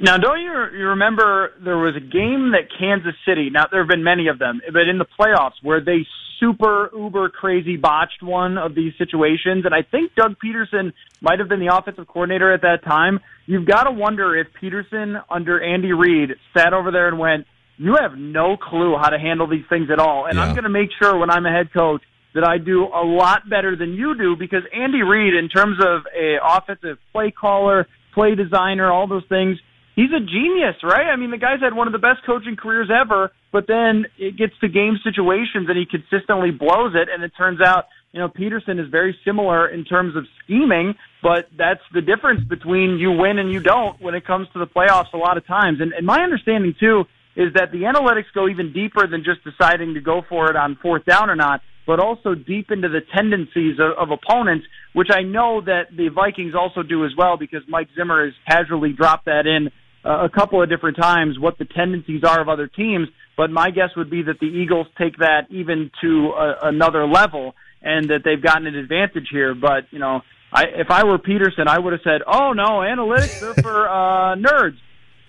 Now, 0.00 0.16
don't 0.16 0.40
you, 0.40 0.52
you 0.76 0.88
remember 0.88 1.52
there 1.62 1.78
was 1.78 1.94
a 1.94 2.00
game 2.00 2.52
that 2.52 2.68
Kansas 2.76 3.14
City, 3.24 3.50
now 3.50 3.66
there 3.70 3.80
have 3.80 3.88
been 3.88 4.02
many 4.02 4.26
of 4.26 4.38
them, 4.38 4.60
but 4.72 4.88
in 4.88 4.98
the 4.98 5.06
playoffs 5.18 5.62
where 5.62 5.80
they 5.80 6.06
super 6.40 6.90
uber 6.94 7.28
crazy 7.28 7.76
botched 7.76 8.22
one 8.22 8.58
of 8.58 8.74
these 8.74 8.92
situations, 8.98 9.64
and 9.64 9.74
I 9.74 9.82
think 9.82 10.14
Doug 10.14 10.36
Pederson 10.44 10.92
might 11.20 11.38
have 11.38 11.48
been 11.48 11.60
the 11.60 11.74
offensive 11.74 12.06
coordinator 12.06 12.52
at 12.52 12.62
that 12.62 12.84
time. 12.84 13.20
You've 13.46 13.66
got 13.66 13.84
to 13.84 13.90
wonder 13.90 14.36
if 14.36 14.48
Pederson 14.60 15.22
under 15.30 15.62
Andy 15.62 15.92
Reid 15.92 16.30
sat 16.56 16.72
over 16.72 16.90
there 16.90 17.08
and 17.08 17.18
went, 17.18 17.46
you 17.78 17.96
have 18.00 18.16
no 18.16 18.56
clue 18.56 18.96
how 19.00 19.10
to 19.10 19.18
handle 19.18 19.46
these 19.46 19.64
things 19.68 19.90
at 19.90 19.98
all. 19.98 20.26
And 20.26 20.40
I'm 20.40 20.52
going 20.52 20.64
to 20.64 20.70
make 20.70 20.88
sure 21.00 21.16
when 21.18 21.30
I'm 21.30 21.44
a 21.44 21.52
head 21.52 21.72
coach 21.72 22.02
that 22.34 22.44
I 22.44 22.58
do 22.58 22.84
a 22.84 23.04
lot 23.04 23.48
better 23.48 23.76
than 23.76 23.94
you 23.94 24.16
do 24.16 24.36
because 24.36 24.62
Andy 24.74 25.02
Reid, 25.02 25.34
in 25.34 25.48
terms 25.48 25.78
of 25.84 26.02
a 26.14 26.36
offensive 26.42 26.98
play 27.12 27.30
caller, 27.30 27.86
play 28.14 28.34
designer, 28.34 28.90
all 28.90 29.06
those 29.06 29.24
things, 29.28 29.58
he's 29.96 30.12
a 30.12 30.20
genius, 30.20 30.76
right? 30.84 31.08
I 31.10 31.16
mean, 31.16 31.30
the 31.32 31.38
guy's 31.38 31.60
had 31.60 31.74
one 31.74 31.88
of 31.88 31.92
the 31.92 31.98
best 31.98 32.20
coaching 32.24 32.54
careers 32.54 32.90
ever, 32.92 33.32
but 33.50 33.66
then 33.66 34.04
it 34.18 34.36
gets 34.36 34.52
to 34.60 34.68
game 34.68 34.98
situations 35.02 35.66
and 35.68 35.76
he 35.76 35.86
consistently 35.86 36.52
blows 36.52 36.94
it. 36.94 37.08
And 37.12 37.24
it 37.24 37.32
turns 37.36 37.60
out, 37.60 37.86
you 38.12 38.20
know, 38.20 38.28
Pederson 38.28 38.78
is 38.78 38.88
very 38.90 39.18
similar 39.24 39.66
in 39.66 39.84
terms 39.84 40.14
of 40.14 40.24
scheming, 40.44 40.94
but 41.22 41.48
that's 41.58 41.80
the 41.92 42.02
difference 42.02 42.44
between 42.44 42.98
you 42.98 43.10
win 43.10 43.38
and 43.38 43.50
you 43.50 43.60
don't 43.60 44.00
when 44.00 44.14
it 44.14 44.24
comes 44.24 44.46
to 44.52 44.60
the 44.60 44.66
playoffs 44.66 45.12
a 45.12 45.18
lot 45.18 45.36
of 45.36 45.46
times. 45.46 45.80
And, 45.80 45.92
and 45.92 46.06
my 46.06 46.20
understanding 46.20 46.74
too 46.78 47.04
is 47.34 47.52
that 47.54 47.72
the 47.72 47.82
analytics 47.82 48.32
go 48.34 48.48
even 48.48 48.72
deeper 48.72 49.06
than 49.06 49.24
just 49.24 49.44
deciding 49.44 49.94
to 49.94 50.00
go 50.00 50.22
for 50.28 50.50
it 50.50 50.56
on 50.56 50.78
fourth 50.80 51.04
down 51.04 51.28
or 51.28 51.36
not, 51.36 51.60
but 51.86 52.00
also 52.00 52.34
deep 52.34 52.70
into 52.70 52.88
the 52.88 53.00
tendencies 53.14 53.78
of, 53.78 53.92
of 53.98 54.10
opponents, 54.10 54.66
which 54.94 55.08
I 55.10 55.22
know 55.22 55.60
that 55.60 55.94
the 55.94 56.08
Vikings 56.08 56.54
also 56.54 56.82
do 56.82 57.04
as 57.04 57.12
well 57.16 57.36
because 57.36 57.60
Mike 57.68 57.88
Zimmer 57.94 58.24
has 58.24 58.34
casually 58.48 58.92
dropped 58.92 59.26
that 59.26 59.46
in 59.46 59.70
a 60.06 60.28
couple 60.28 60.62
of 60.62 60.68
different 60.68 60.96
times 60.96 61.38
what 61.38 61.58
the 61.58 61.64
tendencies 61.64 62.22
are 62.24 62.40
of 62.40 62.48
other 62.48 62.66
teams. 62.66 63.08
But 63.36 63.50
my 63.50 63.70
guess 63.70 63.90
would 63.96 64.10
be 64.10 64.22
that 64.22 64.40
the 64.40 64.46
Eagles 64.46 64.86
take 64.96 65.18
that 65.18 65.46
even 65.50 65.90
to 66.00 66.30
a, 66.30 66.68
another 66.68 67.06
level 67.06 67.54
and 67.82 68.08
that 68.10 68.22
they've 68.24 68.42
gotten 68.42 68.66
an 68.66 68.74
advantage 68.74 69.28
here. 69.30 69.54
But, 69.54 69.84
you 69.90 69.98
know, 69.98 70.22
I, 70.52 70.64
if 70.74 70.90
I 70.90 71.04
were 71.04 71.18
Pederson, 71.18 71.66
I 71.66 71.78
would 71.78 71.92
have 71.92 72.02
said, 72.02 72.22
oh, 72.26 72.52
no, 72.52 72.80
analytics 72.80 73.42
are 73.42 73.54
for 73.60 73.88
uh, 73.88 74.36
nerds. 74.36 74.78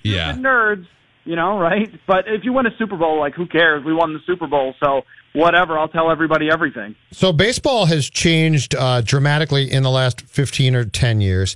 Yeah. 0.03 0.33
Nerds, 0.33 0.85
you 1.25 1.35
know, 1.35 1.57
right? 1.59 1.89
But 2.07 2.25
if 2.27 2.45
you 2.45 2.53
win 2.53 2.65
a 2.65 2.75
Super 2.77 2.95
Bowl, 2.95 3.19
like, 3.19 3.33
who 3.33 3.45
cares? 3.45 3.83
We 3.83 3.93
won 3.93 4.13
the 4.13 4.19
Super 4.25 4.47
Bowl, 4.47 4.73
so 4.81 5.01
whatever. 5.33 5.77
I'll 5.77 5.89
tell 5.89 6.09
everybody 6.09 6.49
everything. 6.51 6.95
So 7.11 7.33
baseball 7.33 7.87
has 7.87 8.09
changed 8.09 8.73
uh, 8.73 9.01
dramatically 9.01 9.69
in 9.69 9.83
the 9.83 9.91
last 9.91 10.21
15 10.21 10.75
or 10.75 10.85
10 10.85 11.21
years. 11.21 11.55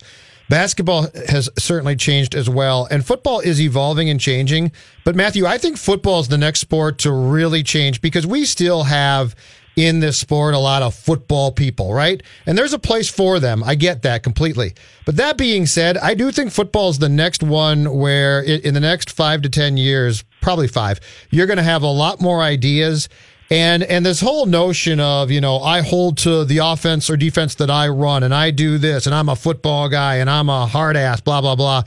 Basketball 0.52 1.08
has 1.30 1.50
certainly 1.58 1.96
changed 1.96 2.36
as 2.36 2.50
well, 2.50 2.86
and 2.92 3.06
football 3.06 3.40
is 3.40 3.62
evolving 3.62 4.10
and 4.10 4.20
changing. 4.20 4.74
But 5.06 5.16
Matthew, 5.16 5.46
I 5.46 5.58
think 5.58 5.78
football 5.78 6.20
is 6.20 6.28
the 6.28 6.38
next 6.38 6.60
sport 6.60 6.98
to 7.00 7.12
really 7.14 7.64
change 7.64 8.02
because 8.02 8.28
we 8.28 8.44
still 8.44 8.84
have 8.84 9.34
in 9.78 10.02
this 10.02 10.18
sport 10.18 10.54
a 10.54 10.58
lot 10.60 10.82
of 10.82 10.94
football 10.94 11.54
people, 11.54 11.94
right? 11.94 12.22
And 12.46 12.58
there's 12.58 12.74
a 12.74 12.80
place 12.80 13.10
for 13.10 13.40
them. 13.40 13.64
I 13.64 13.76
get 13.76 14.02
that 14.02 14.24
completely. 14.24 14.74
But 15.06 15.16
that 15.16 15.38
being 15.38 15.66
said, 15.66 15.98
I 15.98 16.16
do 16.16 16.34
think 16.34 16.52
football 16.52 16.90
is 16.90 17.00
the 17.00 17.08
next 17.08 17.42
one 17.42 17.86
where 17.98 18.42
in 18.42 18.74
the 18.74 18.82
next 18.82 19.10
five 19.10 19.44
to 19.44 19.50
10 19.50 19.78
years, 19.78 20.26
probably 20.42 20.68
five, 20.68 21.00
you're 21.30 21.48
going 21.48 21.58
to 21.58 21.64
have 21.64 21.84
a 21.84 21.88
lot 21.88 22.20
more 22.20 22.42
ideas 22.42 23.08
and 23.52 23.84
and 23.84 24.06
this 24.06 24.22
whole 24.22 24.46
notion 24.46 25.02
of, 25.02 25.30
you 25.30 25.42
know, 25.42 25.60
I 25.60 25.82
hold 25.82 26.18
to 26.20 26.46
the 26.46 26.60
offense 26.60 27.10
or 27.10 27.18
defense 27.18 27.54
that 27.56 27.70
I 27.70 27.90
run 27.90 28.24
and 28.24 28.34
I 28.34 28.50
do 28.50 28.78
this 28.78 29.06
and 29.06 29.14
I'm 29.14 29.28
a 29.28 29.36
football 29.36 29.90
guy 29.90 30.16
and 30.16 30.30
I'm 30.30 30.48
a 30.48 30.66
hard 30.66 30.96
ass, 30.96 31.20
blah, 31.20 31.42
blah, 31.42 31.56
blah. 31.56 31.84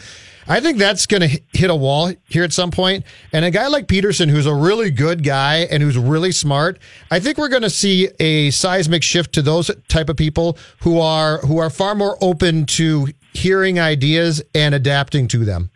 I 0.46 0.60
think 0.60 0.76
that's 0.76 1.06
going 1.06 1.22
to 1.22 1.40
hit 1.54 1.70
a 1.70 1.74
wall 1.74 2.12
here 2.28 2.44
at 2.44 2.52
some 2.52 2.70
point. 2.70 3.06
And 3.32 3.46
a 3.46 3.50
guy 3.50 3.66
like 3.68 3.86
Pederson, 3.86 4.28
who's 4.28 4.44
a 4.44 4.54
really 4.54 4.90
good 4.90 5.24
guy 5.24 5.60
and 5.70 5.82
who's 5.82 5.96
really 5.96 6.32
smart, 6.32 6.78
I 7.10 7.18
think 7.18 7.38
we're 7.38 7.48
going 7.48 7.62
to 7.62 7.70
see 7.70 8.10
a 8.20 8.50
seismic 8.50 9.02
shift 9.02 9.32
to 9.34 9.42
those 9.42 9.70
type 9.88 10.10
of 10.10 10.18
people 10.18 10.58
who 10.80 11.00
are 11.00 11.38
who 11.38 11.56
are 11.56 11.70
far 11.70 11.94
more 11.94 12.18
open 12.20 12.66
to 12.66 13.08
hearing 13.32 13.80
ideas 13.80 14.42
and 14.54 14.74
adapting 14.74 15.28
to 15.28 15.46
them. 15.46 15.70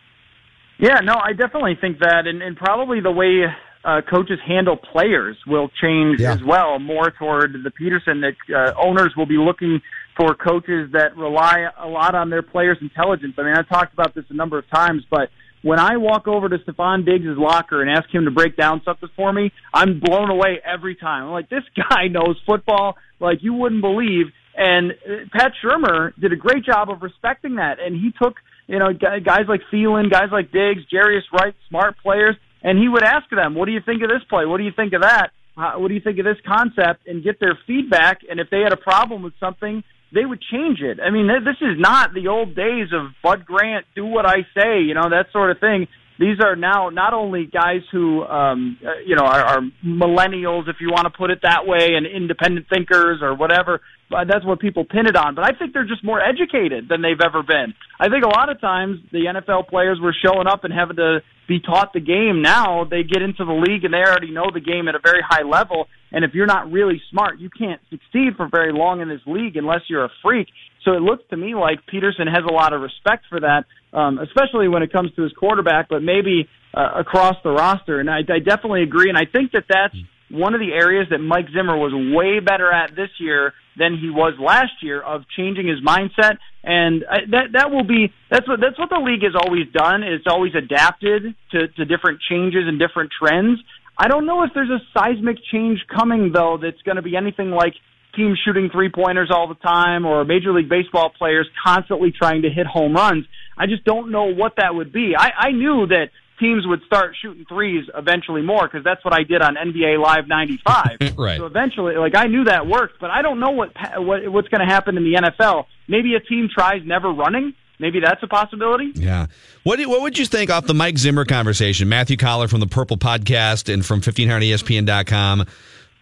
Yeah, 0.79 1.01
no, 1.03 1.15
I 1.15 1.33
definitely 1.33 1.77
think 1.81 1.99
that, 2.01 2.27
and, 2.27 2.43
and 2.43 2.57
probably 2.57 3.01
the 3.01 3.11
way 3.11 3.47
uh, 3.85 4.01
coaches 4.09 4.39
handle 4.47 4.77
players 4.77 5.37
will 5.47 5.71
change 5.81 6.21
Yeah. 6.21 6.33
as 6.33 6.43
well, 6.43 6.79
more 6.79 7.11
toward 7.11 7.53
the 7.53 7.71
Pederson 7.71 8.23
that 8.23 8.37
uh, 8.55 8.75
owners 8.81 9.15
will 9.17 9.27
be 9.27 9.39
looking 9.39 9.81
for 10.17 10.35
coaches 10.35 10.91
that 10.93 11.17
rely 11.17 11.67
a 11.79 11.87
lot 11.87 12.15
on 12.15 12.29
their 12.31 12.43
players' 12.43 12.79
intelligence. 12.81 13.35
I 13.39 13.43
mean, 13.43 13.55
I've 13.57 13.69
talked 13.69 13.93
about 13.95 14.15
this 14.15 14.25
a 14.31 14.35
number 14.35 14.59
of 14.59 14.69
times, 14.69 15.05
but 15.11 15.31
when 15.63 15.79
I 15.79 15.97
walk 15.97 16.27
over 16.29 16.49
to 16.49 16.59
Stefon 16.59 17.05
Diggs' 17.05 17.37
locker 17.37 17.81
and 17.83 17.91
ask 17.91 18.09
him 18.13 18.25
to 18.25 18.31
break 18.31 18.57
down 18.57 18.83
something 18.85 19.09
for 19.17 19.33
me, 19.33 19.53
I'm 19.73 20.01
blown 20.01 20.29
away 20.31 20.61
every 20.65 20.95
time. 20.97 21.25
I'm 21.27 21.31
like, 21.31 21.49
this 21.49 21.65
guy 21.91 22.09
knows 22.09 22.37
football 22.47 22.97
like 23.21 23.39
you 23.43 23.55
wouldn't 23.55 23.81
believe. 23.81 24.27
And 24.57 24.93
uh, 24.93 25.15
Pat 25.33 25.53
Shurmur 25.65 26.13
did 26.21 26.33
a 26.33 26.37
great 26.37 26.65
job 26.65 26.91
of 26.91 27.03
respecting 27.03 27.57
that, 27.57 27.79
and 27.81 27.95
he 27.95 28.11
took 28.21 28.35
you 28.67 28.79
know 28.81 28.89
guys 28.93 29.47
like 29.49 29.61
Thielen, 29.73 30.11
guys 30.11 30.29
like 30.33 30.51
Diggs, 30.51 30.83
Jarius 30.93 31.23
Wright, 31.33 31.55
smart 31.69 31.97
players, 32.03 32.35
and 32.63 32.79
he 32.79 32.89
would 32.89 33.05
ask 33.05 33.29
them, 33.31 33.55
"What 33.55 33.67
do 33.67 33.73
you 33.73 33.81
think 33.81 34.03
of 34.03 34.09
this 34.09 34.23
play? 34.29 34.45
What 34.47 34.59
do 34.59 34.65
you 34.65 34.73
think 34.73 34.93
of 34.93 35.03
that? 35.03 35.31
What 35.55 35.89
do 35.89 35.95
you 35.95 36.01
think 36.01 36.19
of 36.19 36.25
this 36.25 36.41
concept?" 36.47 37.07
and 37.07 37.23
get 37.23 37.41
their 37.41 37.59
feedback. 37.67 38.21
And 38.29 38.41
if 38.41 38.51
they 38.51 38.61
had 38.61 38.73
a 38.73 38.77
problem 38.77 39.23
with 39.23 39.35
something, 39.41 39.83
they 40.13 40.25
would 40.25 40.41
change 40.41 40.81
it. 40.81 41.01
I 41.01 41.11
mean, 41.11 41.29
th- 41.29 41.45
this 41.45 41.61
is 41.61 41.79
not 41.79 42.15
the 42.15 42.29
old 42.29 42.55
days 42.55 42.89
of 42.93 43.13
Bud 43.23 43.45
Grant, 43.45 43.85
do 43.95 44.07
what 44.07 44.27
I 44.27 44.47
say, 44.57 44.81
you 44.81 44.95
know, 44.95 45.11
that 45.11 45.27
sort 45.33 45.51
of 45.51 45.59
thing. 45.61 45.87
These 46.19 46.41
are 46.43 46.57
now 46.57 46.89
not 46.89 47.13
only 47.15 47.47
guys 47.47 47.83
who, 47.93 48.25
um, 48.25 48.79
uh, 48.85 48.99
you 49.07 49.15
know, 49.15 49.23
are, 49.23 49.45
are 49.45 49.61
millennials, 49.85 50.69
if 50.69 50.77
you 50.81 50.91
want 50.91 51.05
to 51.05 51.11
put 51.11 51.31
it 51.31 51.41
that 51.43 51.67
way, 51.67 51.95
and 51.95 52.07
independent 52.07 52.67
thinkers 52.69 53.21
or 53.23 53.35
whatever. 53.35 53.81
But 54.11 54.27
that's 54.27 54.45
what 54.45 54.59
people 54.59 54.85
pin 54.85 55.07
it 55.07 55.17
on. 55.17 55.35
But 55.35 55.45
I 55.45 55.57
think 55.59 55.75
they're 55.75 55.87
just 55.87 56.03
more 56.03 56.21
educated 56.21 56.89
than 56.89 57.03
they've 57.03 57.21
ever 57.21 57.43
been. 57.43 57.75
I 58.01 58.09
think 58.09 58.25
a 58.25 58.29
lot 58.29 58.49
of 58.49 58.61
times 58.61 59.01
the 59.13 59.27
NFL 59.29 59.69
players 59.69 59.99
were 60.01 60.17
showing 60.25 60.47
up 60.47 60.65
and 60.65 60.73
having 60.73 60.97
to 60.97 61.21
be 61.47 61.61
taught 61.61 61.93
the 61.93 62.01
game. 62.01 62.41
Now 62.43 62.85
they 62.85 63.03
get 63.03 63.23
into 63.23 63.45
the 63.45 63.53
league 63.53 63.85
and 63.85 63.93
they 63.93 63.99
already 63.99 64.31
know 64.31 64.51
the 64.53 64.61
game 64.61 64.89
at 64.89 64.95
a 64.95 65.01
very 65.03 65.21
high 65.27 65.43
level. 65.43 65.89
And 66.11 66.25
if 66.25 66.33
you're 66.33 66.47
not 66.47 66.73
really 66.73 67.03
smart, 67.11 67.39
you 67.39 67.51
can't 67.51 67.81
succeed 67.91 68.37
for 68.37 68.49
very 68.49 68.73
long 68.73 69.01
in 69.01 69.09
this 69.09 69.21
league 69.27 69.57
unless 69.57 69.81
you're 69.89 70.05
a 70.05 70.13
freak. 70.23 70.49
So 70.85 70.93
it 70.93 71.03
looks 71.03 71.25
to 71.31 71.37
me 71.37 71.55
like 71.55 71.81
Pederson 71.93 72.33
has 72.33 72.45
a 72.49 72.53
lot 72.53 72.73
of 72.73 72.81
respect 72.81 73.25
for 73.29 73.41
that, 73.41 73.65
um, 73.93 74.19
especially 74.19 74.69
when 74.69 74.83
it 74.83 74.93
comes 74.93 75.13
to 75.17 75.23
his 75.23 75.33
quarterback, 75.33 75.89
but 75.89 76.03
maybe 76.03 76.49
uh, 76.73 76.93
across 76.97 77.37
the 77.45 77.51
roster. 77.51 78.01
And 78.01 78.09
I, 78.09 78.21
I 78.21 78.39
definitely 78.39 78.83
agree. 78.83 79.09
And 79.09 79.19
I 79.19 79.25
think 79.31 79.53
that 79.53 79.65
that's 79.69 79.97
one 80.31 80.55
of 80.55 80.61
the 80.61 80.73
areas 80.73 81.09
that 81.11 81.19
Mike 81.19 81.47
Zimmer 81.53 81.77
was 81.77 81.93
way 82.15 82.41
better 82.41 82.71
at 82.71 82.95
this 82.95 83.11
year 83.19 83.53
than 83.79 83.97
he 83.99 84.11
was 84.11 84.35
last 84.39 84.83
year 84.83 85.01
of 85.01 85.23
changing 85.37 85.69
his 85.69 85.81
mindset. 85.81 86.39
And 86.65 87.05
I, 87.09 87.19
that 87.31 87.45
that 87.53 87.71
will 87.71 87.85
be 87.85 88.13
that's 88.31 88.47
what 88.49 88.61
that's 88.61 88.79
what 88.79 88.91
the 88.91 89.01
league 89.01 89.23
has 89.23 89.35
always 89.35 89.67
done. 89.73 90.03
It's 90.03 90.27
always 90.27 90.55
adapted 90.55 91.35
to 91.53 91.69
to 91.69 91.85
different 91.85 92.21
changes 92.29 92.65
and 92.67 92.79
different 92.79 93.11
trends. 93.17 93.61
I 93.97 94.09
don't 94.09 94.27
know 94.27 94.43
if 94.43 94.51
there's 94.55 94.71
a 94.71 94.81
seismic 94.93 95.39
change 95.51 95.79
coming 95.89 96.33
though 96.33 96.59
that's 96.61 96.81
going 96.83 96.97
to 96.97 97.03
be 97.03 97.17
anything 97.17 97.51
like 97.51 97.75
teams 98.15 98.39
shooting 98.45 98.69
three 98.71 98.91
pointers 98.91 99.31
all 99.33 99.49
the 99.49 99.55
time 99.55 100.05
or 100.07 100.25
Major 100.25 100.53
League 100.53 100.69
Baseball 100.69 101.11
players 101.17 101.49
constantly 101.65 102.13
trying 102.13 102.43
to 102.43 102.51
hit 102.51 102.67
home 102.67 102.95
runs. 102.95 103.27
I 103.57 103.67
just 103.67 103.85
don't 103.85 104.11
know 104.11 104.33
what 104.33 104.55
that 104.57 104.75
would 104.75 104.93
be. 104.93 105.15
I, 105.17 105.31
I 105.49 105.51
knew 105.53 105.87
that 105.89 106.11
teams 106.39 106.67
would 106.67 106.83
start 106.87 107.17
shooting 107.21 107.45
threes 107.47 107.89
eventually 107.95 108.43
more 108.43 108.67
because 108.67 108.85
that's 108.85 109.05
what 109.05 109.15
I 109.15 109.23
did 109.23 109.43
on 109.43 109.57
NBA 109.57 110.01
Live 110.03 110.29
95. 110.29 110.99
Right. 111.19 111.39
So 111.39 111.47
eventually, 111.47 111.97
like 111.97 112.15
I 112.15 112.27
knew 112.27 112.45
that 112.45 112.67
worked, 112.67 113.01
but 113.01 113.11
I 113.11 113.23
don't 113.23 113.41
know 113.41 113.51
what, 113.51 113.73
what 113.97 114.29
what's 114.29 114.49
going 114.49 114.61
to 114.61 114.73
happen 114.73 114.97
in 114.97 115.03
the 115.03 115.15
NFL. 115.15 115.65
Maybe 115.89 116.15
a 116.15 116.21
team 116.21 116.49
tries 116.53 116.83
never 116.85 117.13
running. 117.13 117.55
Maybe 117.81 118.01
that's 118.01 118.23
a 118.23 118.27
possibility. 118.29 118.93
Yeah. 118.95 119.27
What 119.65 119.81
what 119.87 120.03
would 120.03 120.19
you 120.19 120.27
think 120.27 120.51
off 120.51 120.67
the 120.67 120.75
Mike 120.75 120.99
Zimmer 120.99 121.25
conversation? 121.25 121.89
Matthew 121.89 122.17
Coller 122.17 122.47
from 122.47 122.61
the 122.61 122.67
Purple 122.67 122.99
Podcast 122.99 123.73
and 123.73 123.85
from 123.85 123.99
E 123.99 124.03
1500ESPN.com. 124.03 125.47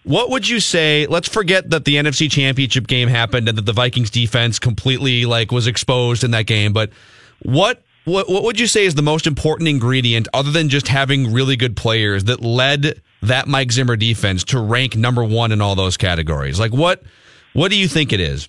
What 0.04 0.30
would 0.30 0.48
you 0.48 0.60
say? 0.60 1.06
Let's 1.06 1.28
forget 1.28 1.70
that 1.70 1.84
the 1.84 1.96
NFC 1.96 2.30
Championship 2.30 2.86
game 2.86 3.08
happened 3.08 3.48
and 3.48 3.58
that 3.58 3.66
the 3.66 3.72
Vikings 3.72 4.10
defense 4.10 4.58
completely 4.58 5.24
like 5.26 5.50
was 5.50 5.66
exposed 5.66 6.24
in 6.24 6.30
that 6.30 6.46
game. 6.46 6.72
But 6.72 6.90
what 7.42 7.82
what 8.06 8.30
what 8.30 8.44
would 8.44 8.58
you 8.58 8.66
say 8.66 8.86
is 8.86 8.94
the 8.94 9.02
most 9.02 9.26
important 9.26 9.68
ingredient, 9.68 10.28
other 10.32 10.50
than 10.50 10.68
just 10.68 10.88
having 10.88 11.32
really 11.32 11.56
good 11.56 11.76
players, 11.76 12.24
that 12.24 12.40
led 12.40 13.02
that 13.20 13.48
Mike 13.48 13.72
Zimmer 13.72 13.96
defense 13.96 14.44
to 14.44 14.60
rank 14.60 14.96
number 14.96 15.24
one 15.24 15.52
in 15.52 15.60
all 15.60 15.74
those 15.74 15.96
categories? 15.96 16.58
Like 16.58 16.72
what 16.72 17.02
what 17.52 17.70
do 17.70 17.76
you 17.76 17.88
think 17.88 18.12
it 18.12 18.20
is? 18.20 18.48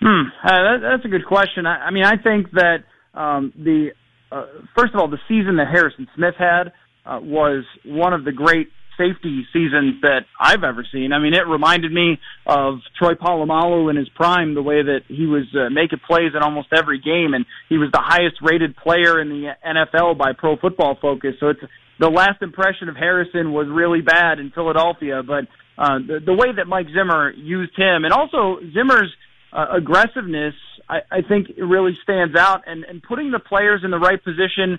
Hmm, 0.00 0.28
uh, 0.42 0.50
that, 0.50 0.78
that's 0.82 1.04
a 1.04 1.08
good 1.08 1.26
question. 1.26 1.66
I, 1.66 1.86
I 1.86 1.90
mean, 1.90 2.04
I 2.04 2.16
think 2.16 2.50
that 2.52 2.84
um, 3.12 3.52
the 3.56 3.90
uh, 4.32 4.46
first 4.76 4.94
of 4.94 5.00
all, 5.00 5.08
the 5.08 5.20
season 5.28 5.56
that 5.56 5.68
Harrison 5.68 6.08
Smith 6.16 6.34
had 6.38 6.72
uh, 7.04 7.20
was 7.22 7.64
one 7.84 8.12
of 8.14 8.24
the 8.24 8.32
great 8.32 8.70
safety 8.96 9.46
season 9.52 10.00
that 10.02 10.26
I've 10.38 10.64
ever 10.64 10.86
seen. 10.92 11.12
I 11.12 11.18
mean, 11.18 11.34
it 11.34 11.46
reminded 11.46 11.92
me 11.92 12.18
of 12.46 12.78
Troy 12.98 13.14
Polamalu 13.14 13.90
in 13.90 13.96
his 13.96 14.08
prime, 14.10 14.54
the 14.54 14.62
way 14.62 14.82
that 14.82 15.00
he 15.08 15.26
was 15.26 15.44
uh, 15.54 15.70
making 15.70 16.00
plays 16.06 16.32
in 16.34 16.42
almost 16.42 16.68
every 16.76 17.00
game, 17.00 17.34
and 17.34 17.46
he 17.68 17.78
was 17.78 17.90
the 17.92 18.02
highest 18.02 18.36
rated 18.42 18.76
player 18.76 19.20
in 19.20 19.28
the 19.28 19.52
NFL 19.66 20.18
by 20.18 20.32
Pro 20.36 20.56
Football 20.56 20.96
Focus. 21.00 21.34
So 21.40 21.48
it's 21.48 21.60
the 21.98 22.08
last 22.08 22.42
impression 22.42 22.88
of 22.88 22.96
Harrison 22.96 23.52
was 23.52 23.66
really 23.70 24.00
bad 24.00 24.38
in 24.38 24.50
Philadelphia, 24.50 25.22
but 25.22 25.44
uh, 25.76 25.98
the, 25.98 26.20
the 26.24 26.34
way 26.34 26.52
that 26.56 26.66
Mike 26.66 26.86
Zimmer 26.94 27.32
used 27.32 27.76
him, 27.76 28.04
and 28.04 28.12
also 28.12 28.58
Zimmer's 28.72 29.12
uh, 29.52 29.66
aggressiveness, 29.76 30.54
I, 30.88 31.00
I 31.10 31.22
think 31.22 31.48
really 31.56 31.96
stands 32.02 32.36
out, 32.36 32.62
and, 32.66 32.84
and 32.84 33.02
putting 33.02 33.30
the 33.30 33.38
players 33.38 33.82
in 33.84 33.90
the 33.90 33.98
right 33.98 34.22
position 34.22 34.78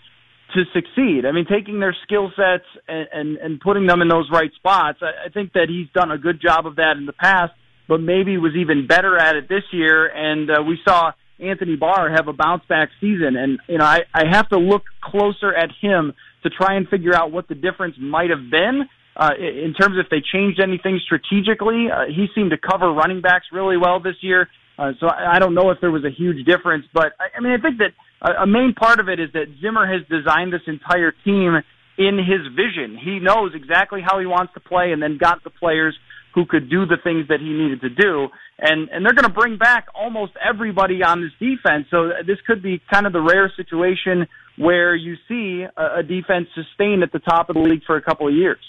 to 0.53 0.63
succeed. 0.73 1.25
I 1.25 1.31
mean, 1.31 1.45
taking 1.49 1.79
their 1.79 1.95
skill 2.03 2.31
sets 2.35 2.65
and, 2.87 3.07
and, 3.11 3.37
and 3.37 3.59
putting 3.59 3.87
them 3.87 4.01
in 4.01 4.07
those 4.07 4.29
right 4.31 4.51
spots. 4.55 4.99
I, 5.01 5.27
I 5.27 5.29
think 5.29 5.53
that 5.53 5.67
he's 5.69 5.87
done 5.93 6.11
a 6.11 6.17
good 6.17 6.41
job 6.41 6.65
of 6.65 6.77
that 6.77 6.95
in 6.97 7.05
the 7.05 7.13
past, 7.13 7.53
but 7.87 7.99
maybe 7.99 8.37
was 8.37 8.55
even 8.55 8.87
better 8.87 9.17
at 9.17 9.35
it 9.35 9.49
this 9.49 9.63
year. 9.71 10.07
And 10.07 10.49
uh, 10.49 10.63
we 10.63 10.77
saw 10.87 11.11
Anthony 11.39 11.75
Barr 11.75 12.11
have 12.11 12.27
a 12.27 12.33
bounce 12.33 12.63
back 12.69 12.89
season, 13.01 13.35
and 13.35 13.59
you 13.67 13.77
know, 13.77 13.85
I, 13.85 14.01
I 14.13 14.23
have 14.31 14.47
to 14.49 14.57
look 14.57 14.83
closer 15.03 15.53
at 15.53 15.69
him 15.81 16.13
to 16.43 16.49
try 16.49 16.75
and 16.75 16.87
figure 16.87 17.13
out 17.13 17.31
what 17.31 17.47
the 17.47 17.55
difference 17.55 17.95
might 17.99 18.29
have 18.29 18.49
been. 18.49 18.87
Uh, 19.17 19.31
in 19.39 19.73
terms 19.73 19.97
of 19.97 20.05
if 20.05 20.09
they 20.09 20.21
changed 20.21 20.59
anything 20.61 20.99
strategically, 21.03 21.87
uh, 21.91 22.03
he 22.07 22.27
seemed 22.35 22.51
to 22.51 22.57
cover 22.57 22.91
running 22.91 23.21
backs 23.21 23.45
really 23.51 23.77
well 23.77 23.99
this 23.99 24.15
year. 24.21 24.47
Uh, 24.77 24.91
so 24.99 25.07
I, 25.07 25.35
I 25.35 25.39
don't 25.39 25.53
know 25.53 25.71
if 25.71 25.79
there 25.79 25.91
was 25.91 26.03
a 26.03 26.11
huge 26.11 26.45
difference, 26.45 26.85
but 26.93 27.13
I, 27.19 27.37
I 27.37 27.41
mean, 27.41 27.53
I 27.53 27.61
think 27.61 27.77
that 27.77 27.91
a, 28.21 28.43
a 28.43 28.47
main 28.47 28.73
part 28.73 28.99
of 28.99 29.09
it 29.09 29.19
is 29.19 29.31
that 29.33 29.47
Zimmer 29.61 29.85
has 29.85 30.07
designed 30.09 30.53
this 30.53 30.61
entire 30.67 31.13
team 31.23 31.61
in 31.97 32.17
his 32.17 32.47
vision. 32.55 32.97
He 32.97 33.19
knows 33.19 33.51
exactly 33.53 34.01
how 34.01 34.19
he 34.19 34.25
wants 34.25 34.53
to 34.53 34.59
play, 34.59 34.91
and 34.91 35.01
then 35.01 35.17
got 35.17 35.43
the 35.43 35.49
players 35.49 35.95
who 36.33 36.45
could 36.45 36.69
do 36.69 36.85
the 36.85 36.97
things 37.01 37.29
that 37.29 37.39
he 37.39 37.49
needed 37.49 37.81
to 37.81 37.89
do. 37.89 38.27
And 38.59 38.89
and 38.89 39.05
they're 39.05 39.13
going 39.13 39.27
to 39.27 39.33
bring 39.33 39.57
back 39.57 39.87
almost 39.95 40.33
everybody 40.43 41.03
on 41.03 41.21
this 41.21 41.31
defense. 41.39 41.87
So 41.89 42.11
this 42.25 42.37
could 42.45 42.61
be 42.61 42.81
kind 42.91 43.05
of 43.07 43.13
the 43.13 43.21
rare 43.21 43.51
situation 43.55 44.27
where 44.57 44.95
you 44.95 45.15
see 45.27 45.65
a, 45.77 45.99
a 45.99 46.03
defense 46.03 46.47
sustained 46.55 47.03
at 47.03 47.11
the 47.11 47.19
top 47.19 47.49
of 47.49 47.55
the 47.55 47.61
league 47.61 47.83
for 47.85 47.95
a 47.95 48.01
couple 48.01 48.27
of 48.27 48.33
years. 48.33 48.59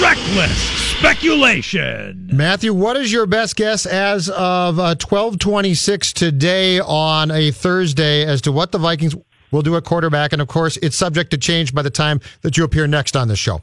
Reckless 0.00 0.81
speculation. 1.02 2.30
Matthew, 2.32 2.72
what 2.72 2.96
is 2.96 3.12
your 3.12 3.26
best 3.26 3.56
guess 3.56 3.86
as 3.86 4.28
of 4.28 4.78
uh, 4.78 4.94
1226 4.94 6.12
today 6.12 6.78
on 6.78 7.32
a 7.32 7.50
Thursday 7.50 8.24
as 8.24 8.40
to 8.42 8.52
what 8.52 8.70
the 8.70 8.78
Vikings 8.78 9.16
will 9.50 9.62
do 9.62 9.74
at 9.76 9.82
quarterback? 9.82 10.32
And 10.32 10.40
of 10.40 10.46
course, 10.46 10.76
it's 10.76 10.96
subject 10.96 11.32
to 11.32 11.38
change 11.38 11.74
by 11.74 11.82
the 11.82 11.90
time 11.90 12.20
that 12.42 12.56
you 12.56 12.62
appear 12.62 12.86
next 12.86 13.16
on 13.16 13.26
the 13.26 13.34
show. 13.34 13.62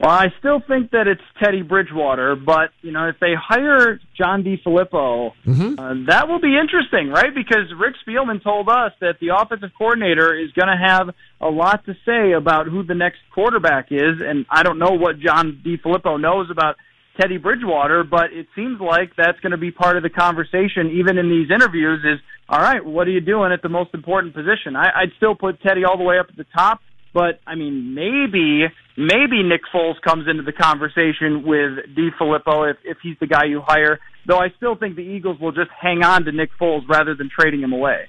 Well, 0.00 0.10
I 0.10 0.28
still 0.38 0.60
think 0.60 0.92
that 0.92 1.08
it's 1.08 1.22
Teddy 1.42 1.62
Bridgewater, 1.62 2.36
but 2.36 2.70
you 2.82 2.92
know, 2.92 3.08
if 3.08 3.16
they 3.20 3.34
hire 3.34 4.00
John 4.16 4.44
DeFilippo, 4.44 5.32
uh, 5.78 5.94
that 6.06 6.28
will 6.28 6.40
be 6.40 6.56
interesting, 6.56 7.08
right? 7.08 7.34
Because 7.34 7.72
Rick 7.76 7.96
Spielman 8.06 8.42
told 8.42 8.68
us 8.68 8.92
that 9.00 9.16
the 9.20 9.30
offensive 9.36 9.70
coordinator 9.76 10.38
is 10.38 10.52
going 10.52 10.68
to 10.68 10.76
have 10.76 11.10
a 11.40 11.50
lot 11.50 11.84
to 11.86 11.94
say 12.06 12.32
about 12.32 12.68
who 12.68 12.84
the 12.84 12.94
next 12.94 13.18
quarterback 13.34 13.88
is, 13.90 14.20
and 14.24 14.46
I 14.48 14.62
don't 14.62 14.78
know 14.78 14.92
what 14.92 15.18
John 15.18 15.60
DeFilippo 15.66 16.20
knows 16.20 16.48
about 16.48 16.76
Teddy 17.20 17.36
Bridgewater, 17.36 18.04
but 18.04 18.32
it 18.32 18.46
seems 18.54 18.80
like 18.80 19.16
that's 19.16 19.40
going 19.40 19.50
to 19.50 19.58
be 19.58 19.72
part 19.72 19.96
of 19.96 20.04
the 20.04 20.10
conversation, 20.10 20.92
even 20.94 21.18
in 21.18 21.28
these 21.28 21.50
interviews. 21.50 22.04
Is 22.04 22.20
all 22.48 22.60
right. 22.60 22.84
What 22.84 23.08
are 23.08 23.10
you 23.10 23.20
doing 23.20 23.52
at 23.52 23.62
the 23.62 23.68
most 23.68 23.92
important 23.92 24.34
position? 24.34 24.76
I, 24.76 24.90
I'd 24.94 25.12
still 25.16 25.34
put 25.34 25.60
Teddy 25.60 25.84
all 25.84 25.98
the 25.98 26.04
way 26.04 26.18
up 26.20 26.26
at 26.28 26.36
the 26.36 26.46
top. 26.54 26.80
But 27.12 27.40
I 27.46 27.54
mean, 27.54 27.94
maybe 27.94 28.66
maybe 28.96 29.42
Nick 29.42 29.62
Foles 29.72 30.00
comes 30.02 30.28
into 30.28 30.42
the 30.42 30.52
conversation 30.52 31.42
with 31.44 31.94
DeFilippo 31.96 32.70
if 32.70 32.76
if 32.84 32.98
he's 33.02 33.16
the 33.20 33.26
guy 33.26 33.44
you 33.44 33.60
hire. 33.60 33.98
Though 34.26 34.38
I 34.38 34.48
still 34.56 34.76
think 34.76 34.96
the 34.96 35.02
Eagles 35.02 35.40
will 35.40 35.52
just 35.52 35.70
hang 35.70 36.02
on 36.02 36.24
to 36.24 36.32
Nick 36.32 36.50
Foles 36.60 36.86
rather 36.88 37.14
than 37.14 37.30
trading 37.30 37.60
him 37.60 37.72
away. 37.72 38.06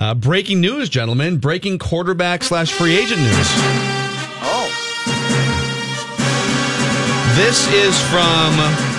Uh, 0.00 0.14
breaking 0.14 0.60
news, 0.60 0.88
gentlemen. 0.88 1.36
Breaking 1.38 1.78
quarterback 1.78 2.42
slash 2.42 2.72
free 2.72 2.96
agent 2.96 3.20
news. 3.20 3.46
Oh, 4.42 4.66
This 7.36 7.70
is 7.72 8.00
from 8.08 8.90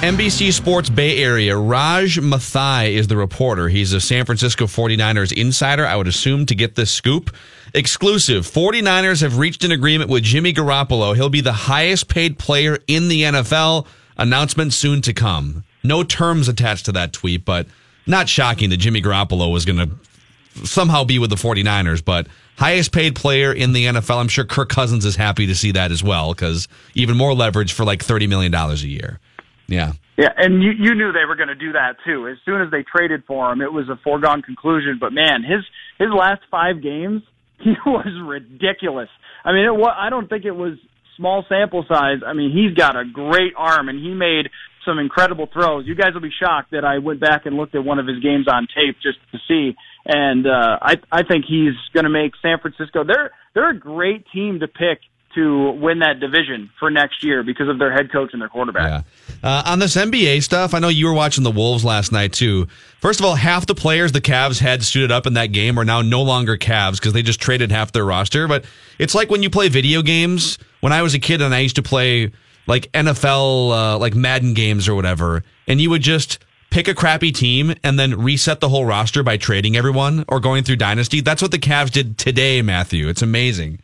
NBC 0.00 0.52
Sports 0.52 0.90
Bay 0.90 1.20
Area, 1.20 1.56
Raj 1.56 2.20
Mathai 2.20 2.90
is 2.92 3.08
the 3.08 3.16
reporter. 3.16 3.68
He's 3.68 3.92
a 3.92 4.00
San 4.00 4.24
Francisco 4.26 4.66
49ers 4.66 5.32
insider, 5.32 5.84
I 5.84 5.96
would 5.96 6.06
assume, 6.06 6.46
to 6.46 6.54
get 6.54 6.76
this 6.76 6.92
scoop. 6.92 7.34
Exclusive 7.74 8.46
49ers 8.46 9.22
have 9.22 9.38
reached 9.38 9.64
an 9.64 9.72
agreement 9.72 10.10
with 10.10 10.22
Jimmy 10.22 10.52
Garoppolo. 10.52 11.14
He'll 11.14 11.28
be 11.28 11.40
the 11.40 11.52
highest 11.52 12.08
paid 12.08 12.38
player 12.38 12.78
in 12.86 13.08
the 13.08 13.22
NFL. 13.22 13.86
Announcement 14.16 14.72
soon 14.72 15.00
to 15.02 15.12
come. 15.12 15.64
No 15.84 16.02
terms 16.02 16.48
attached 16.48 16.86
to 16.86 16.92
that 16.92 17.12
tweet, 17.12 17.44
but 17.44 17.66
not 18.06 18.28
shocking 18.28 18.70
that 18.70 18.78
Jimmy 18.78 19.00
Garoppolo 19.00 19.52
was 19.52 19.64
going 19.64 19.78
to 19.78 20.66
somehow 20.66 21.04
be 21.04 21.18
with 21.18 21.30
the 21.30 21.36
49ers, 21.36 22.04
but 22.04 22.26
highest 22.56 22.92
paid 22.92 23.14
player 23.14 23.52
in 23.52 23.72
the 23.72 23.84
NFL. 23.84 24.18
I'm 24.18 24.28
sure 24.28 24.44
Kirk 24.44 24.70
Cousins 24.70 25.04
is 25.04 25.14
happy 25.14 25.46
to 25.46 25.54
see 25.54 25.72
that 25.72 25.92
as 25.92 26.02
well 26.02 26.34
because 26.34 26.66
even 26.94 27.16
more 27.16 27.34
leverage 27.34 27.72
for 27.72 27.84
like 27.84 28.04
$30 28.04 28.28
million 28.28 28.52
a 28.52 28.74
year. 28.74 29.20
Yeah. 29.68 29.92
Yeah, 30.16 30.32
and 30.36 30.64
you 30.64 30.72
you 30.72 30.96
knew 30.96 31.12
they 31.12 31.24
were 31.24 31.36
going 31.36 31.48
to 31.48 31.54
do 31.54 31.72
that 31.74 31.98
too. 32.04 32.26
As 32.26 32.38
soon 32.44 32.60
as 32.60 32.72
they 32.72 32.82
traded 32.82 33.22
for 33.24 33.52
him, 33.52 33.60
it 33.60 33.72
was 33.72 33.88
a 33.88 33.94
foregone 34.02 34.42
conclusion. 34.42 34.98
But 35.00 35.12
man, 35.12 35.44
his 35.44 35.60
his 35.96 36.08
last 36.10 36.42
five 36.50 36.82
games, 36.82 37.22
he 37.64 37.74
was 37.86 38.08
ridiculous. 38.26 39.08
I 39.44 39.52
mean, 39.52 39.64
it 39.64 39.74
was, 39.74 39.94
I 39.96 40.10
don't 40.10 40.28
think 40.28 40.44
it 40.44 40.52
was 40.52 40.78
small 41.16 41.44
sample 41.48 41.84
size. 41.88 42.18
I 42.26 42.32
mean, 42.32 42.52
he's 42.52 42.76
got 42.76 42.96
a 42.96 43.04
great 43.04 43.52
arm, 43.56 43.88
and 43.88 43.98
he 43.98 44.14
made 44.14 44.48
some 44.86 44.98
incredible 44.98 45.48
throws. 45.52 45.84
You 45.86 45.94
guys 45.94 46.14
will 46.14 46.22
be 46.22 46.32
shocked 46.42 46.70
that 46.70 46.84
I 46.84 46.98
went 46.98 47.20
back 47.20 47.44
and 47.44 47.56
looked 47.56 47.74
at 47.74 47.84
one 47.84 47.98
of 47.98 48.06
his 48.06 48.20
games 48.20 48.46
on 48.48 48.66
tape 48.74 48.96
just 49.02 49.18
to 49.32 49.38
see. 49.46 49.76
And 50.06 50.46
uh, 50.46 50.78
I 50.80 50.94
I 51.12 51.22
think 51.22 51.44
he's 51.46 51.74
going 51.92 52.04
to 52.04 52.10
make 52.10 52.32
San 52.40 52.58
Francisco. 52.60 53.04
They're 53.04 53.30
they're 53.54 53.70
a 53.70 53.78
great 53.78 54.24
team 54.32 54.60
to 54.60 54.68
pick 54.68 55.00
to 55.38 55.70
win 55.70 56.00
that 56.00 56.18
division 56.18 56.68
for 56.78 56.90
next 56.90 57.22
year 57.22 57.42
because 57.44 57.68
of 57.68 57.78
their 57.78 57.92
head 57.92 58.10
coach 58.10 58.30
and 58.32 58.42
their 58.42 58.48
quarterback. 58.48 59.04
Yeah. 59.42 59.48
Uh, 59.48 59.62
on 59.66 59.78
this 59.78 59.94
NBA 59.94 60.42
stuff, 60.42 60.74
I 60.74 60.80
know 60.80 60.88
you 60.88 61.06
were 61.06 61.12
watching 61.12 61.44
the 61.44 61.50
Wolves 61.50 61.84
last 61.84 62.10
night 62.10 62.32
too. 62.32 62.66
First 63.00 63.20
of 63.20 63.26
all, 63.26 63.36
half 63.36 63.66
the 63.66 63.74
players 63.74 64.10
the 64.10 64.20
Cavs 64.20 64.58
had 64.58 64.82
suited 64.82 65.12
up 65.12 65.26
in 65.26 65.34
that 65.34 65.52
game 65.52 65.78
are 65.78 65.84
now 65.84 66.02
no 66.02 66.22
longer 66.22 66.56
Cavs 66.56 66.94
because 66.94 67.12
they 67.12 67.22
just 67.22 67.40
traded 67.40 67.70
half 67.70 67.92
their 67.92 68.04
roster. 68.04 68.48
But 68.48 68.64
it's 68.98 69.14
like 69.14 69.30
when 69.30 69.42
you 69.42 69.50
play 69.50 69.68
video 69.68 70.02
games. 70.02 70.58
When 70.80 70.92
I 70.92 71.02
was 71.02 71.12
a 71.14 71.18
kid 71.18 71.42
and 71.42 71.52
I 71.52 71.58
used 71.58 71.74
to 71.76 71.82
play 71.82 72.30
like 72.68 72.90
NFL, 72.92 73.72
uh, 73.72 73.98
like 73.98 74.14
Madden 74.14 74.54
games 74.54 74.88
or 74.88 74.94
whatever, 74.94 75.42
and 75.66 75.80
you 75.80 75.90
would 75.90 76.02
just 76.02 76.38
pick 76.70 76.86
a 76.86 76.94
crappy 76.94 77.32
team 77.32 77.74
and 77.82 77.98
then 77.98 78.20
reset 78.20 78.60
the 78.60 78.68
whole 78.68 78.84
roster 78.84 79.22
by 79.22 79.36
trading 79.36 79.76
everyone 79.76 80.24
or 80.28 80.38
going 80.38 80.62
through 80.62 80.76
dynasty. 80.76 81.20
That's 81.20 81.42
what 81.42 81.50
the 81.50 81.58
Cavs 81.58 81.90
did 81.90 82.18
today, 82.18 82.62
Matthew. 82.62 83.08
It's 83.08 83.22
amazing. 83.22 83.80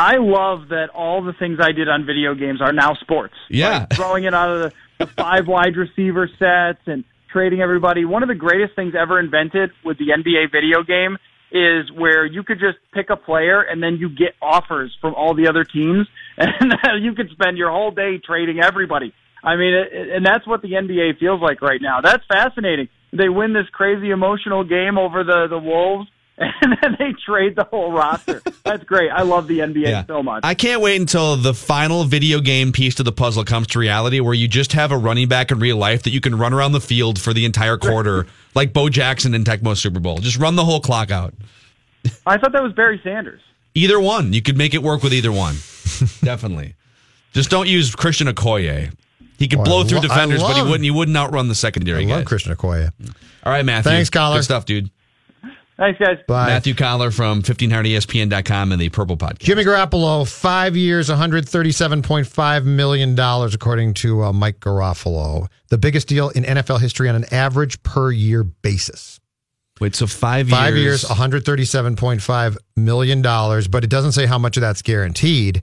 I 0.00 0.16
love 0.16 0.70
that 0.70 0.88
all 0.94 1.22
the 1.22 1.34
things 1.34 1.58
I 1.60 1.72
did 1.72 1.86
on 1.86 2.06
video 2.06 2.34
games 2.34 2.62
are 2.62 2.72
now 2.72 2.94
sports. 2.94 3.34
Yeah. 3.50 3.80
Like 3.80 3.92
throwing 3.92 4.24
it 4.24 4.32
out 4.32 4.48
of 4.48 4.60
the, 4.62 5.04
the 5.04 5.06
five 5.12 5.46
wide 5.46 5.76
receiver 5.76 6.26
sets 6.38 6.80
and 6.86 7.04
trading 7.30 7.60
everybody. 7.60 8.06
One 8.06 8.22
of 8.22 8.30
the 8.30 8.34
greatest 8.34 8.74
things 8.74 8.94
ever 8.98 9.20
invented 9.20 9.72
with 9.84 9.98
the 9.98 10.06
NBA 10.06 10.52
video 10.52 10.82
game 10.82 11.18
is 11.52 11.92
where 11.92 12.24
you 12.24 12.42
could 12.42 12.58
just 12.60 12.78
pick 12.94 13.10
a 13.10 13.16
player 13.16 13.60
and 13.60 13.82
then 13.82 13.98
you 14.00 14.08
get 14.08 14.32
offers 14.40 14.96
from 15.02 15.14
all 15.14 15.34
the 15.34 15.48
other 15.48 15.64
teams 15.64 16.06
and 16.38 16.72
you 17.04 17.12
could 17.12 17.28
spend 17.32 17.58
your 17.58 17.70
whole 17.70 17.90
day 17.90 18.16
trading 18.24 18.58
everybody. 18.58 19.12
I 19.44 19.56
mean, 19.56 19.74
and 20.14 20.24
that's 20.24 20.46
what 20.46 20.62
the 20.62 20.72
NBA 20.72 21.18
feels 21.18 21.42
like 21.42 21.60
right 21.60 21.80
now. 21.82 22.00
That's 22.00 22.24
fascinating. 22.26 22.88
They 23.12 23.28
win 23.28 23.52
this 23.52 23.68
crazy 23.70 24.10
emotional 24.10 24.64
game 24.64 24.96
over 24.96 25.24
the 25.24 25.46
the 25.50 25.58
Wolves 25.58 26.08
and 26.62 26.78
then 26.82 26.96
they 26.98 27.12
trade 27.24 27.54
the 27.54 27.64
whole 27.64 27.92
roster. 27.92 28.40
That's 28.64 28.82
great. 28.84 29.10
I 29.10 29.22
love 29.22 29.46
the 29.46 29.58
NBA 29.58 29.82
Yeah. 29.88 30.04
so 30.06 30.22
much. 30.22 30.40
I 30.42 30.54
can't 30.54 30.80
wait 30.80 30.98
until 31.00 31.36
the 31.36 31.52
final 31.52 32.04
video 32.04 32.40
game 32.40 32.72
piece 32.72 32.94
to 32.94 33.02
the 33.02 33.12
puzzle 33.12 33.44
comes 33.44 33.66
to 33.68 33.78
reality 33.78 34.20
where 34.20 34.32
you 34.32 34.48
just 34.48 34.72
have 34.72 34.90
a 34.90 34.96
running 34.96 35.28
back 35.28 35.50
in 35.50 35.58
real 35.58 35.76
life 35.76 36.02
that 36.04 36.10
you 36.10 36.20
can 36.20 36.36
run 36.38 36.54
around 36.54 36.72
the 36.72 36.80
field 36.80 37.20
for 37.20 37.34
the 37.34 37.44
entire 37.44 37.76
quarter, 37.76 38.26
like 38.54 38.72
Bo 38.72 38.88
Jackson 38.88 39.34
in 39.34 39.44
Tecmo 39.44 39.76
Super 39.76 40.00
Bowl. 40.00 40.16
Just 40.18 40.38
run 40.38 40.56
the 40.56 40.64
whole 40.64 40.80
clock 40.80 41.10
out. 41.10 41.34
I 42.26 42.38
thought 42.38 42.52
that 42.52 42.62
was 42.62 42.72
Barry 42.72 42.98
Sanders. 43.04 43.40
Either 43.74 44.00
one. 44.00 44.32
You 44.32 44.40
could 44.40 44.56
make 44.56 44.72
it 44.72 44.82
work 44.82 45.02
with 45.02 45.12
either 45.12 45.30
one. 45.32 45.54
Definitely. 46.22 46.74
Just 47.34 47.50
don't 47.50 47.68
use 47.68 47.94
Christian 47.94 48.26
Okoye. 48.28 48.92
He 49.38 49.46
could 49.48 49.60
Oh, 49.60 49.64
blow 49.64 49.84
through 49.84 49.98
lo- 49.98 50.04
I 50.04 50.08
defenders, 50.08 50.42
but 50.42 50.54
he 50.54 50.60
love- 50.60 50.68
wouldn't 50.68 50.84
he 50.84 50.90
wouldn't 50.90 51.16
outrun 51.16 51.48
the 51.48 51.54
secondary 51.54 52.04
I 52.04 52.08
love 52.08 52.18
guys. 52.20 52.26
Christian 52.26 52.54
Okoye. 52.54 52.90
All 53.44 53.52
right, 53.52 53.64
Matthew. 53.64 53.92
Thanks, 53.92 54.10
Coller. 54.10 54.36
Good 54.38 54.44
stuff, 54.44 54.64
dude. 54.66 54.90
Thanks, 55.80 55.98
guys. 55.98 56.18
Bye. 56.28 56.46
Matthew 56.48 56.74
Coller 56.74 57.10
from 57.10 57.40
1500ESPN.com 57.42 58.72
and 58.72 58.78
the 58.80 58.90
Purple 58.90 59.16
Podcast. 59.16 59.38
Jimmy 59.38 59.64
Garoppolo, 59.64 60.30
five 60.30 60.76
years, 60.76 61.08
$137.5 61.08 62.64
million, 62.66 63.18
according 63.18 63.94
to 63.94 64.24
uh, 64.24 64.32
Mike 64.34 64.60
Garafolo. 64.60 65.48
The 65.70 65.78
biggest 65.78 66.06
deal 66.06 66.28
in 66.28 66.44
NFL 66.44 66.80
history 66.82 67.08
on 67.08 67.14
an 67.14 67.24
average 67.32 67.82
per 67.82 68.10
year 68.10 68.44
basis. 68.44 69.20
Wait, 69.80 69.94
so 69.96 70.06
five, 70.06 70.50
Five 70.50 70.76
years. 70.76 71.02
years, 71.02 71.18
$137.5 71.18 72.56
million, 72.76 73.22
but 73.22 73.82
it 73.82 73.88
doesn't 73.88 74.12
say 74.12 74.26
how 74.26 74.38
much 74.38 74.58
of 74.58 74.60
that's 74.60 74.82
guaranteed. 74.82 75.62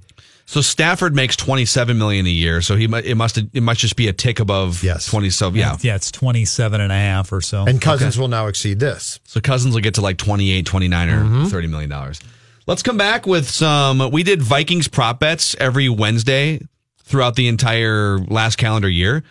So 0.49 0.62
Stafford 0.62 1.13
makes 1.13 1.36
twenty 1.36 1.65
seven 1.65 1.97
million 1.97 2.25
a 2.25 2.29
year. 2.29 2.62
So 2.62 2.77
he 2.77 2.86
it 2.86 3.15
must 3.17 3.38
it 3.38 3.62
must 3.62 3.81
just 3.81 3.97
be 3.97 4.07
a 4.07 4.13
tick 4.13 4.39
above 4.39 4.81
Yes. 4.81 5.05
twenty 5.05 5.29
seven. 5.29 5.60
Yeah. 5.60 5.75
Yeah, 5.81 5.95
it's 5.95 6.10
27 6.10 6.79
and 6.79 6.89
a 6.91 6.95
half 6.95 7.31
or 7.33 7.41
so. 7.41 7.65
And 7.65 7.81
Cousins 7.81 8.17
will 8.17 8.29
now 8.29 8.47
exceed 8.47 8.79
this. 8.79 9.19
So 9.25 9.41
Cousins 9.41 9.75
will 9.75 9.81
get 9.81 9.95
to 9.95 10.01
like 10.01 10.17
28, 10.17 10.65
29 10.65 11.10
or 11.10 11.23
Mm-hmm. 11.23 11.45
30 11.47 11.67
million 11.67 11.89
dollars. 11.89 12.21
Let's 12.65 12.81
come 12.81 12.97
back 12.97 13.27
with 13.27 13.49
some 13.49 14.10
we 14.12 14.23
did 14.23 14.41
Vikings 14.41 14.88
prop 14.88 15.19
bets 15.19 15.53
every 15.60 15.89
Wednesday 15.89 16.62
throughout 17.03 17.36
the 17.36 17.47
entire 17.49 18.17
last 18.17 18.57
calendar 18.57 18.89
year. 18.89 19.23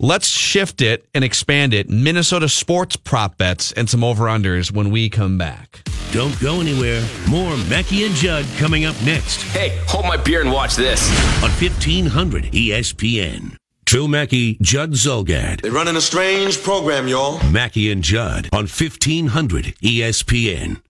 Let's 0.00 0.28
shift 0.28 0.80
it 0.80 1.08
and 1.12 1.24
expand 1.24 1.74
it. 1.74 1.90
Minnesota 1.90 2.48
sports 2.48 2.94
prop 2.94 3.36
bets 3.36 3.72
and 3.72 3.90
some 3.90 4.04
over 4.04 4.26
unders 4.26 4.70
when 4.70 4.90
we 4.90 5.08
come 5.10 5.36
back. 5.38 5.82
Don't 6.12 6.38
go 6.40 6.60
anywhere. 6.60 7.04
More 7.28 7.56
Mackey 7.68 8.04
and 8.04 8.14
Judd 8.14 8.46
coming 8.58 8.84
up 8.84 8.94
next 9.02 9.42
Hey, 9.42 9.76
hold 9.88 10.04
my 10.04 10.16
beer 10.16 10.40
and 10.40 10.52
watch 10.52 10.76
this. 10.76 11.10
on 11.42 11.50
E 11.50 11.68
1500 11.68 12.44
ESPN. 12.52 13.56
True 13.86 14.06
Mackey, 14.06 14.56
Judd 14.62 14.92
Zulgad. 14.92 15.62
They're 15.62 15.72
running 15.72 15.96
a 15.96 16.00
strange 16.00 16.62
program, 16.62 17.08
y'all. 17.08 17.42
Mackey 17.50 17.90
and 17.90 18.04
Judd 18.04 18.48
on 18.52 18.66
E 18.66 18.68
1500 18.68 19.74
ESPN. 19.82 20.80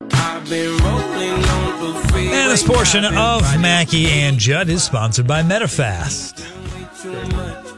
And 2.20 2.50
this 2.50 2.62
portion 2.62 3.04
of 3.06 3.40
Mackey 3.58 4.06
and 4.08 4.38
Judd 4.38 4.68
is 4.68 4.82
sponsored 4.82 5.26
by 5.26 5.42
MetaFast. 5.42 6.57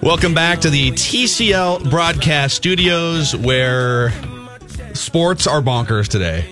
Welcome 0.02 0.34
back 0.34 0.60
to 0.60 0.70
the 0.70 0.92
TCL 0.92 1.90
broadcast 1.90 2.56
studios 2.56 3.36
where 3.36 4.12
sports 4.94 5.46
are 5.46 5.60
bonkers 5.60 6.08
today. 6.08 6.44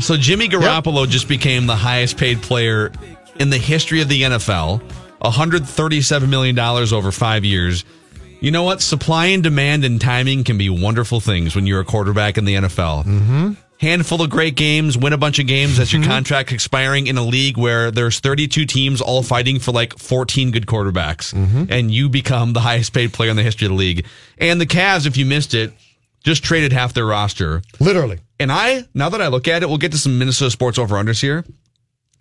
So 0.00 0.16
Jimmy 0.16 0.48
Garoppolo 0.48 1.08
just 1.08 1.28
became 1.28 1.66
the 1.66 1.76
highest 1.76 2.16
paid 2.16 2.42
player 2.42 2.92
in 3.38 3.50
the 3.50 3.58
history 3.58 4.00
of 4.00 4.08
the 4.08 4.22
NFL, 4.22 4.82
$137 5.22 6.28
million 6.28 6.58
over 6.58 7.12
five 7.12 7.44
years. 7.44 7.84
You 8.40 8.50
know 8.50 8.62
what? 8.62 8.80
Supply 8.80 9.26
and 9.26 9.42
demand 9.42 9.84
and 9.84 10.00
timing 10.00 10.44
can 10.44 10.58
be 10.58 10.68
wonderful 10.68 11.20
things 11.20 11.56
when 11.56 11.66
you're 11.66 11.80
a 11.80 11.84
quarterback 11.84 12.38
in 12.38 12.44
the 12.44 12.54
NFL. 12.54 13.04
Mm-hmm. 13.04 13.52
Handful 13.80 14.22
of 14.22 14.30
great 14.30 14.56
games, 14.56 14.98
win 14.98 15.12
a 15.12 15.18
bunch 15.18 15.38
of 15.38 15.46
games 15.46 15.78
as 15.78 15.92
your 15.92 16.02
mm-hmm. 16.02 16.10
contract 16.10 16.50
expiring 16.50 17.06
in 17.06 17.16
a 17.16 17.22
league 17.22 17.56
where 17.56 17.90
there's 17.90 18.18
32 18.18 18.66
teams 18.66 19.00
all 19.00 19.22
fighting 19.22 19.60
for 19.60 19.70
like 19.70 19.96
14 19.98 20.50
good 20.50 20.66
quarterbacks, 20.66 21.32
mm-hmm. 21.32 21.64
and 21.70 21.90
you 21.90 22.08
become 22.08 22.52
the 22.54 22.60
highest 22.60 22.92
paid 22.92 23.12
player 23.12 23.30
in 23.30 23.36
the 23.36 23.42
history 23.42 23.66
of 23.66 23.70
the 23.70 23.76
league. 23.76 24.04
And 24.38 24.60
the 24.60 24.66
Cavs, 24.66 25.06
if 25.06 25.16
you 25.16 25.24
missed 25.24 25.54
it, 25.54 25.72
just 26.24 26.42
traded 26.42 26.72
half 26.72 26.92
their 26.92 27.06
roster. 27.06 27.62
Literally. 27.78 28.18
And 28.40 28.50
I, 28.50 28.84
now 28.94 29.08
that 29.10 29.22
I 29.22 29.28
look 29.28 29.48
at 29.48 29.62
it, 29.62 29.68
we'll 29.68 29.78
get 29.78 29.92
to 29.92 29.98
some 29.98 30.18
Minnesota 30.18 30.50
sports 30.50 30.78
over 30.78 30.96
unders 30.96 31.20
here. 31.20 31.44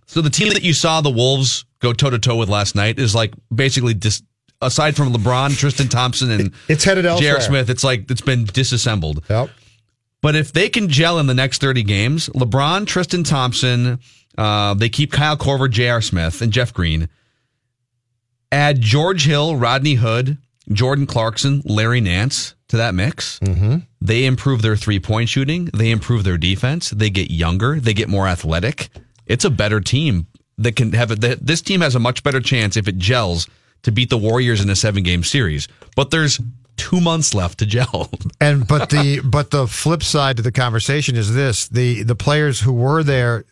So 0.06 0.22
the 0.22 0.30
team 0.30 0.54
that 0.54 0.64
you 0.64 0.74
saw 0.74 1.02
the 1.02 1.10
Wolves 1.10 1.66
go 1.80 1.92
toe 1.92 2.10
to 2.10 2.20
toe 2.20 2.36
with 2.36 2.50
last 2.50 2.76
night 2.76 2.98
is 3.00 3.14
like 3.14 3.34
basically 3.54 3.94
dis- 3.94 4.24
aside 4.62 4.96
from 4.96 5.14
LeBron, 5.14 5.58
Tristan 5.58 5.90
Thompson, 5.90 6.32
and 6.32 6.54
It's 6.68 6.84
headed 6.84 7.06
elsewhere. 7.06 7.34
J.R. 7.34 7.42
Smith, 7.42 7.70
it's 7.70 7.84
like 7.84 8.10
it's 8.10 8.22
been 8.22 8.46
disassembled. 8.46 9.24
Yep. 9.30 9.50
But 10.22 10.36
if 10.36 10.52
they 10.52 10.70
can 10.70 10.90
gel 10.90 11.20
in 11.20 11.28
the 11.28 11.34
next 11.34 11.62
30 11.62 11.84
games, 11.84 12.30
LeBron, 12.30 12.88
Tristan 12.88 13.24
Thompson, 13.24 14.00
uh, 14.38 14.74
they 14.74 14.90
keep 14.90 15.12
Kyle 15.12 15.38
Korver, 15.38 15.70
J.R. 15.70 16.02
Smith, 16.02 16.42
and 16.42 16.52
Jeff 16.52 16.74
Green. 16.74 17.10
Add 18.52 18.82
George 18.82 19.26
Hill, 19.26 19.56
Rodney 19.56 19.96
Hood, 19.96 20.38
Jordan 20.72 21.06
Clarkson, 21.06 21.62
Larry 21.66 22.02
Nance 22.02 22.56
to 22.70 22.78
that 22.78 22.96
mix. 22.96 23.40
Mm-hmm. 23.40 23.78
They 24.02 24.26
improve 24.26 24.62
their 24.62 24.76
three 24.76 25.00
point 25.00 25.30
shooting. 25.30 25.66
They 25.66 25.92
improve 25.92 26.24
their 26.24 26.38
defense. 26.38 26.90
They 26.90 27.10
get 27.10 27.32
younger. 27.32 27.80
They 27.80 27.94
get 27.94 28.10
more 28.10 28.28
athletic. 28.28 28.90
It's 29.26 29.46
a 29.46 29.50
better 29.50 29.80
team 29.80 30.28
that 30.58 30.76
can 30.76 30.94
have 30.94 31.12
it. 31.12 31.46
This 31.46 31.62
team 31.62 31.82
has 31.82 31.96
a 31.96 32.00
much 32.00 32.24
better 32.24 32.40
chance 32.40 32.78
if 32.78 32.88
it 32.88 32.98
gels 32.98 33.48
to 33.84 33.92
beat 33.92 34.10
the 34.10 34.18
Warriors 34.18 34.62
in 34.62 34.70
a 34.70 34.76
seven 34.76 35.04
game 35.04 35.24
series. 35.24 35.68
But 35.96 36.12
there's 36.12 36.40
two 36.78 37.02
months 37.02 37.34
left 37.34 37.60
to 37.60 37.66
gel. 37.66 38.10
And 38.40 38.68
but 38.68 38.90
the 38.90 39.20
but 39.22 39.50
the 39.52 39.68
flip 39.68 40.04
side 40.04 40.38
to 40.38 40.44
the 40.44 40.52
conversation 40.52 41.16
is 41.16 41.34
this: 41.34 41.68
the 41.68 42.04
the 42.04 42.16
players 42.16 42.60
who 42.62 42.72
were 42.72 43.04
there 43.04 43.46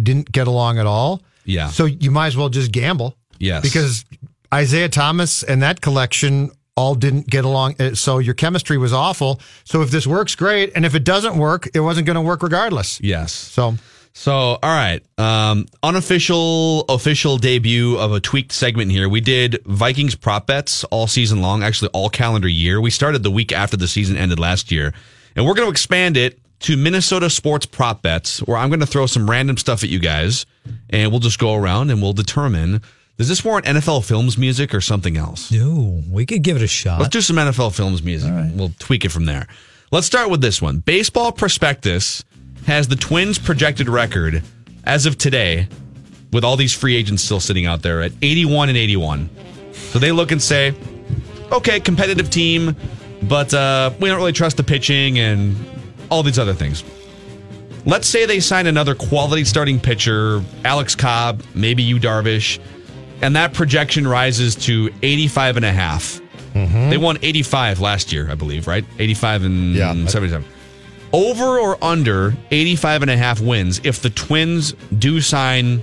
didn't 0.00 0.30
get 0.30 0.46
along 0.46 0.78
at 0.78 0.86
all. 0.86 1.22
Yeah. 1.44 1.68
So 1.68 1.86
you 1.86 2.10
might 2.10 2.26
as 2.28 2.36
well 2.36 2.48
just 2.50 2.70
gamble. 2.72 3.16
Yes. 3.38 3.62
Because 3.62 4.04
Isaiah 4.52 4.88
Thomas 4.88 5.42
and 5.42 5.62
that 5.62 5.80
collection 5.80 6.50
all 6.76 6.94
didn't 6.94 7.26
get 7.28 7.44
along. 7.44 7.74
Uh, 7.80 7.94
So 7.94 8.18
your 8.18 8.34
chemistry 8.34 8.76
was 8.78 8.92
awful. 8.92 9.40
So 9.64 9.80
if 9.82 9.90
this 9.90 10.06
works, 10.06 10.34
great. 10.34 10.72
And 10.76 10.84
if 10.84 10.94
it 10.94 11.04
doesn't 11.04 11.36
work, 11.38 11.68
it 11.74 11.80
wasn't 11.80 12.06
going 12.06 12.16
to 12.16 12.20
work 12.20 12.42
regardless. 12.42 13.00
Yes. 13.00 13.32
So 13.32 13.76
So, 14.18 14.32
all 14.32 14.58
right. 14.62 15.02
Um, 15.18 15.66
unofficial, 15.82 16.86
official 16.88 17.36
debut 17.36 17.98
of 17.98 18.12
a 18.12 18.18
tweaked 18.18 18.50
segment 18.50 18.90
here. 18.90 19.10
We 19.10 19.20
did 19.20 19.62
Vikings 19.66 20.14
prop 20.14 20.46
bets 20.46 20.84
all 20.84 21.06
season 21.06 21.42
long, 21.42 21.62
actually 21.62 21.90
all 21.92 22.08
calendar 22.08 22.48
year. 22.48 22.80
We 22.80 22.90
started 22.90 23.22
the 23.22 23.30
week 23.30 23.52
after 23.52 23.76
the 23.76 23.86
season 23.86 24.16
ended 24.16 24.38
last 24.38 24.72
year. 24.72 24.94
And 25.36 25.44
we're 25.44 25.52
going 25.52 25.66
to 25.66 25.70
expand 25.70 26.16
it 26.16 26.38
to 26.60 26.78
Minnesota 26.78 27.28
sports 27.28 27.66
prop 27.66 28.00
bets, 28.00 28.38
where 28.38 28.56
I'm 28.56 28.70
going 28.70 28.80
to 28.80 28.86
throw 28.86 29.04
some 29.04 29.28
random 29.28 29.58
stuff 29.58 29.84
at 29.84 29.90
you 29.90 29.98
guys, 29.98 30.46
and 30.88 31.10
we'll 31.10 31.20
just 31.20 31.38
go 31.38 31.54
around 31.54 31.90
and 31.90 32.00
we'll 32.00 32.14
determine 32.14 32.80
does 33.18 33.28
this 33.28 33.44
warrant 33.44 33.66
NFL 33.66 34.06
films 34.06 34.38
music 34.38 34.74
or 34.74 34.80
something 34.80 35.18
else? 35.18 35.52
No, 35.52 36.02
we 36.10 36.24
could 36.24 36.42
give 36.42 36.56
it 36.56 36.62
a 36.62 36.66
shot. 36.66 37.00
Let's 37.00 37.12
do 37.12 37.20
some 37.20 37.36
NFL 37.36 37.76
films 37.76 38.02
music. 38.02 38.32
We'll 38.54 38.72
tweak 38.78 39.04
it 39.04 39.10
from 39.10 39.26
there. 39.26 39.46
Let's 39.92 40.06
start 40.06 40.30
with 40.30 40.40
this 40.40 40.60
one. 40.60 40.78
Baseball 40.78 41.32
Prospectus 41.32 42.24
has 42.66 42.88
the 42.88 42.96
Twins' 42.96 43.38
projected 43.38 43.88
record 43.88 44.42
as 44.84 45.06
of 45.06 45.18
today, 45.18 45.68
with 46.32 46.44
all 46.44 46.56
these 46.56 46.72
free 46.72 46.96
agents 46.96 47.22
still 47.22 47.40
sitting 47.40 47.66
out 47.66 47.82
there 47.82 48.02
at 48.02 48.12
81 48.22 48.68
and 48.68 48.78
81. 48.78 49.30
So 49.72 49.98
they 49.98 50.12
look 50.12 50.32
and 50.32 50.42
say, 50.42 50.74
okay, 51.52 51.80
competitive 51.80 52.30
team, 52.30 52.76
but 53.22 53.52
uh, 53.54 53.90
we 54.00 54.08
don't 54.08 54.18
really 54.18 54.32
trust 54.32 54.56
the 54.56 54.62
pitching 54.64 55.18
and 55.18 55.56
all 56.10 56.22
these 56.22 56.38
other 56.38 56.54
things. 56.54 56.84
Let's 57.84 58.08
say 58.08 58.26
they 58.26 58.40
sign 58.40 58.66
another 58.66 58.94
quality 58.94 59.44
starting 59.44 59.78
pitcher, 59.78 60.42
Alex 60.64 60.94
Cobb, 60.96 61.42
maybe 61.54 61.82
Yu 61.84 61.98
Darvish, 62.00 62.58
and 63.22 63.34
that 63.36 63.54
projection 63.54 64.06
rises 64.06 64.56
to 64.56 64.90
85 65.02 65.56
and 65.56 65.64
a 65.64 65.72
half. 65.72 66.20
They 66.90 66.96
won 66.96 67.18
85 67.22 67.80
last 67.80 68.12
year, 68.12 68.30
I 68.30 68.34
believe, 68.34 68.66
right? 68.66 68.84
85 68.98 69.44
and 69.44 69.76
77. 70.10 70.44
Over 71.16 71.58
or 71.58 71.82
under 71.82 72.34
85 72.50 73.00
and 73.00 73.10
a 73.10 73.16
half 73.16 73.40
wins 73.40 73.80
if 73.84 74.02
the 74.02 74.10
Twins 74.10 74.74
do 74.98 75.22
sign, 75.22 75.82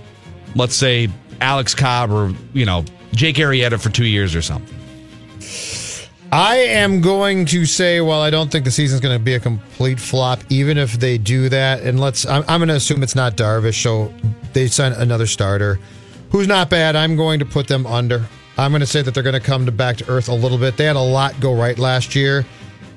let's 0.53 0.75
say, 0.75 1.09
Alex 1.41 1.73
Cobb 1.73 2.11
or, 2.11 2.31
you 2.53 2.67
know, 2.67 2.85
Jake 3.15 3.37
Arrieta 3.37 3.81
for 3.81 3.89
two 3.89 4.05
years 4.05 4.35
or 4.35 4.43
something. 4.43 4.77
I 6.31 6.57
am 6.57 7.01
going 7.01 7.45
to 7.47 7.65
say, 7.65 7.99
well, 7.99 8.21
I 8.21 8.29
don't 8.29 8.51
think 8.51 8.63
the 8.63 8.69
season's 8.69 9.01
going 9.01 9.17
to 9.17 9.23
be 9.23 9.33
a 9.33 9.39
complete 9.39 9.99
flop, 9.99 10.39
even 10.49 10.77
if 10.77 10.93
they 10.93 11.17
do 11.17 11.49
that. 11.49 11.81
And 11.81 11.99
let's, 11.99 12.27
I'm, 12.27 12.43
I'm 12.47 12.59
going 12.59 12.69
to 12.69 12.75
assume 12.75 13.01
it's 13.01 13.15
not 13.15 13.35
Darvish, 13.35 13.81
so 13.81 14.13
they 14.53 14.67
sign 14.67 14.93
another 14.93 15.25
starter 15.25 15.79
who's 16.29 16.47
not 16.47 16.69
bad. 16.69 16.95
I'm 16.95 17.15
going 17.15 17.39
to 17.39 17.45
put 17.45 17.67
them 17.67 17.87
under. 17.87 18.23
I'm 18.55 18.71
going 18.71 18.81
to 18.81 18.85
say 18.85 19.01
that 19.01 19.15
they're 19.15 19.23
going 19.23 19.33
to 19.33 19.39
come 19.39 19.65
to 19.65 19.71
back 19.71 19.97
to 19.97 20.09
earth 20.11 20.29
a 20.29 20.33
little 20.35 20.59
bit. 20.59 20.77
They 20.77 20.85
had 20.85 20.95
a 20.95 21.01
lot 21.01 21.39
go 21.39 21.55
right 21.55 21.79
last 21.79 22.15
year. 22.15 22.45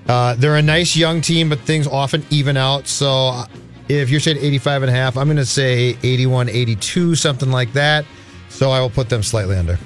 Uh, 0.09 0.35
they're 0.37 0.57
a 0.57 0.63
nice 0.63 0.97
young 0.97 1.21
team, 1.21 1.49
but 1.49 1.59
things 1.61 1.87
often 1.87 2.25
even 2.31 2.57
out. 2.57 2.87
So 2.87 3.29
uh, 3.29 3.47
if 3.89 4.11
you're 4.11 4.21
saying 4.21 4.39
85 4.39 4.83
and 4.85 4.91
a 4.91 4.95
half, 4.95 5.17
I'm 5.17 5.27
going 5.27 5.37
to 5.37 5.47
say 5.47 5.97
81, 6.03 6.49
82, 6.49 7.15
something 7.15 7.51
like 7.51 7.73
that. 7.73 8.05
So 8.49 8.71
I 8.71 8.81
will 8.81 8.91
put 8.91 9.09
them 9.09 9.23
slightly 9.23 9.57
under. 9.57 9.79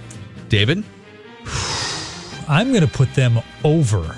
David? 0.49 0.85
I'm 2.49 2.71
going 2.71 2.87
to 2.87 2.93
put 2.93 3.15
them 3.15 3.39
over. 3.65 4.17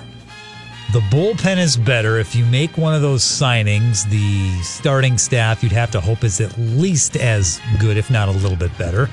The 0.91 0.99
bullpen 0.99 1.57
is 1.57 1.75
better. 1.75 2.19
If 2.19 2.35
you 2.35 2.45
make 2.45 2.77
one 2.77 2.93
of 2.93 3.01
those 3.01 3.23
signings, 3.23 4.07
the 4.09 4.61
starting 4.61 5.17
staff 5.17 5.63
you'd 5.63 5.71
have 5.71 5.89
to 5.91 6.01
hope 6.01 6.23
is 6.23 6.39
at 6.39 6.55
least 6.57 7.15
as 7.15 7.59
good, 7.79 7.97
if 7.97 8.11
not 8.11 8.27
a 8.27 8.31
little 8.31 8.57
bit 8.57 8.77
better. 8.77 9.09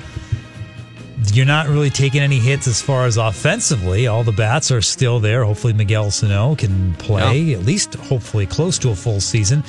You're 1.33 1.45
not 1.45 1.67
really 1.67 1.89
taking 1.89 2.21
any 2.21 2.39
hits 2.39 2.67
as 2.67 2.81
far 2.81 3.05
as 3.05 3.17
offensively. 3.17 4.07
All 4.07 4.23
the 4.23 4.31
bats 4.31 4.71
are 4.71 4.81
still 4.81 5.19
there. 5.19 5.45
Hopefully, 5.45 5.73
Miguel 5.73 6.09
Sano 6.11 6.55
can 6.55 6.93
play 6.95 7.53
at 7.53 7.59
least, 7.59 7.93
hopefully, 7.95 8.45
close 8.45 8.77
to 8.79 8.89
a 8.89 8.95
full 8.95 9.21
season. 9.21 9.63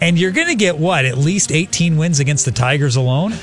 And 0.00 0.18
you're 0.18 0.32
going 0.32 0.48
to 0.48 0.54
get 0.54 0.78
what? 0.78 1.04
At 1.04 1.18
least 1.18 1.52
18 1.52 1.96
wins 1.96 2.18
against 2.18 2.44
the 2.44 2.50
Tigers 2.50 2.96
alone? 2.96 3.32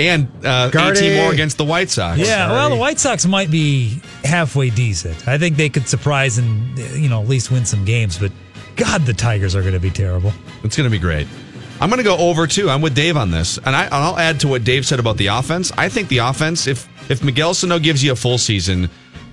And 0.00 0.28
uh, 0.46 0.70
Gardy. 0.70 1.00
18 1.00 1.22
more 1.22 1.32
against 1.32 1.58
the 1.58 1.64
White 1.64 1.90
Sox. 1.90 2.18
Yeah, 2.18 2.50
well, 2.50 2.70
the 2.70 2.76
White 2.76 2.98
Sox 2.98 3.26
might 3.26 3.50
be 3.50 4.00
halfway 4.24 4.70
decent. 4.70 5.28
I 5.28 5.36
think 5.36 5.56
they 5.56 5.68
could 5.68 5.86
surprise 5.88 6.38
and 6.38 6.78
you 6.78 7.08
know 7.10 7.20
at 7.20 7.28
least 7.28 7.50
win 7.50 7.66
some 7.66 7.84
games. 7.84 8.18
But 8.18 8.32
God, 8.76 9.02
the 9.02 9.12
Tigers 9.12 9.54
are 9.54 9.60
going 9.60 9.74
to 9.74 9.80
be 9.80 9.90
terrible. 9.90 10.32
It's 10.64 10.74
going 10.74 10.88
to 10.88 10.90
be 10.90 10.98
great. 10.98 11.26
I'm 11.80 11.88
going 11.88 11.98
to 11.98 12.04
go 12.04 12.16
over 12.18 12.46
too. 12.46 12.68
I'm 12.68 12.82
with 12.82 12.94
Dave 12.94 13.16
on 13.16 13.30
this, 13.30 13.56
and 13.58 13.74
I, 13.74 13.88
I'll 13.90 14.18
add 14.18 14.40
to 14.40 14.48
what 14.48 14.64
Dave 14.64 14.84
said 14.86 15.00
about 15.00 15.16
the 15.16 15.28
offense. 15.28 15.72
I 15.78 15.88
think 15.88 16.08
the 16.08 16.18
offense, 16.18 16.66
if 16.66 16.88
if 17.10 17.24
Miguel 17.24 17.54
Sano 17.54 17.78
gives 17.78 18.04
you 18.04 18.12
a 18.12 18.16
full 18.16 18.38
season, 18.38 18.88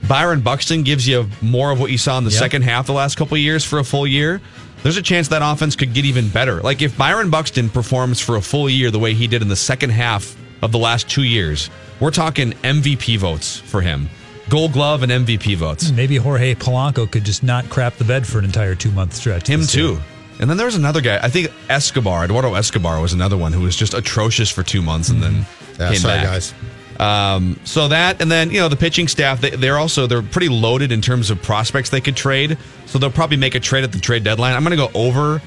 Byron 0.08 0.42
Buxton 0.42 0.84
gives 0.84 1.08
you 1.08 1.28
more 1.42 1.72
of 1.72 1.80
what 1.80 1.92
you 1.92 1.98
saw 1.98 2.18
in 2.18 2.24
the 2.24 2.32
Yep. 2.32 2.40
second 2.40 2.62
half 2.64 2.88
the 2.88 2.94
last 2.94 3.18
couple 3.18 3.36
of 3.36 3.42
years 3.42 3.66
for 3.66 3.80
a 3.80 3.84
full 3.84 4.08
year. 4.08 4.42
There's 4.84 4.98
a 4.98 5.02
chance 5.02 5.28
that 5.30 5.42
offense 5.44 5.76
could 5.76 5.94
get 5.94 6.06
even 6.06 6.30
better. 6.30 6.62
Like 6.62 6.82
if 6.82 6.98
Byron 6.98 7.30
Buxton 7.30 7.70
performs 7.70 8.22
for 8.22 8.38
a 8.38 8.42
full 8.42 8.70
year 8.70 8.92
the 8.92 9.00
way 9.00 9.14
he 9.14 9.28
did 9.28 9.42
in 9.42 9.48
the 9.50 9.56
second 9.56 9.90
half 9.90 10.36
of 10.62 10.72
the 10.72 10.78
last 10.78 11.10
two 11.10 11.24
years, 11.24 11.70
we're 12.00 12.12
talking 12.12 12.52
MVP 12.64 13.18
votes 13.18 13.58
for 13.58 13.82
him, 13.82 14.08
Gold 14.50 14.72
Glove 14.74 15.04
and 15.04 15.12
MVP 15.12 15.56
votes. 15.58 15.92
Maybe 15.92 16.16
Jorge 16.16 16.56
Polanco 16.56 17.10
could 17.12 17.26
just 17.26 17.44
not 17.44 17.68
crap 17.70 17.96
the 17.98 18.06
bed 18.06 18.26
for 18.26 18.40
an 18.40 18.46
entire 18.46 18.76
two 18.76 18.92
month 18.92 19.14
stretch. 19.14 19.48
Him 19.48 19.66
too. 19.66 19.94
year. 19.94 20.02
And 20.40 20.50
then 20.50 20.58
there 20.58 20.66
was 20.68 20.76
another 20.76 21.02
guy. 21.02 21.18
I 21.22 21.30
think 21.30 21.52
Escobar, 21.70 22.24
Eduardo 22.26 22.54
Escobar, 22.54 23.02
was 23.02 23.14
another 23.14 23.38
one 23.38 23.54
who 23.54 23.62
was 23.62 23.76
just 23.76 23.94
atrocious 23.94 24.52
for 24.52 24.62
two 24.64 24.82
months 24.82 25.10
and 25.10 25.22
then 25.22 25.46
Yeah, 25.80 25.90
came 25.90 25.98
sorry, 26.00 26.20
back. 26.20 26.26
guys. 26.26 26.54
Um, 27.00 27.60
so 27.64 27.88
that, 27.90 28.22
and 28.22 28.32
then 28.32 28.50
you 28.52 28.60
know 28.60 28.70
the 28.70 28.76
pitching 28.76 29.08
staff, 29.08 29.40
they, 29.42 29.52
they're 29.52 29.78
also 29.78 30.08
they're 30.08 30.24
pretty 30.24 30.50
loaded 30.50 30.92
in 30.92 31.02
terms 31.02 31.30
of 31.30 31.42
prospects 31.42 31.90
they 31.90 32.02
could 32.02 32.16
trade. 32.16 32.58
So 32.88 32.98
they'll 33.00 33.12
probably 33.12 33.38
make 33.38 33.56
a 33.56 33.60
trade 33.60 33.84
at 33.84 33.92
the 33.92 34.00
trade 34.00 34.24
deadline. 34.24 34.56
I'm 34.56 34.64
going 34.64 34.78
to 34.78 34.88
go 34.88 34.92
over. 35.00 35.42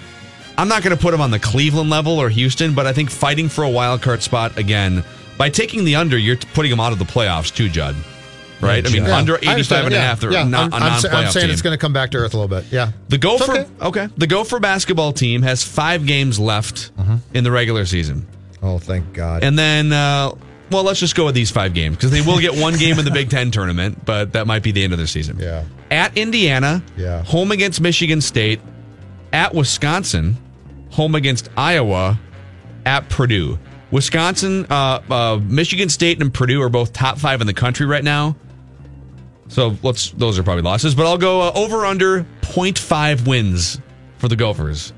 I'm 0.58 0.68
not 0.68 0.82
going 0.82 0.96
to 0.96 1.00
put 1.02 1.10
them 1.12 1.20
on 1.20 1.30
the 1.30 1.38
Cleveland 1.38 1.88
level 1.90 2.18
or 2.18 2.28
Houston, 2.28 2.74
but 2.74 2.86
I 2.86 2.92
think 2.92 3.10
fighting 3.10 3.48
for 3.48 3.64
a 3.64 3.68
wild 3.70 4.02
card 4.02 4.22
spot 4.22 4.58
again 4.58 5.02
by 5.38 5.48
taking 5.48 5.84
the 5.84 5.96
under, 5.96 6.18
you're 6.18 6.36
putting 6.36 6.70
them 6.70 6.80
out 6.80 6.92
of 6.92 6.98
the 6.98 7.04
playoffs 7.04 7.54
too, 7.54 7.68
Judd. 7.68 7.96
Right? 8.60 8.86
I 8.86 8.90
mean, 8.90 9.04
Yeah, 9.04 9.16
under 9.16 9.34
I 9.34 9.38
85 9.38 9.50
understand. 9.54 9.86
and 9.86 9.94
a 9.94 10.00
half, 10.00 10.20
they're 10.20 10.32
yeah. 10.32 10.44
not 10.44 10.72
I'm, 10.74 10.82
a 10.82 10.86
non-playoff 10.90 11.14
I'm 11.14 11.30
saying 11.30 11.46
team. 11.46 11.52
it's 11.52 11.62
going 11.62 11.74
to 11.74 11.80
come 11.80 11.92
back 11.92 12.10
to 12.10 12.18
earth 12.18 12.34
a 12.34 12.38
little 12.38 12.48
bit. 12.60 12.70
Yeah. 12.70 12.92
The 13.08 13.18
Gopher, 13.18 13.52
okay. 13.52 13.66
okay. 13.80 14.08
The 14.18 14.26
Gopher 14.26 14.60
basketball 14.60 15.12
team 15.12 15.42
has 15.42 15.62
five 15.62 16.04
games 16.06 16.38
left 16.38 16.90
in 17.34 17.44
the 17.44 17.50
regular 17.50 17.86
season, 17.86 18.26
Oh, 18.62 18.78
thank 18.78 19.12
God. 19.14 19.42
and 19.44 19.58
then, 19.58 19.92
uh, 19.92 20.32
well, 20.70 20.84
let's 20.84 21.00
just 21.00 21.16
go 21.16 21.24
with 21.24 21.34
these 21.34 21.50
five 21.50 21.74
games 21.74 21.96
because 21.96 22.10
they 22.10 22.20
will 22.20 22.38
get 22.38 22.54
one 22.54 22.76
game 22.76 22.98
in 22.98 23.04
the 23.04 23.10
Big 23.10 23.28
Ten 23.30 23.50
tournament, 23.50 24.04
but 24.04 24.34
that 24.34 24.46
might 24.46 24.62
be 24.62 24.70
the 24.72 24.84
end 24.84 24.92
of 24.92 24.98
their 24.98 25.06
season. 25.08 25.38
Yeah. 25.40 25.64
At 25.90 26.16
Indiana, 26.16 26.82
Yeah. 26.96 27.22
home 27.24 27.50
against 27.52 27.80
Michigan 27.80 28.20
State, 28.20 28.60
at 29.32 29.54
Wisconsin, 29.54 30.36
home 30.90 31.14
against 31.14 31.48
Iowa, 31.56 32.20
at 32.86 33.08
Purdue. 33.08 33.58
Wisconsin, 33.90 34.66
uh, 34.70 35.00
uh, 35.10 35.40
Michigan 35.42 35.88
State, 35.88 36.20
and 36.22 36.32
Purdue 36.32 36.62
are 36.62 36.68
both 36.68 36.92
top 36.92 37.18
five 37.18 37.40
in 37.40 37.46
the 37.48 37.54
country 37.54 37.86
right 37.86 38.04
now. 38.04 38.36
So 39.50 39.76
let's 39.82 40.10
those 40.12 40.38
are 40.38 40.42
probably 40.42 40.62
losses, 40.62 40.94
but 40.94 41.06
I'll 41.06 41.18
go 41.18 41.42
uh, 41.42 41.52
over 41.54 41.84
under 41.84 42.22
0.5 42.42 43.26
wins 43.28 43.78
for 44.18 44.28
the 44.28 44.36
Gophers. 44.36 44.92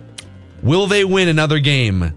Will 0.63 0.87
they 0.87 1.05
win 1.05 1.29
another 1.29 1.59
game 1.59 2.13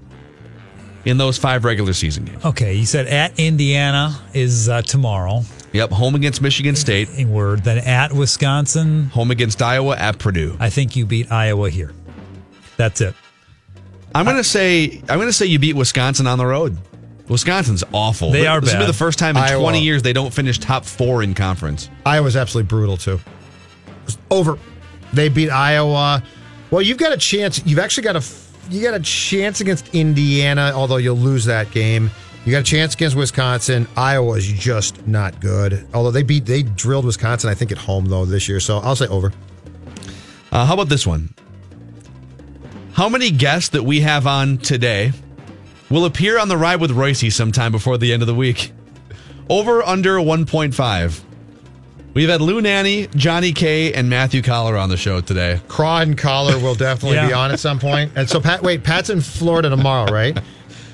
in 1.06 1.18
those 1.18 1.38
five 1.38 1.64
regular 1.66 1.94
season 1.94 2.26
games? 2.26 2.44
Okay, 2.46 2.76
you 2.76 2.86
said 2.86 3.08
at 3.08 3.40
Indiana 3.40 4.20
is 4.34 4.70
uh, 4.70 4.82
tomorrow. 4.82 5.42
Yep, 5.72 5.92
home 5.92 6.16
against 6.16 6.42
Michigan 6.42 6.76
State, 6.76 7.10
In 7.18 7.32
word, 7.32 7.64
then 7.64 7.80
at 7.80 8.14
Wisconsin. 8.14 9.06
home 9.06 9.32
against 9.32 9.62
Iowa, 9.62 9.98
at 9.98 10.20
Purdue. 10.20 10.56
I 10.60 10.70
think 10.70 10.96
you 10.96 11.06
beat 11.06 11.32
Iowa 11.32 11.70
here. 11.70 11.94
That's 12.78 13.02
it. 13.02 13.16
I'm 14.14 14.26
gonna 14.26 14.44
say 14.44 15.02
I'm 15.10 15.20
gonna 15.20 15.34
say 15.34 15.46
you 15.46 15.60
beat 15.60 15.76
Wisconsin 15.76 16.28
on 16.28 16.38
the 16.38 16.46
road. 16.46 16.78
Wisconsin's 17.28 17.84
awful. 17.92 18.32
They 18.32 18.46
are 18.46 18.62
This 18.62 18.74
will 18.74 18.82
be 18.82 18.86
the 18.86 18.94
first 18.94 19.18
time 19.18 19.36
in 19.36 19.44
Iowa. 19.44 19.62
20 19.62 19.82
years 19.82 20.04
they 20.04 20.14
don't 20.14 20.34
finish 20.34 20.60
top 20.60 20.86
four 20.86 21.24
in 21.24 21.34
conference. 21.34 21.90
Iowa's 22.06 22.36
absolutely 22.36 22.68
brutal 22.68 22.98
too. 22.98 23.20
It's 24.04 24.18
over. 24.30 24.60
They 25.14 25.30
beat 25.30 25.50
Iowa. 25.50 26.22
Well, 26.70 26.82
you've 26.82 26.98
got 26.98 27.14
a 27.14 27.18
chance. 27.18 27.66
You've 27.66 27.80
actually 27.80 28.04
got 28.04 28.16
a 28.16 28.24
you 28.70 28.82
got 28.82 28.94
a 28.94 29.00
chance 29.00 29.62
against 29.62 29.94
Indiana, 29.94 30.72
although 30.76 30.98
you'll 30.98 31.18
lose 31.18 31.46
that 31.46 31.72
game. 31.72 32.12
You 32.46 32.52
got 32.52 32.60
a 32.60 32.64
chance 32.64 32.94
against 32.94 33.16
Wisconsin. 33.16 33.88
Iowa's 33.98 34.46
just 34.46 35.08
not 35.08 35.40
good. 35.40 35.88
Although 35.94 36.12
they 36.12 36.24
beat 36.24 36.46
they 36.46 36.62
drilled 36.62 37.06
Wisconsin, 37.06 37.50
I 37.50 37.56
think 37.56 37.72
at 37.72 37.78
home 37.80 38.06
though 38.06 38.26
this 38.26 38.48
year. 38.48 38.60
So 38.60 38.78
I'll 38.80 38.96
say 38.96 39.08
over. 39.08 39.34
Uh, 40.52 40.66
how 40.66 40.76
about 40.76 40.90
this 40.90 41.08
one? 41.08 41.34
How 42.94 43.10
many 43.10 43.32
guests 43.32 43.70
that 43.70 43.84
we 43.84 44.02
have 44.02 44.26
on 44.28 44.58
today 44.60 45.12
will 45.96 46.06
appear 46.06 46.38
on 46.38 46.50
the 46.50 46.58
ride 46.58 46.82
with 46.82 46.92
Reusse 46.92 47.32
sometime 47.32 47.72
before 47.72 47.98
the 47.98 48.12
end 48.12 48.22
of 48.22 48.28
the 48.28 48.36
week? 48.36 48.74
Over 49.50 49.82
under 49.82 50.18
1.5. 50.18 51.22
We've 52.14 52.28
had 52.28 52.42
Lou 52.42 52.62
Nanne, 52.62 53.08
Johnny 53.16 53.54
K, 53.54 53.94
and 53.94 54.10
Matthew 54.10 54.42
Coller 54.42 54.78
on 54.78 54.90
the 54.90 54.98
show 54.98 55.22
today. 55.22 55.62
Craw 55.70 56.00
and 56.02 56.18
Coller 56.18 56.60
will 56.60 56.76
definitely 56.76 57.26
be 57.26 57.34
on 57.34 57.52
at 57.52 57.60
some 57.62 57.80
point. 57.80 58.12
And 58.16 58.30
so 58.30 58.42
Pat, 58.42 58.62
wait, 58.62 58.84
Pat's 58.84 59.10
in 59.10 59.22
Florida 59.22 59.70
tomorrow, 59.70 60.12
right? 60.12 60.38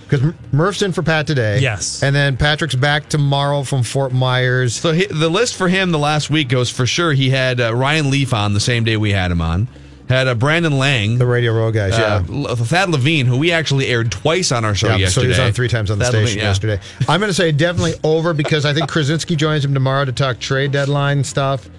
Because 0.08 0.34
Murph's 0.52 0.82
in 0.82 0.92
for 0.92 1.04
Pat 1.04 1.26
today. 1.26 1.60
Yes. 1.60 2.04
And 2.04 2.14
then 2.14 2.36
Patrick's 2.36 2.76
back 2.76 3.08
tomorrow 3.08 3.64
from 3.64 3.82
Fort 3.82 4.12
Myers. 4.12 4.76
So 4.76 4.92
he, 4.92 5.06
the 5.06 5.30
list 5.30 5.56
for 5.56 5.70
him 5.70 5.92
the 5.92 6.00
last 6.00 6.30
week 6.30 6.50
goes 6.50 6.70
for 6.70 6.86
sure. 6.86 7.14
He 7.14 7.30
had 7.30 7.62
uh, 7.62 7.74
Ryan 7.74 8.10
Leaf 8.12 8.34
on 8.34 8.54
the 8.54 8.60
same 8.60 8.84
day 8.84 8.98
we 8.98 9.14
had 9.14 9.32
him 9.32 9.40
on. 9.40 9.70
Had 10.12 10.28
uh, 10.28 10.36
Brandon 10.36 10.78
Lang, 10.78 11.18
the 11.18 11.26
Radio 11.26 11.54
Row 11.54 11.72
guys, 11.72 11.94
uh, 11.94 12.22
yeah. 12.30 12.54
Thad 12.56 12.90
Levine, 12.90 13.26
who 13.28 13.38
we 13.38 13.54
actually 13.54 13.88
aired 13.88 14.12
twice 14.12 14.52
on 14.52 14.66
our 14.66 14.76
show 14.76 14.90
Yeah, 14.90 14.98
yesterday. 14.98 15.14
so 15.14 15.22
he 15.22 15.28
was 15.30 15.40
on 15.40 15.54
three 15.54 15.70
times 15.70 15.90
on 15.90 16.00
the 16.00 16.04
Thad 16.06 16.12
station 16.12 16.26
Levine, 16.26 16.38
yeah. 16.40 16.44
yesterday. 16.44 16.80
I'm 17.08 17.22
going 17.22 17.30
to 17.30 17.34
say 17.34 17.54
definitely 17.54 17.94
over 18.04 18.34
because 18.34 18.66
I 18.66 18.74
think 18.74 18.90
Krasinski 18.90 19.38
joins 19.38 19.64
him 19.64 19.74
tomorrow 19.74 20.04
to 20.04 20.12
talk 20.12 20.40
trade 20.40 20.74
deadline 20.74 21.24
stuff, 21.24 21.70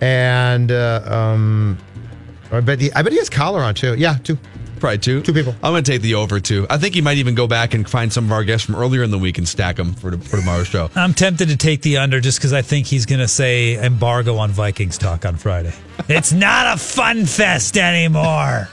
and 0.00 0.72
uh, 0.72 1.02
um, 1.04 1.76
I 2.50 2.60
bet 2.60 2.80
he, 2.80 2.90
I 2.92 3.02
bet 3.02 3.12
he 3.12 3.18
has 3.18 3.28
Coller 3.28 3.60
on 3.60 3.74
too. 3.74 3.94
Yeah, 3.96 4.16
two. 4.24 4.38
Probably 4.82 4.98
two. 4.98 5.22
Two 5.22 5.32
people. 5.32 5.54
I'm 5.62 5.72
going 5.72 5.84
to 5.84 5.90
take 5.92 6.02
the 6.02 6.14
over 6.16 6.40
two. 6.40 6.66
I 6.68 6.76
think 6.76 6.96
he 6.96 7.00
might 7.00 7.18
even 7.18 7.36
go 7.36 7.46
back 7.46 7.72
and 7.72 7.88
find 7.88 8.12
some 8.12 8.24
of 8.24 8.32
our 8.32 8.42
guests 8.42 8.66
from 8.66 8.74
earlier 8.74 9.04
in 9.04 9.12
the 9.12 9.18
week 9.18 9.38
and 9.38 9.48
stack 9.48 9.76
them 9.76 9.94
for, 9.94 10.10
for 10.18 10.38
tomorrow's 10.38 10.66
show. 10.66 10.90
I'm 10.96 11.14
tempted 11.14 11.48
to 11.50 11.56
take 11.56 11.82
the 11.82 11.98
under 11.98 12.20
just 12.20 12.38
because 12.38 12.52
I 12.52 12.62
think 12.62 12.88
he's 12.88 13.06
going 13.06 13.20
to 13.20 13.28
say 13.28 13.76
embargo 13.82 14.36
on 14.38 14.50
Vikings 14.50 14.98
talk 14.98 15.24
on 15.24 15.36
Friday. 15.36 15.72
it's 16.08 16.32
not 16.32 16.74
a 16.74 16.76
fun 16.76 17.26
fest 17.26 17.76
anymore. 17.76 18.68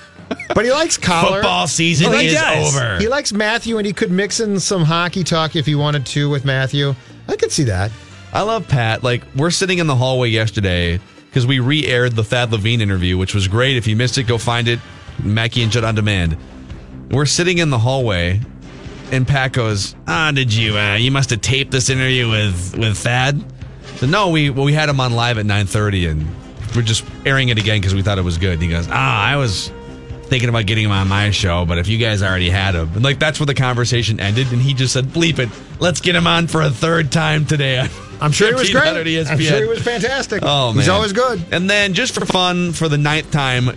But 0.55 0.66
he 0.66 0.72
likes 0.72 0.97
Coller. 0.97 1.38
Football 1.41 1.68
season 1.68 2.07
Oh, 2.07 2.14
is 2.18 2.34
does. 2.34 2.76
over. 2.76 2.97
He 2.99 3.07
likes 3.07 3.32
Matthew, 3.32 3.78
and 3.78 3.86
he 3.86 3.93
could 3.93 4.10
mix 4.10 4.39
in 4.39 4.60
some 4.60 4.84
hockey 4.86 5.24
talk 5.24 5.55
if 5.55 5.68
he 5.68 5.76
wanted 5.76 6.07
to 6.07 6.28
with 6.28 6.43
Matthew. 6.43 6.95
I 7.28 7.36
could 7.36 7.51
see 7.51 7.66
that. 7.66 7.91
I 8.34 8.41
love 8.41 8.68
Pat. 8.68 9.03
Like 9.03 9.22
we're 9.36 9.51
sitting 9.51 9.78
in 9.78 9.86
the 9.86 9.95
hallway 9.95 10.30
yesterday 10.30 10.99
because 11.30 11.45
we 11.45 11.60
re-aired 11.60 12.14
the 12.16 12.24
Thad 12.24 12.51
Levine 12.51 12.82
interview, 12.82 13.16
which 13.18 13.36
was 13.36 13.47
great. 13.47 13.78
If 13.78 13.86
you 13.86 13.95
missed 13.95 14.18
it, 14.18 14.24
go 14.24 14.39
find 14.39 14.68
it. 14.68 14.80
Mackey 15.24 15.63
and 15.63 15.72
Judd 15.72 15.84
on 15.84 15.95
demand. 15.95 16.38
We're 17.11 17.26
sitting 17.26 17.57
in 17.57 17.70
the 17.70 17.80
hallway, 17.80 18.39
and 19.11 19.28
Pat 19.28 19.53
goes, 19.53 19.95
"Ah, 20.07 20.32
did 20.32 20.53
you? 20.53 20.78
Uh, 20.78 20.95
you 20.95 21.11
must 21.11 21.30
have 21.32 21.41
taped 21.41 21.72
this 21.72 21.89
interview 21.89 22.30
with 22.30 22.78
with 22.78 22.97
Thad." 22.97 23.43
So 23.97 24.07
no, 24.07 24.30
we 24.30 24.49
well, 24.49 24.65
we 24.65 24.74
had 24.74 24.89
him 24.89 24.99
on 24.99 25.13
live 25.13 25.38
at 25.38 25.45
nine 25.45 25.65
thirty, 25.65 26.05
and 26.05 26.28
we're 26.76 26.82
just 26.82 27.03
airing 27.26 27.49
it 27.49 27.57
again 27.57 27.80
because 27.80 27.95
we 27.95 28.01
thought 28.01 28.17
it 28.17 28.24
was 28.24 28.38
good. 28.38 28.53
And 28.53 28.61
he 28.61 28.70
goes, 28.70 28.88
"Ah, 28.91 29.24
I 29.26 29.36
was." 29.38 29.72
Thinking 30.30 30.49
about 30.49 30.67
getting 30.67 30.86
him 30.86 30.91
on 30.91 31.07
my 31.07 31.32
show, 31.32 31.65
but 31.65 31.80
if 31.80 31.88
you 31.88 31.97
guys 31.97 32.22
already 32.22 32.51
had 32.51 32.76
him, 32.76 32.91
and 32.93 33.03
like 33.03 33.17
that's 33.17 33.39
where 33.39 33.47
the 33.47 33.55
conversation 33.55 34.20
ended, 34.20 34.51
and 34.51 34.61
he 34.61 34.76
just 34.76 34.93
said, 34.93 35.05
"Bleep 35.05 35.39
it, 35.39 35.49
let's 35.80 36.01
get 36.01 36.15
him 36.15 36.28
on 36.28 36.45
for 36.45 36.61
a 36.61 36.70
third 36.70 37.11
time 37.11 37.47
today." 37.47 37.89
I'm 38.22 38.32
sure 38.32 38.49
he 38.49 38.53
was 38.53 38.70
great. 38.70 38.93
1500 38.93 39.28
I'm 39.28 39.39
sure 39.39 39.63
he 39.63 39.67
was 39.67 39.82
fantastic. 39.82 40.43
Oh, 40.43 40.67
man. 40.67 40.76
He's 40.76 40.89
always 40.89 41.13
good. 41.13 41.43
And 41.51 41.70
then 41.70 41.93
just 41.93 42.13
for 42.13 42.26
fun, 42.26 42.74
for 42.74 42.89
the 42.89 42.97
ninth 42.97 43.32
time, 43.32 43.70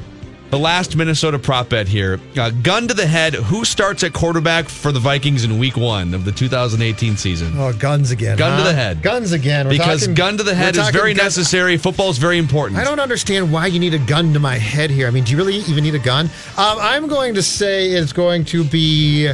the 0.52 0.58
last 0.58 0.94
Minnesota 0.96 1.38
prop 1.38 1.70
bet 1.70 1.88
here. 1.88 2.20
Uh, 2.36 2.50
gun 2.50 2.86
to 2.86 2.92
the 2.92 3.06
head. 3.06 3.32
Who 3.32 3.64
starts 3.64 4.04
at 4.04 4.12
quarterback 4.12 4.68
for 4.68 4.92
the 4.92 5.00
Vikings 5.00 5.44
in 5.44 5.58
week 5.58 5.78
one 5.78 6.12
of 6.12 6.26
the 6.26 6.30
2018 6.30 7.16
season? 7.16 7.54
Oh, 7.56 7.72
guns 7.72 8.10
again. 8.10 8.36
Gun 8.36 8.58
to 8.58 8.62
the 8.64 8.74
head. 8.74 9.00
Guns 9.00 9.32
again. 9.32 9.64
We're 9.66 9.72
because 9.78 10.02
talking- 10.02 10.14
gun 10.14 10.36
to 10.36 10.42
the 10.42 10.54
head 10.54 10.76
is 10.76 10.90
very 10.90 11.14
gun- 11.14 11.24
necessary. 11.24 11.78
Football 11.78 12.10
is 12.10 12.18
very 12.18 12.36
important. 12.36 12.78
I 12.78 12.84
don't 12.84 13.00
understand 13.00 13.50
why 13.50 13.66
you 13.68 13.80
need 13.80 13.94
a 13.94 13.98
gun 13.98 14.34
to 14.34 14.40
my 14.40 14.56
head 14.58 14.90
here. 14.90 15.06
I 15.08 15.10
mean, 15.10 15.24
do 15.24 15.32
you 15.32 15.38
really 15.38 15.56
even 15.56 15.84
need 15.84 15.94
a 15.94 15.98
gun? 15.98 16.26
Um, 16.58 16.76
I'm 16.80 17.06
going 17.08 17.32
to 17.34 17.42
say 17.42 17.88
it's 17.92 18.12
going 18.12 18.44
to 18.46 18.62
be. 18.62 19.30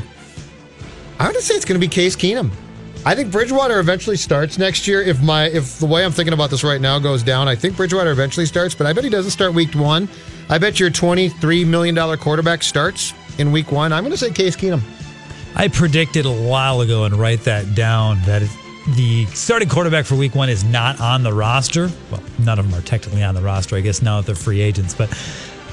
I 1.18 1.26
would 1.26 1.36
say 1.40 1.54
it's 1.56 1.64
going 1.64 1.80
to 1.80 1.84
be 1.84 1.92
Case 1.92 2.14
Keenum. 2.14 2.52
I 3.04 3.16
think 3.16 3.32
Bridgewater 3.32 3.80
eventually 3.80 4.16
starts 4.16 4.56
next 4.56 4.86
year. 4.86 5.02
If 5.02 5.20
my 5.20 5.46
if 5.46 5.80
the 5.80 5.86
way 5.86 6.04
I'm 6.04 6.12
thinking 6.12 6.32
about 6.32 6.50
this 6.50 6.62
right 6.62 6.80
now 6.80 7.00
goes 7.00 7.24
down, 7.24 7.48
I 7.48 7.56
think 7.56 7.76
Bridgewater 7.76 8.12
eventually 8.12 8.46
starts, 8.46 8.76
but 8.76 8.86
I 8.86 8.92
bet 8.92 9.02
he 9.02 9.10
doesn't 9.10 9.32
start 9.32 9.52
week 9.52 9.74
one. 9.74 10.08
I 10.50 10.58
bet 10.58 10.80
your 10.80 10.90
23 10.90 11.64
million 11.64 11.94
dollar 11.94 12.16
quarterback 12.16 12.62
starts 12.62 13.12
in 13.38 13.52
week 13.52 13.70
one. 13.70 13.92
I'm 13.92 14.02
going 14.02 14.12
to 14.12 14.18
say 14.18 14.30
Case 14.30 14.56
Keenum. 14.56 14.80
I 15.54 15.68
predicted 15.68 16.24
a 16.26 16.32
while 16.32 16.80
ago 16.80 17.04
and 17.04 17.14
write 17.14 17.40
that 17.40 17.74
down 17.74 18.18
that 18.26 18.42
the 18.96 19.26
starting 19.26 19.68
quarterback 19.68 20.06
for 20.06 20.14
week 20.14 20.34
one 20.34 20.48
is 20.48 20.64
not 20.64 21.00
on 21.00 21.22
the 21.22 21.32
roster. 21.32 21.90
Well, 22.10 22.22
none 22.38 22.58
of 22.58 22.70
them 22.70 22.78
are 22.78 22.82
technically 22.82 23.22
on 23.22 23.34
the 23.34 23.42
roster, 23.42 23.76
I 23.76 23.80
guess, 23.80 24.00
now 24.00 24.20
that 24.20 24.26
they're 24.26 24.34
free 24.34 24.60
agents. 24.60 24.94
But 24.94 25.12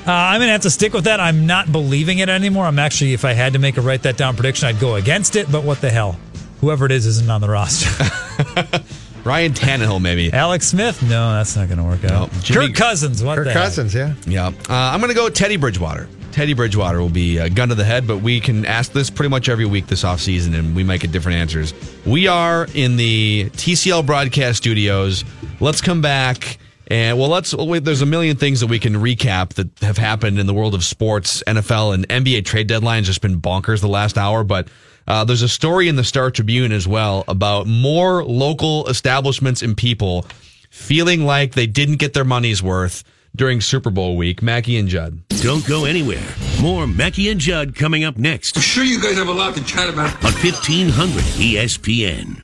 uh, 0.06 0.12
I'm 0.12 0.40
going 0.40 0.48
to 0.48 0.52
have 0.54 0.62
to 0.62 0.70
stick 0.70 0.94
with 0.94 1.06
that. 1.06 1.20
I'm 1.20 1.46
not 1.46 1.72
believing 1.72 2.20
it 2.20 2.30
anymore. 2.30 2.66
I'm 2.66 2.80
actually, 2.80 3.14
if 3.14 3.24
I 3.24 3.34
had 3.34 3.54
to 3.54 3.60
make 3.60 3.78
a 3.78 3.82
write 3.82 4.04
that 4.04 4.18
down 4.18 4.36
prediction, 4.36 4.68
I'd 4.68 4.80
go 4.80 4.96
against 4.96 5.36
it. 5.36 5.52
But 5.52 5.64
what 5.64 5.82
the 5.82 5.90
hell? 5.90 6.20
Whoever 6.62 6.86
it 6.86 6.92
is 6.92 7.06
isn't 7.06 7.30
on 7.30 7.42
the 7.42 7.50
roster. 7.50 7.90
Ryan 9.26 9.54
Tannehill, 9.54 10.02
maybe. 10.02 10.32
Alex 10.34 10.68
Smith? 10.68 11.02
No, 11.02 11.34
that's 11.34 11.56
not 11.56 11.68
going 11.68 11.80
to 11.80 11.84
work 11.84 12.04
out. 12.06 12.32
Jimmy- 12.42 12.68
Kirk 12.68 12.76
Cousins? 12.76 13.24
What 13.24 13.36
Kirk 13.36 13.46
the 13.46 13.54
heck? 13.54 13.64
Cousins, 13.64 13.94
yeah. 13.96 14.14
Yeah. 14.28 14.48
Uh, 14.48 14.54
I'm 14.70 15.00
going 15.00 15.10
to 15.10 15.16
go 15.16 15.30
Teddy 15.30 15.58
Bridgewater. 15.58 16.08
Teddy 16.32 16.54
Bridgewater 16.54 17.00
will 17.00 17.10
be 17.10 17.38
a 17.38 17.50
gun 17.50 17.70
to 17.70 17.76
the 17.76 17.86
head, 17.86 18.06
but 18.06 18.18
we 18.18 18.40
can 18.42 18.66
ask 18.66 18.92
this 18.92 19.10
pretty 19.10 19.30
much 19.30 19.48
every 19.48 19.66
week 19.66 19.88
this 19.88 20.04
offseason, 20.04 20.54
and 20.54 20.76
we 20.76 20.84
might 20.84 21.00
get 21.00 21.12
different 21.14 21.38
answers. 21.38 21.74
We 22.06 22.28
are 22.28 22.68
in 22.74 22.98
the 22.98 23.50
TCL 23.54 24.06
broadcast 24.06 24.58
studios. 24.58 25.24
Let's 25.62 25.80
come 25.82 26.02
back. 26.02 26.58
And 26.88 27.18
well, 27.18 27.30
let's. 27.30 27.54
Wait, 27.56 27.84
there's 27.86 28.02
a 28.02 28.06
million 28.06 28.36
things 28.38 28.60
that 28.60 28.68
we 28.68 28.80
can 28.80 28.94
recap 28.96 29.54
that 29.54 29.70
have 29.80 29.98
happened 29.98 30.38
in 30.38 30.46
the 30.46 30.54
world 30.54 30.76
of 30.76 30.84
sports. 30.84 31.42
NFL 31.48 31.94
and 31.96 32.08
NBA 32.10 32.46
trade 32.46 32.68
deadlines 32.70 33.04
just 33.04 33.22
been 33.22 33.42
bonkers 33.42 33.80
the 33.82 33.88
last 33.88 34.18
hour, 34.18 34.44
but 34.44 34.68
uh, 35.08 35.24
there's 35.24 35.42
a 35.42 35.50
story 35.50 35.88
in 35.88 35.96
the 35.96 36.04
Star 36.04 36.32
Tribune 36.32 36.72
as 36.72 36.88
well 36.88 37.24
about 37.28 37.68
more 37.68 38.24
local 38.24 38.88
establishments 38.88 39.62
and 39.62 39.76
people 39.78 40.26
feeling 40.70 41.26
like 41.26 41.54
they 41.54 41.68
didn't 41.68 41.98
get 41.98 42.14
their 42.14 42.26
money's 42.26 42.62
worth 42.64 43.04
during 43.36 43.60
Super 43.62 43.90
Bowl 43.90 44.16
week. 44.18 44.42
Mackey 44.42 44.78
and 44.78 44.88
Judd. 44.88 45.22
Don't 45.42 45.66
go 45.68 45.86
anywhere. 45.86 46.24
More 46.62 46.88
Mackey 46.88 47.30
and 47.30 47.40
Judd 47.40 47.76
coming 47.76 48.04
up 48.04 48.18
next 48.18 48.56
I'm 48.56 48.62
sure 48.64 48.84
you 48.84 49.02
guys 49.02 49.16
have 49.18 49.28
a 49.28 49.34
lot 49.34 49.56
to 49.56 49.64
chat 49.66 49.90
about. 49.90 50.14
on 50.24 50.32
E 50.32 50.52
1500 50.52 51.22
ESPN. 51.40 52.42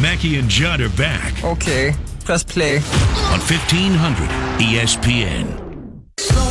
Mackey 0.00 0.38
and 0.38 0.48
Judd 0.48 0.80
are 0.80 0.88
back 0.90 1.42
Okay, 1.44 1.94
press 2.24 2.44
play. 2.44 2.76
on 2.76 3.40
E 3.40 3.42
1500 3.42 4.28
ESPN. 4.60 6.49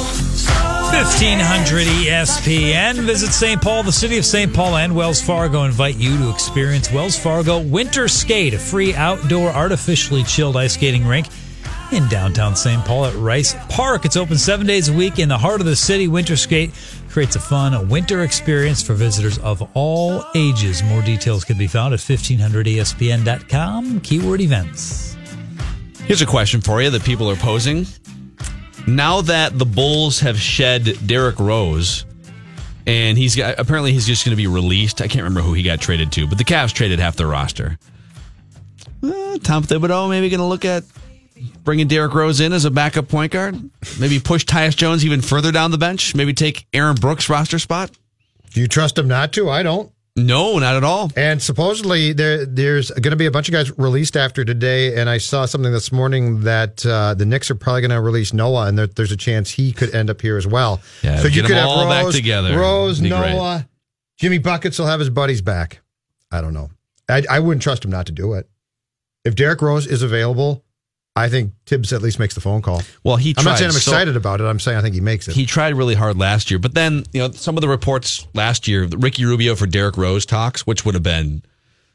1500 0.99 1.87
ESPN. 1.87 2.95
Visit 3.05 3.31
St. 3.31 3.61
Paul. 3.61 3.83
The 3.83 3.91
city 3.91 4.17
of 4.17 4.25
St. 4.25 4.53
Paul 4.53 4.75
and 4.75 4.93
Wells 4.93 5.21
Fargo 5.21 5.63
invite 5.63 5.95
you 5.95 6.17
to 6.17 6.29
experience 6.29 6.91
Wells 6.91 7.17
Fargo 7.17 7.61
Winter 7.61 8.09
Skate, 8.09 8.53
a 8.53 8.59
free 8.59 8.93
outdoor 8.93 9.47
artificially 9.47 10.23
chilled 10.23 10.57
ice 10.57 10.73
skating 10.73 11.07
rink 11.07 11.27
in 11.93 12.05
downtown 12.09 12.53
St. 12.53 12.83
Paul 12.83 13.05
at 13.05 13.15
Rice 13.15 13.55
Park. 13.69 14.03
It's 14.03 14.17
open 14.17 14.37
seven 14.37 14.67
days 14.67 14.89
a 14.89 14.93
week 14.93 15.19
in 15.19 15.29
the 15.29 15.37
heart 15.37 15.61
of 15.61 15.67
the 15.67 15.75
city. 15.77 16.09
Winter 16.09 16.35
Skate 16.35 16.71
creates 17.07 17.37
a 17.37 17.39
fun 17.39 17.87
winter 17.87 18.23
experience 18.23 18.83
for 18.83 18.93
visitors 18.93 19.37
of 19.37 19.65
all 19.75 20.25
ages. 20.35 20.83
More 20.83 21.01
details 21.01 21.45
can 21.45 21.57
be 21.57 21.67
found 21.67 21.93
at 21.93 22.01
1500ESPN.com. 22.01 24.01
Keyword 24.01 24.41
events. 24.41 25.15
Here's 26.03 26.21
a 26.21 26.25
question 26.25 26.59
for 26.59 26.81
you 26.81 26.89
that 26.89 27.05
people 27.05 27.29
are 27.29 27.37
posing. 27.37 27.85
Now 28.87 29.21
that 29.21 29.57
the 29.57 29.65
Bulls 29.65 30.19
have 30.21 30.39
shed 30.39 30.97
Derrick 31.05 31.39
Rose, 31.39 32.05
and 32.87 33.17
he's 33.17 33.35
got 33.35 33.59
apparently 33.59 33.93
he's 33.93 34.07
just 34.07 34.25
going 34.25 34.31
to 34.31 34.37
be 34.37 34.47
released. 34.47 35.01
I 35.01 35.07
can't 35.07 35.23
remember 35.23 35.41
who 35.41 35.53
he 35.53 35.63
got 35.63 35.79
traded 35.79 36.11
to, 36.13 36.27
but 36.27 36.37
the 36.37 36.43
Cavs 36.43 36.73
traded 36.73 36.99
half 36.99 37.15
their 37.15 37.27
roster. 37.27 37.77
Uh, 39.03 39.37
Tom 39.43 39.63
Thibodeau 39.63 40.09
maybe 40.09 40.29
going 40.29 40.39
to 40.39 40.45
look 40.45 40.65
at 40.65 40.83
bringing 41.63 41.87
Derrick 41.87 42.13
Rose 42.13 42.39
in 42.39 42.51
as 42.51 42.65
a 42.65 42.71
backup 42.71 43.07
point 43.07 43.31
guard. 43.31 43.55
Maybe 43.99 44.19
push 44.19 44.43
Tyus 44.43 44.75
Jones 44.75 45.05
even 45.05 45.21
further 45.21 45.51
down 45.51 45.71
the 45.71 45.77
bench. 45.77 46.15
Maybe 46.15 46.33
take 46.33 46.67
Aaron 46.73 46.95
Brooks' 46.95 47.29
roster 47.29 47.59
spot. 47.59 47.91
Do 48.53 48.61
you 48.61 48.67
trust 48.67 48.97
him 48.97 49.07
not 49.07 49.31
to? 49.33 49.49
I 49.49 49.63
don't. 49.63 49.91
No, 50.25 50.59
not 50.59 50.75
at 50.75 50.83
all. 50.83 51.11
And 51.15 51.41
supposedly 51.41 52.13
there 52.13 52.45
there's 52.45 52.91
going 52.91 53.11
to 53.11 53.15
be 53.15 53.25
a 53.25 53.31
bunch 53.31 53.49
of 53.49 53.53
guys 53.53 53.77
released 53.77 54.17
after 54.17 54.45
today. 54.45 54.99
And 54.99 55.09
I 55.09 55.17
saw 55.17 55.45
something 55.45 55.71
this 55.71 55.91
morning 55.91 56.41
that 56.41 56.85
uh, 56.85 57.13
the 57.13 57.25
Knicks 57.25 57.49
are 57.51 57.55
probably 57.55 57.81
going 57.81 57.91
to 57.91 58.01
release 58.01 58.33
Noah, 58.33 58.67
and 58.67 58.77
there, 58.77 58.87
there's 58.87 59.11
a 59.11 59.17
chance 59.17 59.49
he 59.49 59.71
could 59.71 59.93
end 59.93 60.09
up 60.09 60.21
here 60.21 60.37
as 60.37 60.47
well. 60.47 60.81
Yeah, 61.01 61.17
so 61.17 61.27
you 61.27 61.41
could 61.41 61.51
them 61.51 61.57
have 61.57 61.67
all 61.67 61.89
back 61.89 62.05
Rose, 62.05 62.15
together. 62.15 62.57
Rose, 62.57 62.99
Be 62.99 63.09
great. 63.09 63.33
Noah, 63.33 63.67
Jimmy 64.17 64.37
buckets 64.37 64.77
will 64.77 64.87
have 64.87 64.99
his 64.99 65.09
buddies 65.09 65.41
back. 65.41 65.81
I 66.31 66.41
don't 66.41 66.53
know. 66.53 66.69
I, 67.09 67.23
I 67.29 67.39
wouldn't 67.39 67.63
trust 67.63 67.83
him 67.85 67.91
not 67.91 68.05
to 68.07 68.11
do 68.11 68.33
it. 68.33 68.49
If 69.25 69.35
Derrick 69.35 69.61
Rose 69.61 69.87
is 69.87 70.01
available, 70.03 70.63
I 71.19 71.29
think 71.29 71.53
Thibs 71.65 71.91
at 71.93 72.01
least 72.01 72.19
makes 72.19 72.33
the 72.35 72.41
phone 72.41 72.61
call. 72.61 72.81
Well, 73.03 73.15
he 73.17 73.33
I'm 73.37 73.43
not 73.43 73.57
saying 73.57 73.67
I'm 73.69 73.71
so- 73.73 73.91
excited 73.91 74.15
about 74.15 74.41
it. 74.41 74.45
I'm 74.45 74.59
saying 74.59 74.77
I 74.77 74.81
think 74.81 74.95
he 74.95 75.01
makes 75.01 75.27
it. 75.27 75.35
He 75.35 75.45
tried 75.45 75.75
really 75.75 75.95
hard 75.95 76.17
last 76.17 76.49
year, 76.49 76.59
but 76.59 76.73
then 76.73 77.03
you 77.13 77.21
know 77.21 77.31
some 77.31 77.57
of 77.57 77.61
the 77.61 77.67
reports 77.67 78.27
last 78.33 78.67
year, 78.67 78.87
Ricky 78.87 79.25
Rubio 79.25 79.55
for 79.55 79.65
Derrick 79.67 79.97
Rose 79.97 80.25
talks, 80.25 80.65
which 80.65 80.85
would 80.85 80.95
have 80.95 81.03
been. 81.03 81.43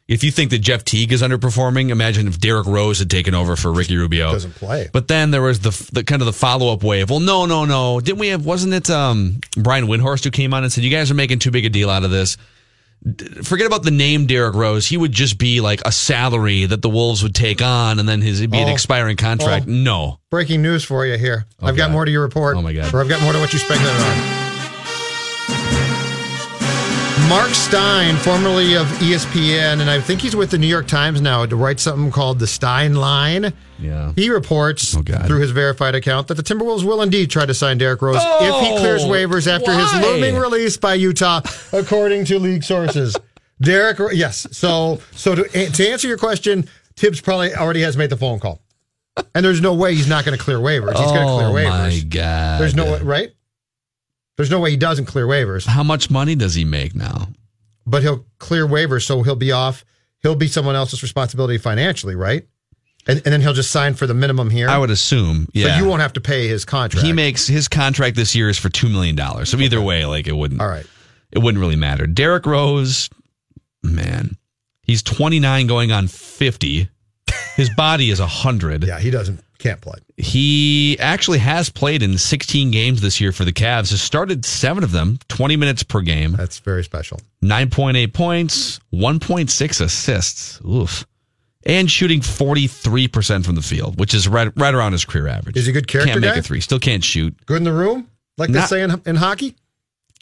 If 0.06 0.22
you 0.22 0.30
think 0.30 0.50
that 0.50 0.58
Jeff 0.58 0.84
Teague 0.84 1.12
is 1.12 1.22
underperforming, 1.22 1.88
imagine 1.88 2.28
if 2.28 2.38
Derrick 2.38 2.66
Rose 2.66 2.98
had 2.98 3.08
taken 3.10 3.34
over 3.34 3.56
for 3.56 3.72
Ricky 3.72 3.96
Rubio. 3.96 4.32
Doesn't 4.32 4.54
play. 4.54 4.90
But 4.92 5.08
then 5.08 5.30
there 5.30 5.40
was 5.40 5.60
the, 5.60 5.70
the 5.94 6.04
kind 6.04 6.20
of 6.20 6.26
the 6.26 6.32
follow 6.34 6.70
up 6.74 6.82
wave. 6.82 7.08
Well, 7.08 7.20
no, 7.20 7.46
no, 7.46 7.64
no. 7.64 8.00
Didn't 8.00 8.18
we 8.18 8.28
have? 8.28 8.44
Wasn't 8.44 8.74
it 8.74 8.90
um, 8.90 9.40
Brian 9.56 9.86
Windhorst 9.86 10.24
who 10.24 10.30
came 10.30 10.52
on 10.52 10.62
and 10.62 10.70
said 10.70 10.84
you 10.84 10.90
guys 10.90 11.10
are 11.10 11.14
making 11.14 11.38
too 11.38 11.50
big 11.50 11.64
a 11.64 11.70
deal 11.70 11.88
out 11.88 12.04
of 12.04 12.10
this? 12.10 12.36
Forget 13.42 13.66
about 13.66 13.82
the 13.82 13.90
name 13.90 14.26
Derrick 14.26 14.54
Rose. 14.54 14.86
He 14.86 14.96
would 14.96 15.12
just 15.12 15.36
be 15.36 15.60
like 15.60 15.82
a 15.84 15.92
salary 15.92 16.64
that 16.64 16.80
the 16.80 16.88
Wolves 16.88 17.22
would 17.22 17.34
take 17.34 17.60
on, 17.60 17.98
and 17.98 18.08
then 18.08 18.22
his 18.22 18.40
it'd 18.40 18.50
be 18.50 18.58
an 18.58 18.68
Oh. 18.68 18.72
expiring 18.72 19.16
contract. 19.16 19.66
Oh. 19.68 19.70
No, 19.72 20.20
Breaking 20.30 20.62
news 20.62 20.84
for 20.84 21.04
you 21.04 21.18
here. 21.18 21.46
I've 21.62 21.76
got 21.76 21.90
more 21.90 22.04
to 22.06 22.10
your 22.10 22.22
report. 22.22 22.56
Oh, 22.56 22.62
my 22.62 22.72
God. 22.72 22.92
Or 22.94 23.00
I've 23.00 23.08
got 23.08 23.20
more 23.22 23.32
to 23.34 23.38
what 23.38 23.52
you 23.52 23.58
speculated 23.58 24.00
on. 24.00 24.43
Mark 27.28 27.50
Stein, 27.50 28.16
formerly 28.16 28.74
of 28.76 28.86
ESPN, 28.98 29.80
and 29.80 29.90
I 29.90 30.00
think 30.00 30.20
he's 30.20 30.36
with 30.36 30.50
the 30.50 30.58
New 30.58 30.66
York 30.66 30.86
Times 30.86 31.20
now 31.20 31.46
to 31.46 31.56
write 31.56 31.80
something 31.80 32.10
called 32.10 32.38
the 32.38 32.46
Stein 32.46 32.94
Line. 32.94 33.52
Yeah. 33.78 34.12
He 34.14 34.28
reports 34.28 34.94
oh, 34.96 35.02
through 35.02 35.40
his 35.40 35.50
verified 35.50 35.94
account 35.94 36.28
that 36.28 36.34
the 36.34 36.42
Timberwolves 36.42 36.84
will 36.84 37.00
indeed 37.02 37.30
try 37.30 37.46
to 37.46 37.54
sign 37.54 37.78
Derrick 37.78 38.02
Rose 38.02 38.16
if 38.16 38.22
he 38.22 38.72
oh, 38.72 38.76
clears 38.78 39.04
Oh, 39.04 39.08
waivers 39.08 39.46
after 39.46 39.72
his 39.72 39.92
looming 39.94 40.36
release 40.36 40.76
by 40.76 40.94
Utah, 40.94 41.40
according 41.72 42.26
to 42.26 42.38
league 42.38 42.62
sources. 42.62 43.16
Derrick, 43.60 43.98
yes. 44.12 44.46
So, 44.52 45.00
so 45.12 45.34
to, 45.34 45.48
eh, 45.54 45.70
to 45.70 45.88
answer 45.88 46.06
your 46.06 46.18
question, 46.18 46.68
Thibs 46.96 47.20
probably 47.20 47.54
already 47.54 47.80
has 47.82 47.96
made 47.96 48.10
the 48.10 48.16
phone 48.16 48.38
call, 48.38 48.60
and 49.34 49.44
there's 49.44 49.60
no 49.62 49.74
way 49.74 49.94
he's 49.94 50.08
not 50.08 50.24
going 50.24 50.36
to 50.36 50.42
clear 50.42 50.58
waivers. 50.58 50.96
He's 50.98 51.10
going 51.10 51.26
to 51.26 51.34
clear 51.34 51.48
Oh, 51.48 51.52
waivers. 51.52 52.02
my 52.02 52.08
God. 52.08 52.60
There's 52.60 52.74
no 52.74 52.98
right? 52.98 53.32
There's 54.36 54.50
no 54.50 54.60
way 54.60 54.70
he 54.70 54.76
doesn't 54.76 55.06
clear 55.06 55.26
waivers. 55.26 55.66
How 55.66 55.82
much 55.82 56.10
money 56.10 56.34
does 56.34 56.54
he 56.54 56.64
make 56.64 56.94
now? 56.94 57.28
But 57.86 58.02
he'll 58.02 58.24
clear 58.38 58.66
waivers, 58.66 59.04
so 59.06 59.22
he'll 59.22 59.36
be 59.36 59.52
off. 59.52 59.84
He'll 60.22 60.34
be 60.34 60.48
someone 60.48 60.74
else's 60.74 61.02
responsibility 61.02 61.58
financially, 61.58 62.14
right? 62.14 62.46
And, 63.06 63.18
and 63.24 63.32
then 63.32 63.42
he'll 63.42 63.52
just 63.52 63.70
sign 63.70 63.94
for 63.94 64.06
the 64.06 64.14
minimum 64.14 64.48
here. 64.48 64.68
I 64.68 64.78
would 64.78 64.90
assume. 64.90 65.46
Yeah. 65.52 65.76
So 65.76 65.84
you 65.84 65.88
won't 65.88 66.00
have 66.00 66.14
to 66.14 66.20
pay 66.20 66.48
his 66.48 66.64
contract. 66.64 67.06
He 67.06 67.12
makes 67.12 67.46
his 67.46 67.68
contract 67.68 68.16
this 68.16 68.34
year 68.34 68.48
is 68.48 68.58
for 68.58 68.70
two 68.70 68.88
million 68.88 69.14
dollars. 69.14 69.50
So 69.50 69.58
either 69.58 69.80
way, 69.80 70.06
like 70.06 70.26
it 70.26 70.32
wouldn't. 70.34 70.60
All 70.62 70.68
right. 70.68 70.86
It 71.30 71.40
wouldn't 71.40 71.60
really 71.60 71.76
matter. 71.76 72.06
Derrick 72.06 72.46
Rose, 72.46 73.10
man, 73.82 74.36
he's 74.82 75.02
29 75.02 75.66
going 75.66 75.92
on 75.92 76.08
50. 76.08 76.88
His 77.56 77.70
body 77.76 78.10
is 78.10 78.20
100. 78.20 78.84
yeah, 78.84 78.98
he 78.98 79.10
doesn't 79.10 79.40
can't 79.64 79.80
play. 79.80 79.94
He 80.18 80.98
actually 81.00 81.38
has 81.38 81.70
played 81.70 82.02
in 82.02 82.18
16 82.18 82.70
games 82.70 83.00
this 83.00 83.18
year 83.18 83.32
for 83.32 83.46
the 83.46 83.52
Cavs. 83.52 83.90
Has 83.90 84.02
started 84.02 84.44
seven 84.44 84.84
of 84.84 84.92
them, 84.92 85.18
20 85.28 85.56
minutes 85.56 85.82
per 85.82 86.02
game. 86.02 86.32
That's 86.32 86.58
very 86.58 86.84
special. 86.84 87.18
9.8 87.42 88.12
points, 88.12 88.78
1.6 88.92 89.80
assists. 89.80 90.60
Oof. 90.66 91.06
And 91.66 91.90
shooting 91.90 92.20
43% 92.20 93.46
from 93.46 93.54
the 93.54 93.62
field, 93.62 93.98
which 93.98 94.12
is 94.12 94.28
right 94.28 94.52
right 94.54 94.74
around 94.74 94.92
his 94.92 95.06
career 95.06 95.28
average. 95.28 95.56
Is 95.56 95.64
he 95.64 95.70
a 95.70 95.72
good 95.72 95.88
character 95.88 96.12
Can't 96.12 96.20
make 96.20 96.34
guy? 96.34 96.40
a 96.40 96.42
three. 96.42 96.60
Still 96.60 96.78
can't 96.78 97.02
shoot. 97.02 97.34
Good 97.46 97.56
in 97.56 97.64
the 97.64 97.72
room, 97.72 98.06
like 98.36 98.50
they 98.50 98.60
say 98.60 98.82
in, 98.82 99.00
in 99.06 99.16
hockey. 99.16 99.56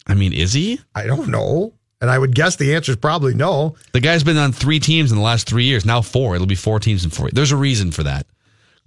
I 0.07 0.15
mean, 0.15 0.33
is 0.33 0.53
he? 0.53 0.79
I 0.95 1.09
don't 1.09 1.29
know, 1.29 1.73
and 2.01 2.11
I 2.11 2.17
would 2.17 2.37
guess 2.37 2.55
the 2.55 2.77
answer 2.77 2.93
is 2.93 2.97
probably 2.97 3.35
no. 3.35 3.75
The 3.91 3.99
guy's 3.99 4.23
been 4.23 4.37
on 4.37 4.53
three 4.53 4.79
teams 4.79 5.11
in 5.11 5.19
the 5.19 5.25
last 5.25 5.49
three 5.49 5.65
years. 5.65 5.85
Now 5.85 6.01
four. 6.01 6.37
It'll 6.37 6.47
be 6.47 6.55
four 6.55 6.79
teams 6.79 7.03
in 7.05 7.11
four. 7.11 7.29
There's 7.33 7.51
a 7.51 7.57
reason 7.57 7.91
for 7.91 8.05
that. 8.05 8.25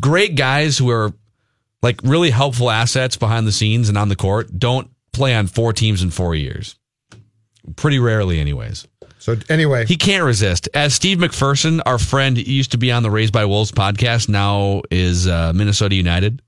Great 0.01 0.35
guys 0.35 0.77
who 0.77 0.89
are 0.89 1.13
like 1.81 1.99
really 2.03 2.31
helpful 2.31 2.69
assets 2.69 3.15
behind 3.17 3.47
the 3.47 3.51
scenes 3.51 3.89
and 3.89 3.97
on 3.97 4.09
the 4.09 4.15
court 4.15 4.57
don't 4.57 4.89
play 5.13 5.35
on 5.35 5.47
four 5.47 5.71
teams 5.71 6.01
in 6.01 6.09
four 6.11 6.35
years. 6.35 6.75
Pretty 7.75 7.99
rarely, 7.99 8.39
anyways. 8.39 8.87
So 9.19 9.35
anyway, 9.49 9.85
He 9.85 9.95
can't 9.97 10.23
resist. 10.23 10.69
As 10.73 10.93
Steve 10.93 11.17
McPherson, 11.17 11.81
our 11.85 11.97
friend, 11.97 12.37
used 12.37 12.71
to 12.71 12.77
be 12.77 12.91
on 12.91 13.01
the 13.01 13.09
Raised 13.09 13.33
by 13.33 13.45
Wolves 13.45 13.71
podcast, 13.71 14.29
now 14.29 14.83
is 14.91 15.27
uh, 15.27 15.51
Minnesota 15.55 15.95
United. 15.95 16.41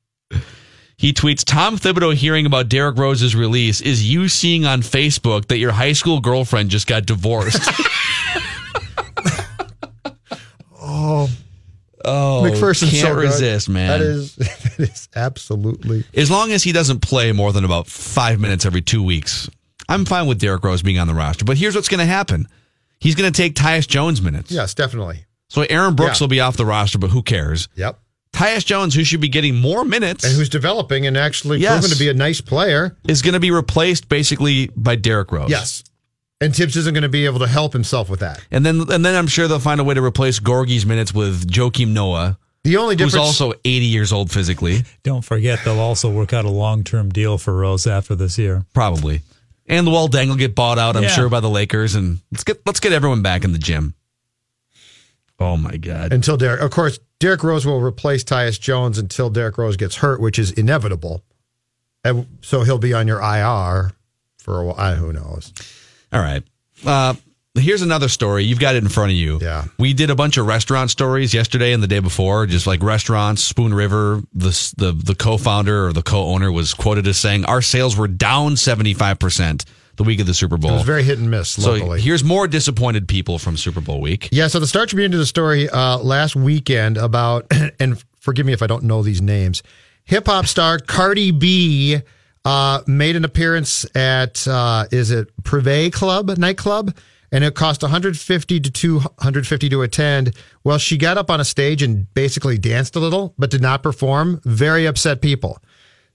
He 0.97 1.13
tweets 1.13 1.43
Tom 1.45 1.77
Thibodeau 1.77 2.13
hearing 2.15 2.45
about 2.45 2.69
Derrick 2.69 2.97
Rose's 2.97 3.35
release 3.35 3.81
is 3.81 4.07
you 4.07 4.27
seeing 4.27 4.65
on 4.65 4.81
Facebook 4.81 5.47
that 5.47 5.59
your 5.59 5.71
high 5.71 5.93
school 5.93 6.19
girlfriend 6.19 6.69
just 6.69 6.87
got 6.87 7.05
divorced. 7.05 7.61
oh, 12.07 12.41
McPherson's 12.45 12.91
can't 12.91 13.07
so 13.07 13.13
resist, 13.15 13.69
man. 13.69 13.87
That 13.89 14.01
is 14.01 14.35
that 14.35 14.75
is 14.79 15.09
absolutely. 15.15 16.03
as 16.13 16.31
long 16.31 16.51
as 16.51 16.63
he 16.63 16.71
doesn't 16.71 17.01
play 17.01 17.31
more 17.31 17.51
than 17.53 17.63
about 17.65 17.87
five 17.87 18.39
minutes 18.39 18.65
every 18.65 18.81
two 18.81 19.03
weeks, 19.03 19.49
I'm 19.89 20.05
fine 20.05 20.25
with 20.27 20.39
Derrick 20.39 20.63
Rose 20.63 20.81
being 20.81 20.97
on 20.99 21.07
the 21.07 21.13
roster. 21.13 21.45
But 21.45 21.57
here's 21.57 21.75
what's 21.75 21.89
going 21.89 21.99
to 21.99 22.05
happen: 22.05 22.47
he's 22.99 23.15
going 23.15 23.31
to 23.31 23.35
take 23.37 23.53
Tyus 23.55 23.87
Jones 23.87 24.21
minutes. 24.21 24.51
Yes, 24.51 24.73
definitely. 24.73 25.25
So 25.49 25.61
Aaron 25.69 25.95
Brooks 25.95 26.19
Yeah. 26.19 26.23
will 26.23 26.29
be 26.29 26.39
off 26.41 26.57
the 26.57 26.65
roster, 26.65 26.97
but 26.97 27.09
who 27.11 27.21
cares? 27.21 27.69
Yep. 27.75 27.99
Tyus 28.33 28.65
Jones, 28.65 28.93
who 28.93 29.03
should 29.03 29.21
be 29.21 29.29
getting 29.29 29.55
more 29.55 29.83
minutes, 29.85 30.23
And 30.25 30.33
who's 30.35 30.49
developing 30.49 31.07
and 31.07 31.17
actually 31.17 31.59
Yes. 31.59 31.79
proven 31.79 31.89
to 31.91 31.97
be 31.97 32.09
a 32.09 32.13
nice 32.13 32.41
player. 32.41 32.95
is 33.07 33.21
going 33.21 33.33
to 33.33 33.39
be 33.39 33.49
replaced 33.51 34.09
basically 34.09 34.69
by 34.75 34.95
Derrick 34.95 35.31
Rose. 35.31 35.49
Yes. 35.49 35.83
And 36.39 36.55
Thibs 36.55 36.77
isn't 36.77 36.93
going 36.93 37.01
to 37.03 37.09
be 37.09 37.25
able 37.25 37.39
to 37.39 37.47
help 37.47 37.73
himself 37.73 38.09
with 38.09 38.19
that. 38.19 38.43
and 38.51 38.65
then 38.65 38.81
and 38.91 39.03
then 39.03 39.15
I'm 39.15 39.27
sure 39.27 39.47
they'll 39.47 39.59
find 39.59 39.79
a 39.81 39.83
way 39.83 39.95
to 39.95 40.03
replace 40.03 40.39
Gorgui's 40.39 40.85
minutes 40.85 41.13
with 41.13 41.49
Joakim 41.49 41.89
Noah, 41.93 42.37
The 42.63 42.77
only 42.77 42.95
who's 42.95 43.13
difference 43.13 43.41
also 43.41 43.53
80 43.65 43.85
years 43.85 44.13
old 44.13 44.29
physically, 44.31 44.83
Don't 45.03 45.25
forget, 45.25 45.59
they'll 45.65 45.79
also 45.79 46.11
work 46.11 46.33
out 46.33 46.45
a 46.45 46.49
long 46.49 46.83
term 46.83 47.09
deal 47.09 47.37
for 47.39 47.55
Rose 47.57 47.87
after 47.87 48.13
this 48.15 48.37
year. 48.37 48.65
probably. 48.73 49.21
And 49.69 49.85
the 49.85 49.91
Luol 49.91 50.09
Deng 50.09 50.29
will 50.29 50.35
get 50.37 50.55
bought 50.55 50.77
out, 50.79 50.95
I'm 50.95 51.03
Yeah. 51.03 51.09
sure, 51.09 51.27
by 51.27 51.39
the 51.41 51.49
Lakers. 51.49 51.95
And 51.95 52.19
let's 52.31 52.43
get 52.43 52.61
let's 52.67 52.79
get 52.79 52.93
everyone 52.93 53.21
back 53.23 53.43
in 53.43 53.51
the 53.51 53.57
gym. 53.59 53.95
Oh 55.39 55.57
my 55.57 55.77
God! 55.77 56.13
until 56.13 56.37
Derrick. 56.37 56.61
Of 56.61 56.71
course, 56.71 56.99
Derrick 57.19 57.43
Rose 57.43 57.65
will 57.65 57.81
replace 57.81 58.23
Tyus 58.23 58.59
Jones 58.59 58.97
until 58.97 59.29
Derrick 59.29 59.57
Rose 59.57 59.75
gets 59.77 59.95
hurt, 59.97 60.19
which 60.19 60.39
is 60.39 60.51
inevitable. 60.51 61.23
And 62.03 62.25
so 62.41 62.63
he'll 62.63 62.77
be 62.77 62.93
on 62.93 63.07
your 63.07 63.19
IR 63.21 63.91
for 64.37 64.59
a 64.61 64.65
while. 64.65 64.95
Who 64.95 65.11
knows? 65.13 65.51
All 66.17 66.23
right. 66.23 66.43
Uh, 66.83 67.13
here's 67.53 67.83
another 67.83 68.07
story. 68.07 68.43
You've 68.43 68.59
got 68.59 68.73
it 68.75 68.81
in 68.81 68.89
front 68.89 69.11
of 69.11 69.17
you. 69.17 69.37
Yeah. 69.39 69.65
We 69.77 69.93
did 69.93 70.09
a 70.09 70.15
bunch 70.15 70.37
of 70.37 70.47
restaurant 70.47 70.89
stories 70.89 71.31
yesterday 71.31 71.73
and 71.73 71.83
the 71.83 71.87
day 71.87 71.99
before, 71.99 72.47
just 72.47 72.65
like 72.65 72.81
restaurants. 72.81 73.43
Spoon 73.43 73.71
River, 73.71 74.23
the 74.33 74.73
the 74.77 74.93
the 74.93 75.13
co-founder 75.13 75.85
or 75.85 75.93
the 75.93 76.01
co-owner 76.01 76.51
was 76.51 76.73
quoted 76.73 77.05
as 77.05 77.17
saying, 77.19 77.45
"Our 77.45 77.61
sales 77.61 77.95
were 77.95 78.07
down 78.07 78.57
75 78.57 79.19
percent 79.19 79.65
the 79.95 80.03
week 80.03 80.19
of 80.19 80.25
the 80.25 80.33
Super 80.33 80.57
Bowl." 80.57 80.71
It 80.71 80.75
was 80.75 80.83
very 80.83 81.03
hit 81.03 81.19
and 81.19 81.29
miss 81.29 81.49
so 81.49 81.73
locally. 81.73 82.01
here's 82.01 82.23
more 82.23 82.47
disappointed 82.47 83.07
people 83.07 83.37
from 83.37 83.55
Super 83.55 83.81
Bowl 83.81 84.01
week. 84.01 84.29
Yeah, 84.31 84.47
so 84.47 84.59
the 84.59 84.65
Star 84.65 84.87
Tribune 84.87 85.11
did 85.11 85.19
a 85.19 85.25
story 85.27 85.69
uh, 85.69 85.99
last 85.99 86.35
weekend 86.35 86.97
about, 86.97 87.45
and 87.79 88.03
forgive 88.19 88.47
me 88.47 88.53
if 88.53 88.63
I 88.63 88.67
don't 88.67 88.85
know 88.85 89.03
these 89.03 89.21
names, 89.21 89.61
hip 90.03 90.25
hop 90.25 90.47
star 90.47 90.79
Cardi 90.79 91.29
B 91.29 92.01
uh, 92.47 92.81
made 92.87 93.17
an 93.17 93.25
appearance 93.25 93.85
at, 93.93 94.47
uh, 94.47 94.85
is 94.89 95.11
it 95.11 95.27
Privé 95.43 95.91
Club 95.91 96.29
nightclub? 96.37 96.95
And 97.29 97.43
it 97.43 97.55
cost 97.55 97.81
150 97.81 98.59
to 98.61 98.71
250 98.71 99.69
to 99.69 99.81
attend. 99.81 100.33
Well, 100.63 100.77
she 100.77 100.97
got 100.97 101.17
up 101.17 101.29
on 101.29 101.41
a 101.41 101.45
stage 101.45 101.83
and 101.83 102.11
basically 102.13 102.57
danced 102.57 102.95
a 102.95 102.99
little, 102.99 103.33
but 103.37 103.49
did 103.49 103.61
not 103.61 103.83
perform. 103.83 104.39
Very 104.45 104.85
upset 104.85 105.21
people. 105.21 105.59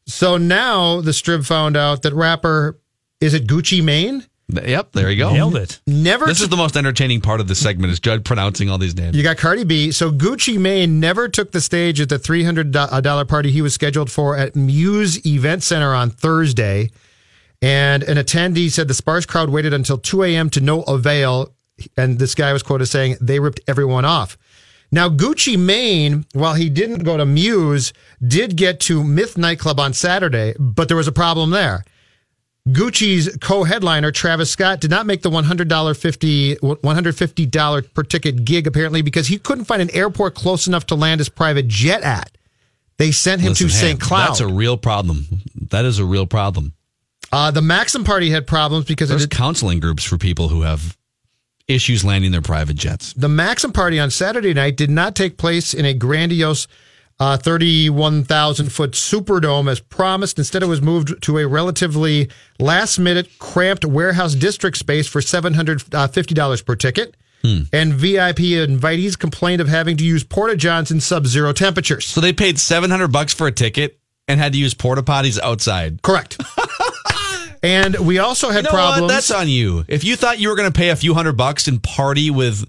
So 0.06 0.38
now 0.38 1.02
the 1.02 1.10
Strib 1.10 1.44
found 1.44 1.76
out 1.76 2.00
that 2.00 2.14
rapper, 2.14 2.80
is 3.20 3.34
it 3.34 3.46
Gucci 3.46 3.84
Mane? 3.84 4.26
Yep, 4.52 4.92
there 4.92 5.10
you 5.10 5.16
go. 5.16 5.32
Nailed 5.32 5.56
it. 5.56 5.80
Never 5.86 6.26
This 6.26 6.40
is 6.40 6.48
the 6.48 6.56
most 6.56 6.76
entertaining 6.76 7.20
part 7.20 7.40
of 7.40 7.48
the 7.48 7.54
segment 7.54 7.92
is 7.92 8.00
Judd 8.00 8.24
pronouncing 8.24 8.68
all 8.68 8.78
these 8.78 8.96
names. 8.96 9.16
You 9.16 9.22
got 9.22 9.38
Cardi 9.38 9.64
B. 9.64 9.92
So 9.92 10.10
Gucci 10.10 10.58
Mane 10.58 11.00
never 11.00 11.28
took 11.28 11.52
the 11.52 11.60
stage 11.60 12.00
at 12.00 12.08
the 12.08 12.18
$300 12.18 12.74
uh, 12.74 13.24
party 13.24 13.50
he 13.50 13.62
was 13.62 13.74
scheduled 13.74 14.10
for 14.10 14.36
at 14.36 14.54
Muse 14.56 15.24
Event 15.26 15.62
Center 15.62 15.94
on 15.94 16.10
Thursday. 16.10 16.90
And 17.60 18.02
an 18.02 18.16
attendee 18.16 18.70
said 18.70 18.88
the 18.88 18.94
sparse 18.94 19.24
crowd 19.24 19.50
waited 19.50 19.72
until 19.72 19.96
2 19.96 20.24
a.m. 20.24 20.50
to 20.50 20.60
no 20.60 20.82
avail. 20.82 21.54
And 21.96 22.18
this 22.18 22.34
guy 22.34 22.52
was 22.52 22.62
quoted 22.62 22.86
saying, 22.86 23.16
they 23.20 23.38
ripped 23.38 23.60
everyone 23.68 24.04
off. 24.04 24.36
Now, 24.94 25.08
Gucci 25.08 25.58
Mane, 25.58 26.26
while 26.34 26.52
he 26.52 26.68
didn't 26.68 27.04
go 27.04 27.16
to 27.16 27.24
Muse, 27.24 27.94
did 28.24 28.56
get 28.56 28.78
to 28.80 29.02
Myth 29.02 29.38
Nightclub 29.38 29.80
on 29.80 29.94
Saturday, 29.94 30.54
but 30.58 30.88
there 30.88 30.98
was 30.98 31.08
a 31.08 31.12
problem 31.12 31.48
there. 31.48 31.84
Gucci's 32.68 33.36
co-headliner 33.40 34.12
Travis 34.12 34.50
Scott 34.50 34.80
did 34.80 34.90
not 34.90 35.04
make 35.04 35.22
the 35.22 35.30
$100 35.30 35.96
50 35.96 36.56
$150 36.56 37.94
per 37.94 38.02
ticket 38.04 38.44
gig 38.44 38.66
apparently 38.66 39.02
because 39.02 39.26
he 39.26 39.38
couldn't 39.38 39.64
find 39.64 39.82
an 39.82 39.90
airport 39.90 40.34
close 40.34 40.66
enough 40.68 40.86
to 40.86 40.94
land 40.94 41.18
his 41.20 41.28
private 41.28 41.66
jet 41.66 42.02
at. 42.02 42.30
They 42.98 43.10
sent 43.10 43.40
him 43.40 43.48
Listen, 43.50 43.66
to 43.68 43.72
St. 43.72 44.00
Cloud. 44.00 44.28
That's 44.28 44.40
a 44.40 44.46
real 44.46 44.76
problem. 44.76 45.26
That 45.70 45.84
is 45.84 45.98
a 45.98 46.04
real 46.04 46.26
problem. 46.26 46.72
uh, 47.32 47.50
the 47.50 47.62
Maxim 47.62 48.04
party 48.04 48.30
had 48.30 48.46
problems 48.46 48.84
because 48.84 49.10
it 49.10 49.14
There's 49.14 49.26
counseling 49.26 49.80
groups 49.80 50.04
for 50.04 50.16
people 50.18 50.48
who 50.48 50.62
have 50.62 50.96
issues 51.66 52.04
landing 52.04 52.30
their 52.30 52.42
private 52.42 52.76
jets. 52.76 53.12
the 53.14 53.28
Maxim 53.28 53.72
party 53.72 53.98
on 53.98 54.10
Saturday 54.10 54.54
night 54.54 54.76
did 54.76 54.90
not 54.90 55.16
take 55.16 55.36
place 55.36 55.74
in 55.74 55.84
a 55.84 55.94
grandiose 55.94 56.68
uh, 57.22 57.36
31,000 57.36 58.72
foot 58.72 58.92
Superdome 58.92 59.70
as 59.70 59.78
promised. 59.78 60.38
Instead, 60.38 60.62
it 60.62 60.66
was 60.66 60.82
moved 60.82 61.22
to 61.22 61.38
a 61.38 61.46
relatively 61.46 62.28
last 62.58 62.98
minute 62.98 63.28
cramped 63.38 63.84
warehouse 63.84 64.34
district 64.34 64.76
space 64.76 65.06
for 65.06 65.20
$750 65.20 66.64
per 66.66 66.74
ticket. 66.76 67.16
And 67.44 67.92
VIP 67.94 68.38
invitees 68.38 69.18
complained 69.18 69.60
of 69.60 69.66
having 69.68 69.96
to 69.96 70.04
use 70.04 70.22
porta 70.22 70.56
johns 70.56 70.92
in 70.92 71.00
sub 71.00 71.26
zero 71.26 71.52
temperatures. 71.52 72.06
So 72.06 72.20
they 72.20 72.32
paid 72.32 72.56
700 72.60 73.08
bucks 73.08 73.34
for 73.34 73.48
a 73.48 73.52
ticket 73.52 73.98
and 74.28 74.38
had 74.38 74.52
to 74.52 74.58
use 74.60 74.74
porta 74.74 75.02
potties 75.02 75.40
outside. 75.40 76.02
Correct. 76.02 76.40
and 77.64 77.96
we 77.98 78.20
also 78.20 78.50
had 78.50 78.58
You 78.58 78.62
know 78.64 78.70
problems. 78.70 79.00
what? 79.02 79.08
That's 79.08 79.30
on 79.32 79.48
you. 79.48 79.84
If 79.88 80.04
you 80.04 80.14
thought 80.14 80.38
you 80.38 80.50
were 80.50 80.54
going 80.56 80.70
to 80.70 80.76
pay 80.76 80.90
a 80.90 80.96
few 80.96 81.14
hundred 81.14 81.36
bucks 81.36 81.66
and 81.66 81.82
party 81.82 82.30
with 82.30 82.64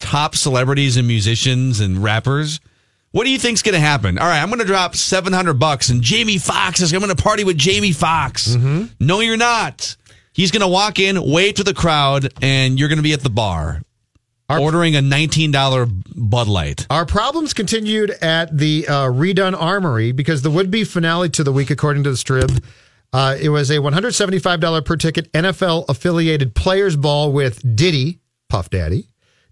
top 0.00 0.34
celebrities 0.34 0.96
and 0.96 1.06
musicians 1.06 1.80
and 1.80 2.02
rappers, 2.02 2.60
what 3.14 3.22
do 3.22 3.30
you 3.30 3.38
think's 3.38 3.62
going 3.62 3.74
to 3.74 3.80
happen? 3.80 4.18
All 4.18 4.26
right, 4.26 4.42
I'm 4.42 4.48
going 4.48 4.58
to 4.58 4.64
drop 4.64 4.96
700 4.96 5.54
bucks 5.54 5.88
and 5.88 6.02
Jamie 6.02 6.36
Foxx 6.36 6.80
is 6.80 6.92
I'm 6.92 6.98
going 6.98 7.14
to 7.14 7.22
party 7.22 7.44
with 7.44 7.56
Jamie 7.56 7.92
Foxx. 7.92 8.48
Mm-hmm. 8.48 8.86
No, 8.98 9.20
you're 9.20 9.36
not. 9.36 9.96
He's 10.32 10.50
going 10.50 10.62
to 10.62 10.68
walk 10.68 10.98
in, 10.98 11.22
wave 11.22 11.54
to 11.54 11.62
the 11.62 11.74
crowd, 11.74 12.32
and 12.42 12.76
you're 12.76 12.88
going 12.88 12.98
to 12.98 13.04
be 13.04 13.12
at 13.12 13.20
the 13.20 13.30
bar 13.30 13.82
ordering 14.50 14.96
a 14.96 14.98
$19 14.98 16.02
Bud 16.16 16.48
Light. 16.48 16.88
Our 16.90 17.06
problems 17.06 17.54
continued 17.54 18.10
at 18.10 18.58
the 18.58 18.88
uh, 18.88 18.92
redone 19.06 19.56
Armory 19.56 20.10
because 20.10 20.42
the 20.42 20.50
would-be 20.50 20.82
finale 20.82 21.28
to 21.30 21.44
the 21.44 21.52
week, 21.52 21.70
according 21.70 22.02
to 22.02 22.10
the 22.10 22.16
Strib, 22.16 22.64
uh, 23.12 23.36
it 23.40 23.50
was 23.50 23.70
a 23.70 23.76
$175 23.76 24.84
per 24.84 24.96
ticket 24.96 25.30
NFL 25.30 25.84
affiliated 25.88 26.56
players 26.56 26.96
ball 26.96 27.30
with 27.30 27.76
Diddy, 27.76 28.18
Puff 28.48 28.70
Daddy, 28.70 29.08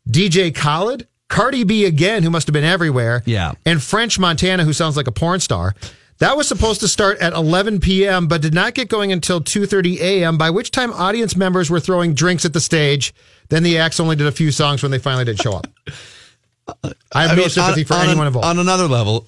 DJ 0.08 0.52
Khaled, 0.52 1.06
Cardi 1.32 1.64
B 1.64 1.84
again, 1.86 2.22
who 2.22 2.30
must 2.30 2.46
have 2.46 2.52
been 2.52 2.62
everywhere, 2.64 3.22
Yeah. 3.24 3.52
and 3.64 3.82
French 3.82 4.18
Montana, 4.18 4.64
who 4.64 4.72
sounds 4.72 4.96
like 4.98 5.06
a 5.06 5.12
porn 5.12 5.40
star. 5.40 5.74
That 6.18 6.36
was 6.36 6.46
supposed 6.46 6.80
to 6.80 6.88
start 6.88 7.18
at 7.20 7.32
11 7.32 7.80
p.m., 7.80 8.28
but 8.28 8.42
did 8.42 8.54
not 8.54 8.74
get 8.74 8.88
going 8.88 9.10
until 9.12 9.40
2:30 9.40 9.98
a.m. 10.00 10.36
By 10.38 10.50
which 10.50 10.70
time, 10.70 10.92
audience 10.92 11.34
members 11.34 11.70
were 11.70 11.80
throwing 11.80 12.14
drinks 12.14 12.44
at 12.44 12.52
the 12.52 12.60
stage. 12.60 13.12
Then 13.48 13.62
the 13.62 13.78
acts 13.78 13.98
only 13.98 14.14
did 14.14 14.26
a 14.26 14.32
few 14.32 14.52
songs 14.52 14.82
when 14.82 14.92
they 14.92 14.98
finally 14.98 15.24
did 15.24 15.40
show 15.40 15.54
up. 15.54 15.66
I 17.12 17.22
have 17.26 17.30
no 17.36 17.42
mean, 17.42 17.48
sympathy 17.50 17.80
on- 17.80 17.86
for 17.86 17.94
on 17.94 18.00
anyone 18.02 18.20
an- 18.20 18.26
involved. 18.28 18.46
On 18.48 18.58
another 18.58 18.86
level, 18.86 19.26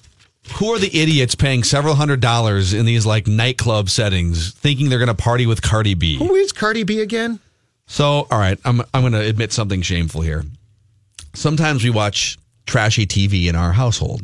who 0.53 0.67
are 0.73 0.79
the 0.79 0.95
idiots 0.97 1.35
paying 1.35 1.63
several 1.63 1.95
hundred 1.95 2.21
dollars 2.21 2.73
in 2.73 2.85
these 2.85 3.05
like 3.05 3.27
nightclub 3.27 3.89
settings 3.89 4.51
thinking 4.53 4.89
they're 4.89 4.99
going 4.99 5.07
to 5.07 5.13
party 5.15 5.45
with 5.47 5.61
Cardi 5.61 5.95
B? 5.95 6.17
Who 6.17 6.35
is 6.35 6.51
Cardi 6.53 6.83
B 6.83 7.01
again? 7.01 7.39
So, 7.87 8.27
all 8.31 8.39
right, 8.39 8.57
I'm 8.63 8.81
I'm 8.93 9.01
going 9.01 9.13
to 9.13 9.21
admit 9.21 9.51
something 9.51 9.81
shameful 9.81 10.21
here. 10.21 10.45
Sometimes 11.35 11.83
we 11.83 11.89
watch 11.89 12.37
trashy 12.65 13.05
TV 13.05 13.47
in 13.47 13.55
our 13.55 13.71
household. 13.71 14.21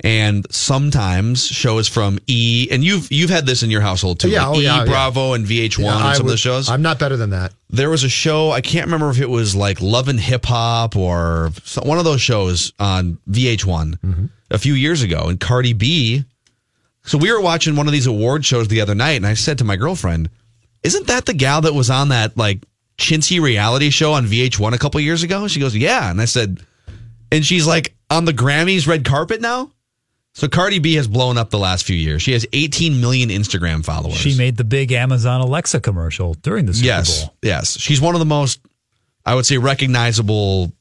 And 0.00 0.46
sometimes 0.52 1.46
shows 1.46 1.88
from 1.88 2.18
E 2.26 2.68
and 2.70 2.84
you've 2.84 3.10
you've 3.10 3.30
had 3.30 3.46
this 3.46 3.62
in 3.62 3.70
your 3.70 3.80
household 3.80 4.20
too. 4.20 4.28
Yeah, 4.28 4.48
like 4.48 4.56
oh, 4.56 4.60
E, 4.60 4.64
yeah, 4.64 4.78
yeah. 4.80 4.84
Bravo 4.84 5.32
and 5.32 5.46
VH1 5.46 5.78
Yeah, 5.78 5.94
and 5.96 6.04
I 6.04 6.12
some 6.12 6.26
of 6.26 6.30
the 6.30 6.36
shows. 6.36 6.68
I'm 6.68 6.82
not 6.82 6.98
better 6.98 7.16
than 7.16 7.30
that. 7.30 7.54
there 7.70 7.88
was 7.88 8.04
a 8.04 8.08
show 8.10 8.50
I 8.50 8.60
can't 8.60 8.84
remember 8.84 9.08
if 9.08 9.18
it 9.18 9.30
was 9.30 9.56
like 9.56 9.80
Love 9.80 10.08
and 10.08 10.20
Hip 10.20 10.44
Hop 10.44 10.94
or 10.94 11.52
one 11.82 11.96
of 11.96 12.04
those 12.04 12.20
shows 12.20 12.74
on 12.78 13.16
VH1 13.30 13.98
Mm-hmm. 14.00 14.26
a 14.50 14.58
few 14.58 14.74
years 14.74 15.00
ago, 15.00 15.28
and 15.28 15.40
Cardi 15.40 15.72
B. 15.72 16.24
So 17.04 17.16
we 17.16 17.32
were 17.32 17.40
watching 17.40 17.74
one 17.74 17.86
of 17.86 17.92
these 17.94 18.06
award 18.06 18.44
shows 18.44 18.68
the 18.68 18.82
other 18.82 18.94
night, 18.94 19.12
and 19.16 19.26
I 19.26 19.32
said 19.34 19.56
to 19.58 19.64
my 19.64 19.76
girlfriend, 19.76 20.28
"Isn't 20.82 21.06
that 21.06 21.24
the 21.24 21.34
gal 21.34 21.62
that 21.62 21.72
was 21.72 21.88
on 21.88 22.08
that 22.10 22.36
like 22.36 22.62
chintzy 22.98 23.40
reality 23.40 23.90
show 23.90 24.12
on 24.12 24.26
VH1 24.26 24.72
a 24.72 24.78
couple 24.78 25.00
years 25.00 25.22
ago?" 25.22 25.48
She 25.48 25.60
goes, 25.60 25.74
"Yeah," 25.76 26.10
and 26.10 26.20
I 26.20 26.24
said, 26.26 26.60
and 27.30 27.44
she's 27.44 27.66
like 27.66 27.94
on 28.10 28.24
the 28.24 28.32
Grammys 28.32 28.86
red 28.86 29.04
carpet 29.04 29.40
now. 29.40 29.70
So 30.34 30.48
Cardi 30.48 30.80
B 30.80 30.94
has 30.94 31.06
blown 31.06 31.38
up 31.38 31.50
the 31.50 31.58
last 31.58 31.84
few 31.84 31.96
years. 31.96 32.20
She 32.20 32.32
has 32.32 32.44
18 32.52 33.00
million 33.00 33.28
Instagram 33.28 33.84
followers. 33.84 34.16
She 34.16 34.36
made 34.36 34.56
the 34.56 34.64
big 34.64 34.90
Amazon 34.90 35.40
Alexa 35.40 35.80
commercial 35.80 36.34
during 36.34 36.66
the 36.66 36.74
Super 36.74 36.86
yes, 36.86 37.20
Bowl. 37.20 37.34
yes. 37.42 37.78
She's 37.78 38.00
one 38.00 38.16
of 38.16 38.18
the 38.18 38.24
most, 38.24 38.60
I 39.24 39.36
would 39.36 39.46
say, 39.46 39.58
recognizable 39.58 40.72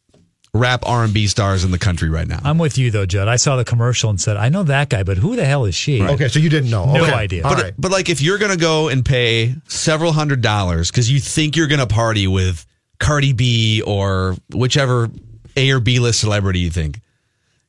rap 0.54 0.84
R 0.86 1.04
and 1.04 1.14
B 1.14 1.26
stars 1.28 1.64
in 1.64 1.72
the 1.72 1.80
country 1.80 2.10
right 2.10 2.28
now. 2.28 2.40
I'm 2.44 2.58
with 2.60 2.78
you 2.78 2.92
though, 2.92 3.06
Judd. 3.06 3.28
I 3.28 3.38
saw 3.38 3.56
the 3.56 3.66
commercial 3.66 4.10
and 4.10 4.22
said, 4.22 4.38
I 4.38 4.50
know 4.50 4.64
that 4.64 4.90
guy, 4.90 5.04
but 5.04 5.18
who 5.18 5.36
the 5.36 5.46
hell 5.46 5.66
is 5.66 5.74
she? 5.76 6.02
Okay, 6.02 6.28
so 6.28 6.40
you 6.40 6.50
didn't 6.50 6.70
know. 6.70 6.86
No 6.94 7.04
Okay. 7.04 7.14
idea. 7.14 7.44
But, 7.44 7.58
right. 7.62 7.74
but 7.78 7.92
like, 7.92 8.10
if 8.10 8.22
you're 8.22 8.38
gonna 8.38 8.58
go 8.58 8.90
and 8.90 9.04
pay 9.04 9.56
several 9.68 10.12
hundred 10.12 10.42
dollars 10.42 10.92
because 10.92 11.12
you 11.12 11.20
think 11.20 11.56
you're 11.56 11.68
gonna 11.68 11.88
party 11.88 12.28
with 12.28 12.66
Cardi 13.00 13.34
B 13.34 13.82
or 13.86 14.36
whichever 14.54 15.10
A 15.58 15.72
or 15.72 15.80
B 15.80 16.00
list 16.00 16.20
celebrity 16.20 16.60
you 16.60 16.70
think, 16.70 17.00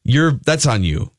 you're 0.04 0.32
that's 0.32 0.66
on 0.66 0.84
you. 0.84 1.10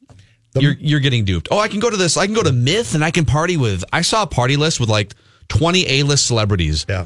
you're 0.54 0.74
you're 0.80 1.00
getting 1.00 1.26
duped. 1.26 1.48
Oh, 1.50 1.58
I 1.58 1.68
can 1.68 1.80
go 1.80 1.90
to 1.90 1.98
this. 1.98 2.16
I 2.16 2.28
can 2.28 2.36
go 2.36 2.44
to 2.44 2.52
Myth 2.54 2.94
and 2.94 3.04
I 3.04 3.10
can 3.10 3.26
party 3.26 3.58
with. 3.58 3.84
I 3.92 4.02
saw 4.02 4.22
a 4.24 4.28
party 4.28 4.56
list 4.56 4.80
with 4.80 4.90
like 4.90 5.16
20 5.48 5.88
A 5.90 6.04
list 6.04 6.28
celebrities. 6.28 6.86
Yeah. 6.88 7.06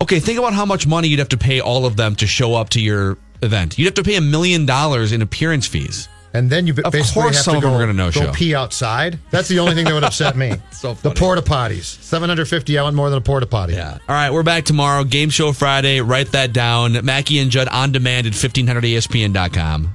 Okay, 0.00 0.20
think 0.20 0.38
about 0.38 0.54
how 0.54 0.64
much 0.64 0.86
money 0.86 1.08
you'd 1.08 1.18
have 1.18 1.28
to 1.30 1.36
pay 1.36 1.60
all 1.60 1.84
of 1.84 1.96
them 1.96 2.14
to 2.16 2.26
show 2.26 2.54
up 2.54 2.70
to 2.70 2.80
your 2.80 3.18
event. 3.42 3.78
You'd 3.78 3.86
have 3.86 3.94
to 3.94 4.02
pay 4.02 4.16
a 4.16 4.20
million 4.20 4.66
dollars 4.66 5.12
in 5.12 5.22
appearance 5.22 5.66
fees. 5.66 6.08
And 6.34 6.50
then 6.50 6.66
you 6.66 6.74
Of 6.84 6.92
basically 6.92 7.22
course 7.22 7.36
have 7.36 7.44
some 7.44 7.52
to 7.54 7.56
of 7.58 7.62
go, 7.62 7.70
them 7.70 7.76
are 7.80 7.82
gonna 7.86 7.92
no 7.94 8.10
go 8.10 8.26
show. 8.26 8.32
pee 8.32 8.54
outside. 8.54 9.18
That's 9.30 9.48
the 9.48 9.60
only 9.60 9.74
thing 9.74 9.86
that 9.86 9.94
would 9.94 10.04
upset 10.04 10.36
me. 10.36 10.54
So 10.72 10.94
the 10.94 11.10
porta 11.10 11.42
potties, 11.42 11.84
seven 12.02 12.28
hundred 12.28 12.46
fifty. 12.48 12.78
I 12.78 12.82
want 12.82 12.94
more 12.94 13.08
than 13.10 13.18
a 13.18 13.22
porta 13.22 13.46
potty. 13.46 13.72
Yeah. 13.72 13.92
All 14.08 14.14
right, 14.14 14.30
we're 14.30 14.44
back 14.44 14.64
tomorrow. 14.64 15.02
Game 15.04 15.30
Show 15.30 15.52
Friday. 15.52 16.00
Write 16.00 16.30
that 16.32 16.52
down. 16.52 17.04
Mackey 17.04 17.38
and 17.40 17.50
Judd 17.50 17.66
on 17.68 17.90
demand 17.90 18.28
at 18.28 18.34
1500ESPN.com. 18.34 19.94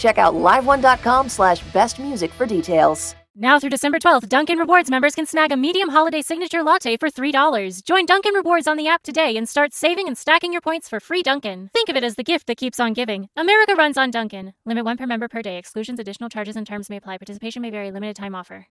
Check 0.00 0.16
out 0.18 0.34
liveone.com 0.34 1.28
slash 1.28 1.62
best 1.72 1.98
music 1.98 2.32
for 2.32 2.46
details. 2.46 3.14
Now 3.36 3.60
through 3.60 3.70
December 3.70 3.98
12th, 3.98 4.28
Dunkin' 4.28 4.58
Rewards 4.58 4.90
members 4.90 5.14
can 5.14 5.24
snag 5.24 5.52
a 5.52 5.56
medium 5.56 5.90
holiday 5.90 6.20
signature 6.20 6.62
latte 6.64 6.96
for 6.96 7.08
$3. 7.10 7.84
Join 7.84 8.04
Dunkin' 8.06 8.34
Rewards 8.34 8.66
on 8.66 8.76
the 8.76 8.88
app 8.88 9.02
today 9.02 9.36
and 9.36 9.48
start 9.48 9.72
saving 9.72 10.08
and 10.08 10.18
stacking 10.18 10.52
your 10.52 10.60
points 10.60 10.88
for 10.88 11.00
free 11.00 11.22
Dunkin'. 11.22 11.70
Think 11.72 11.88
of 11.88 11.96
it 11.96 12.04
as 12.04 12.16
the 12.16 12.24
gift 12.32 12.48
that 12.48 12.56
keeps 12.56 12.80
on 12.80 12.92
giving. 12.92 13.28
America 13.36 13.74
runs 13.76 13.96
on 13.96 14.10
Dunkin'. 14.10 14.52
Limit 14.66 14.84
one 14.84 14.96
per 14.96 15.06
member 15.06 15.28
per 15.28 15.42
day. 15.42 15.58
Exclusions, 15.58 16.00
additional 16.00 16.28
charges, 16.28 16.56
and 16.56 16.66
terms 16.66 16.90
may 16.90 16.96
apply. 16.96 17.18
Participation 17.18 17.62
may 17.62 17.70
vary. 17.70 17.90
Limited 17.92 18.16
time 18.16 18.34
offer. 18.34 18.58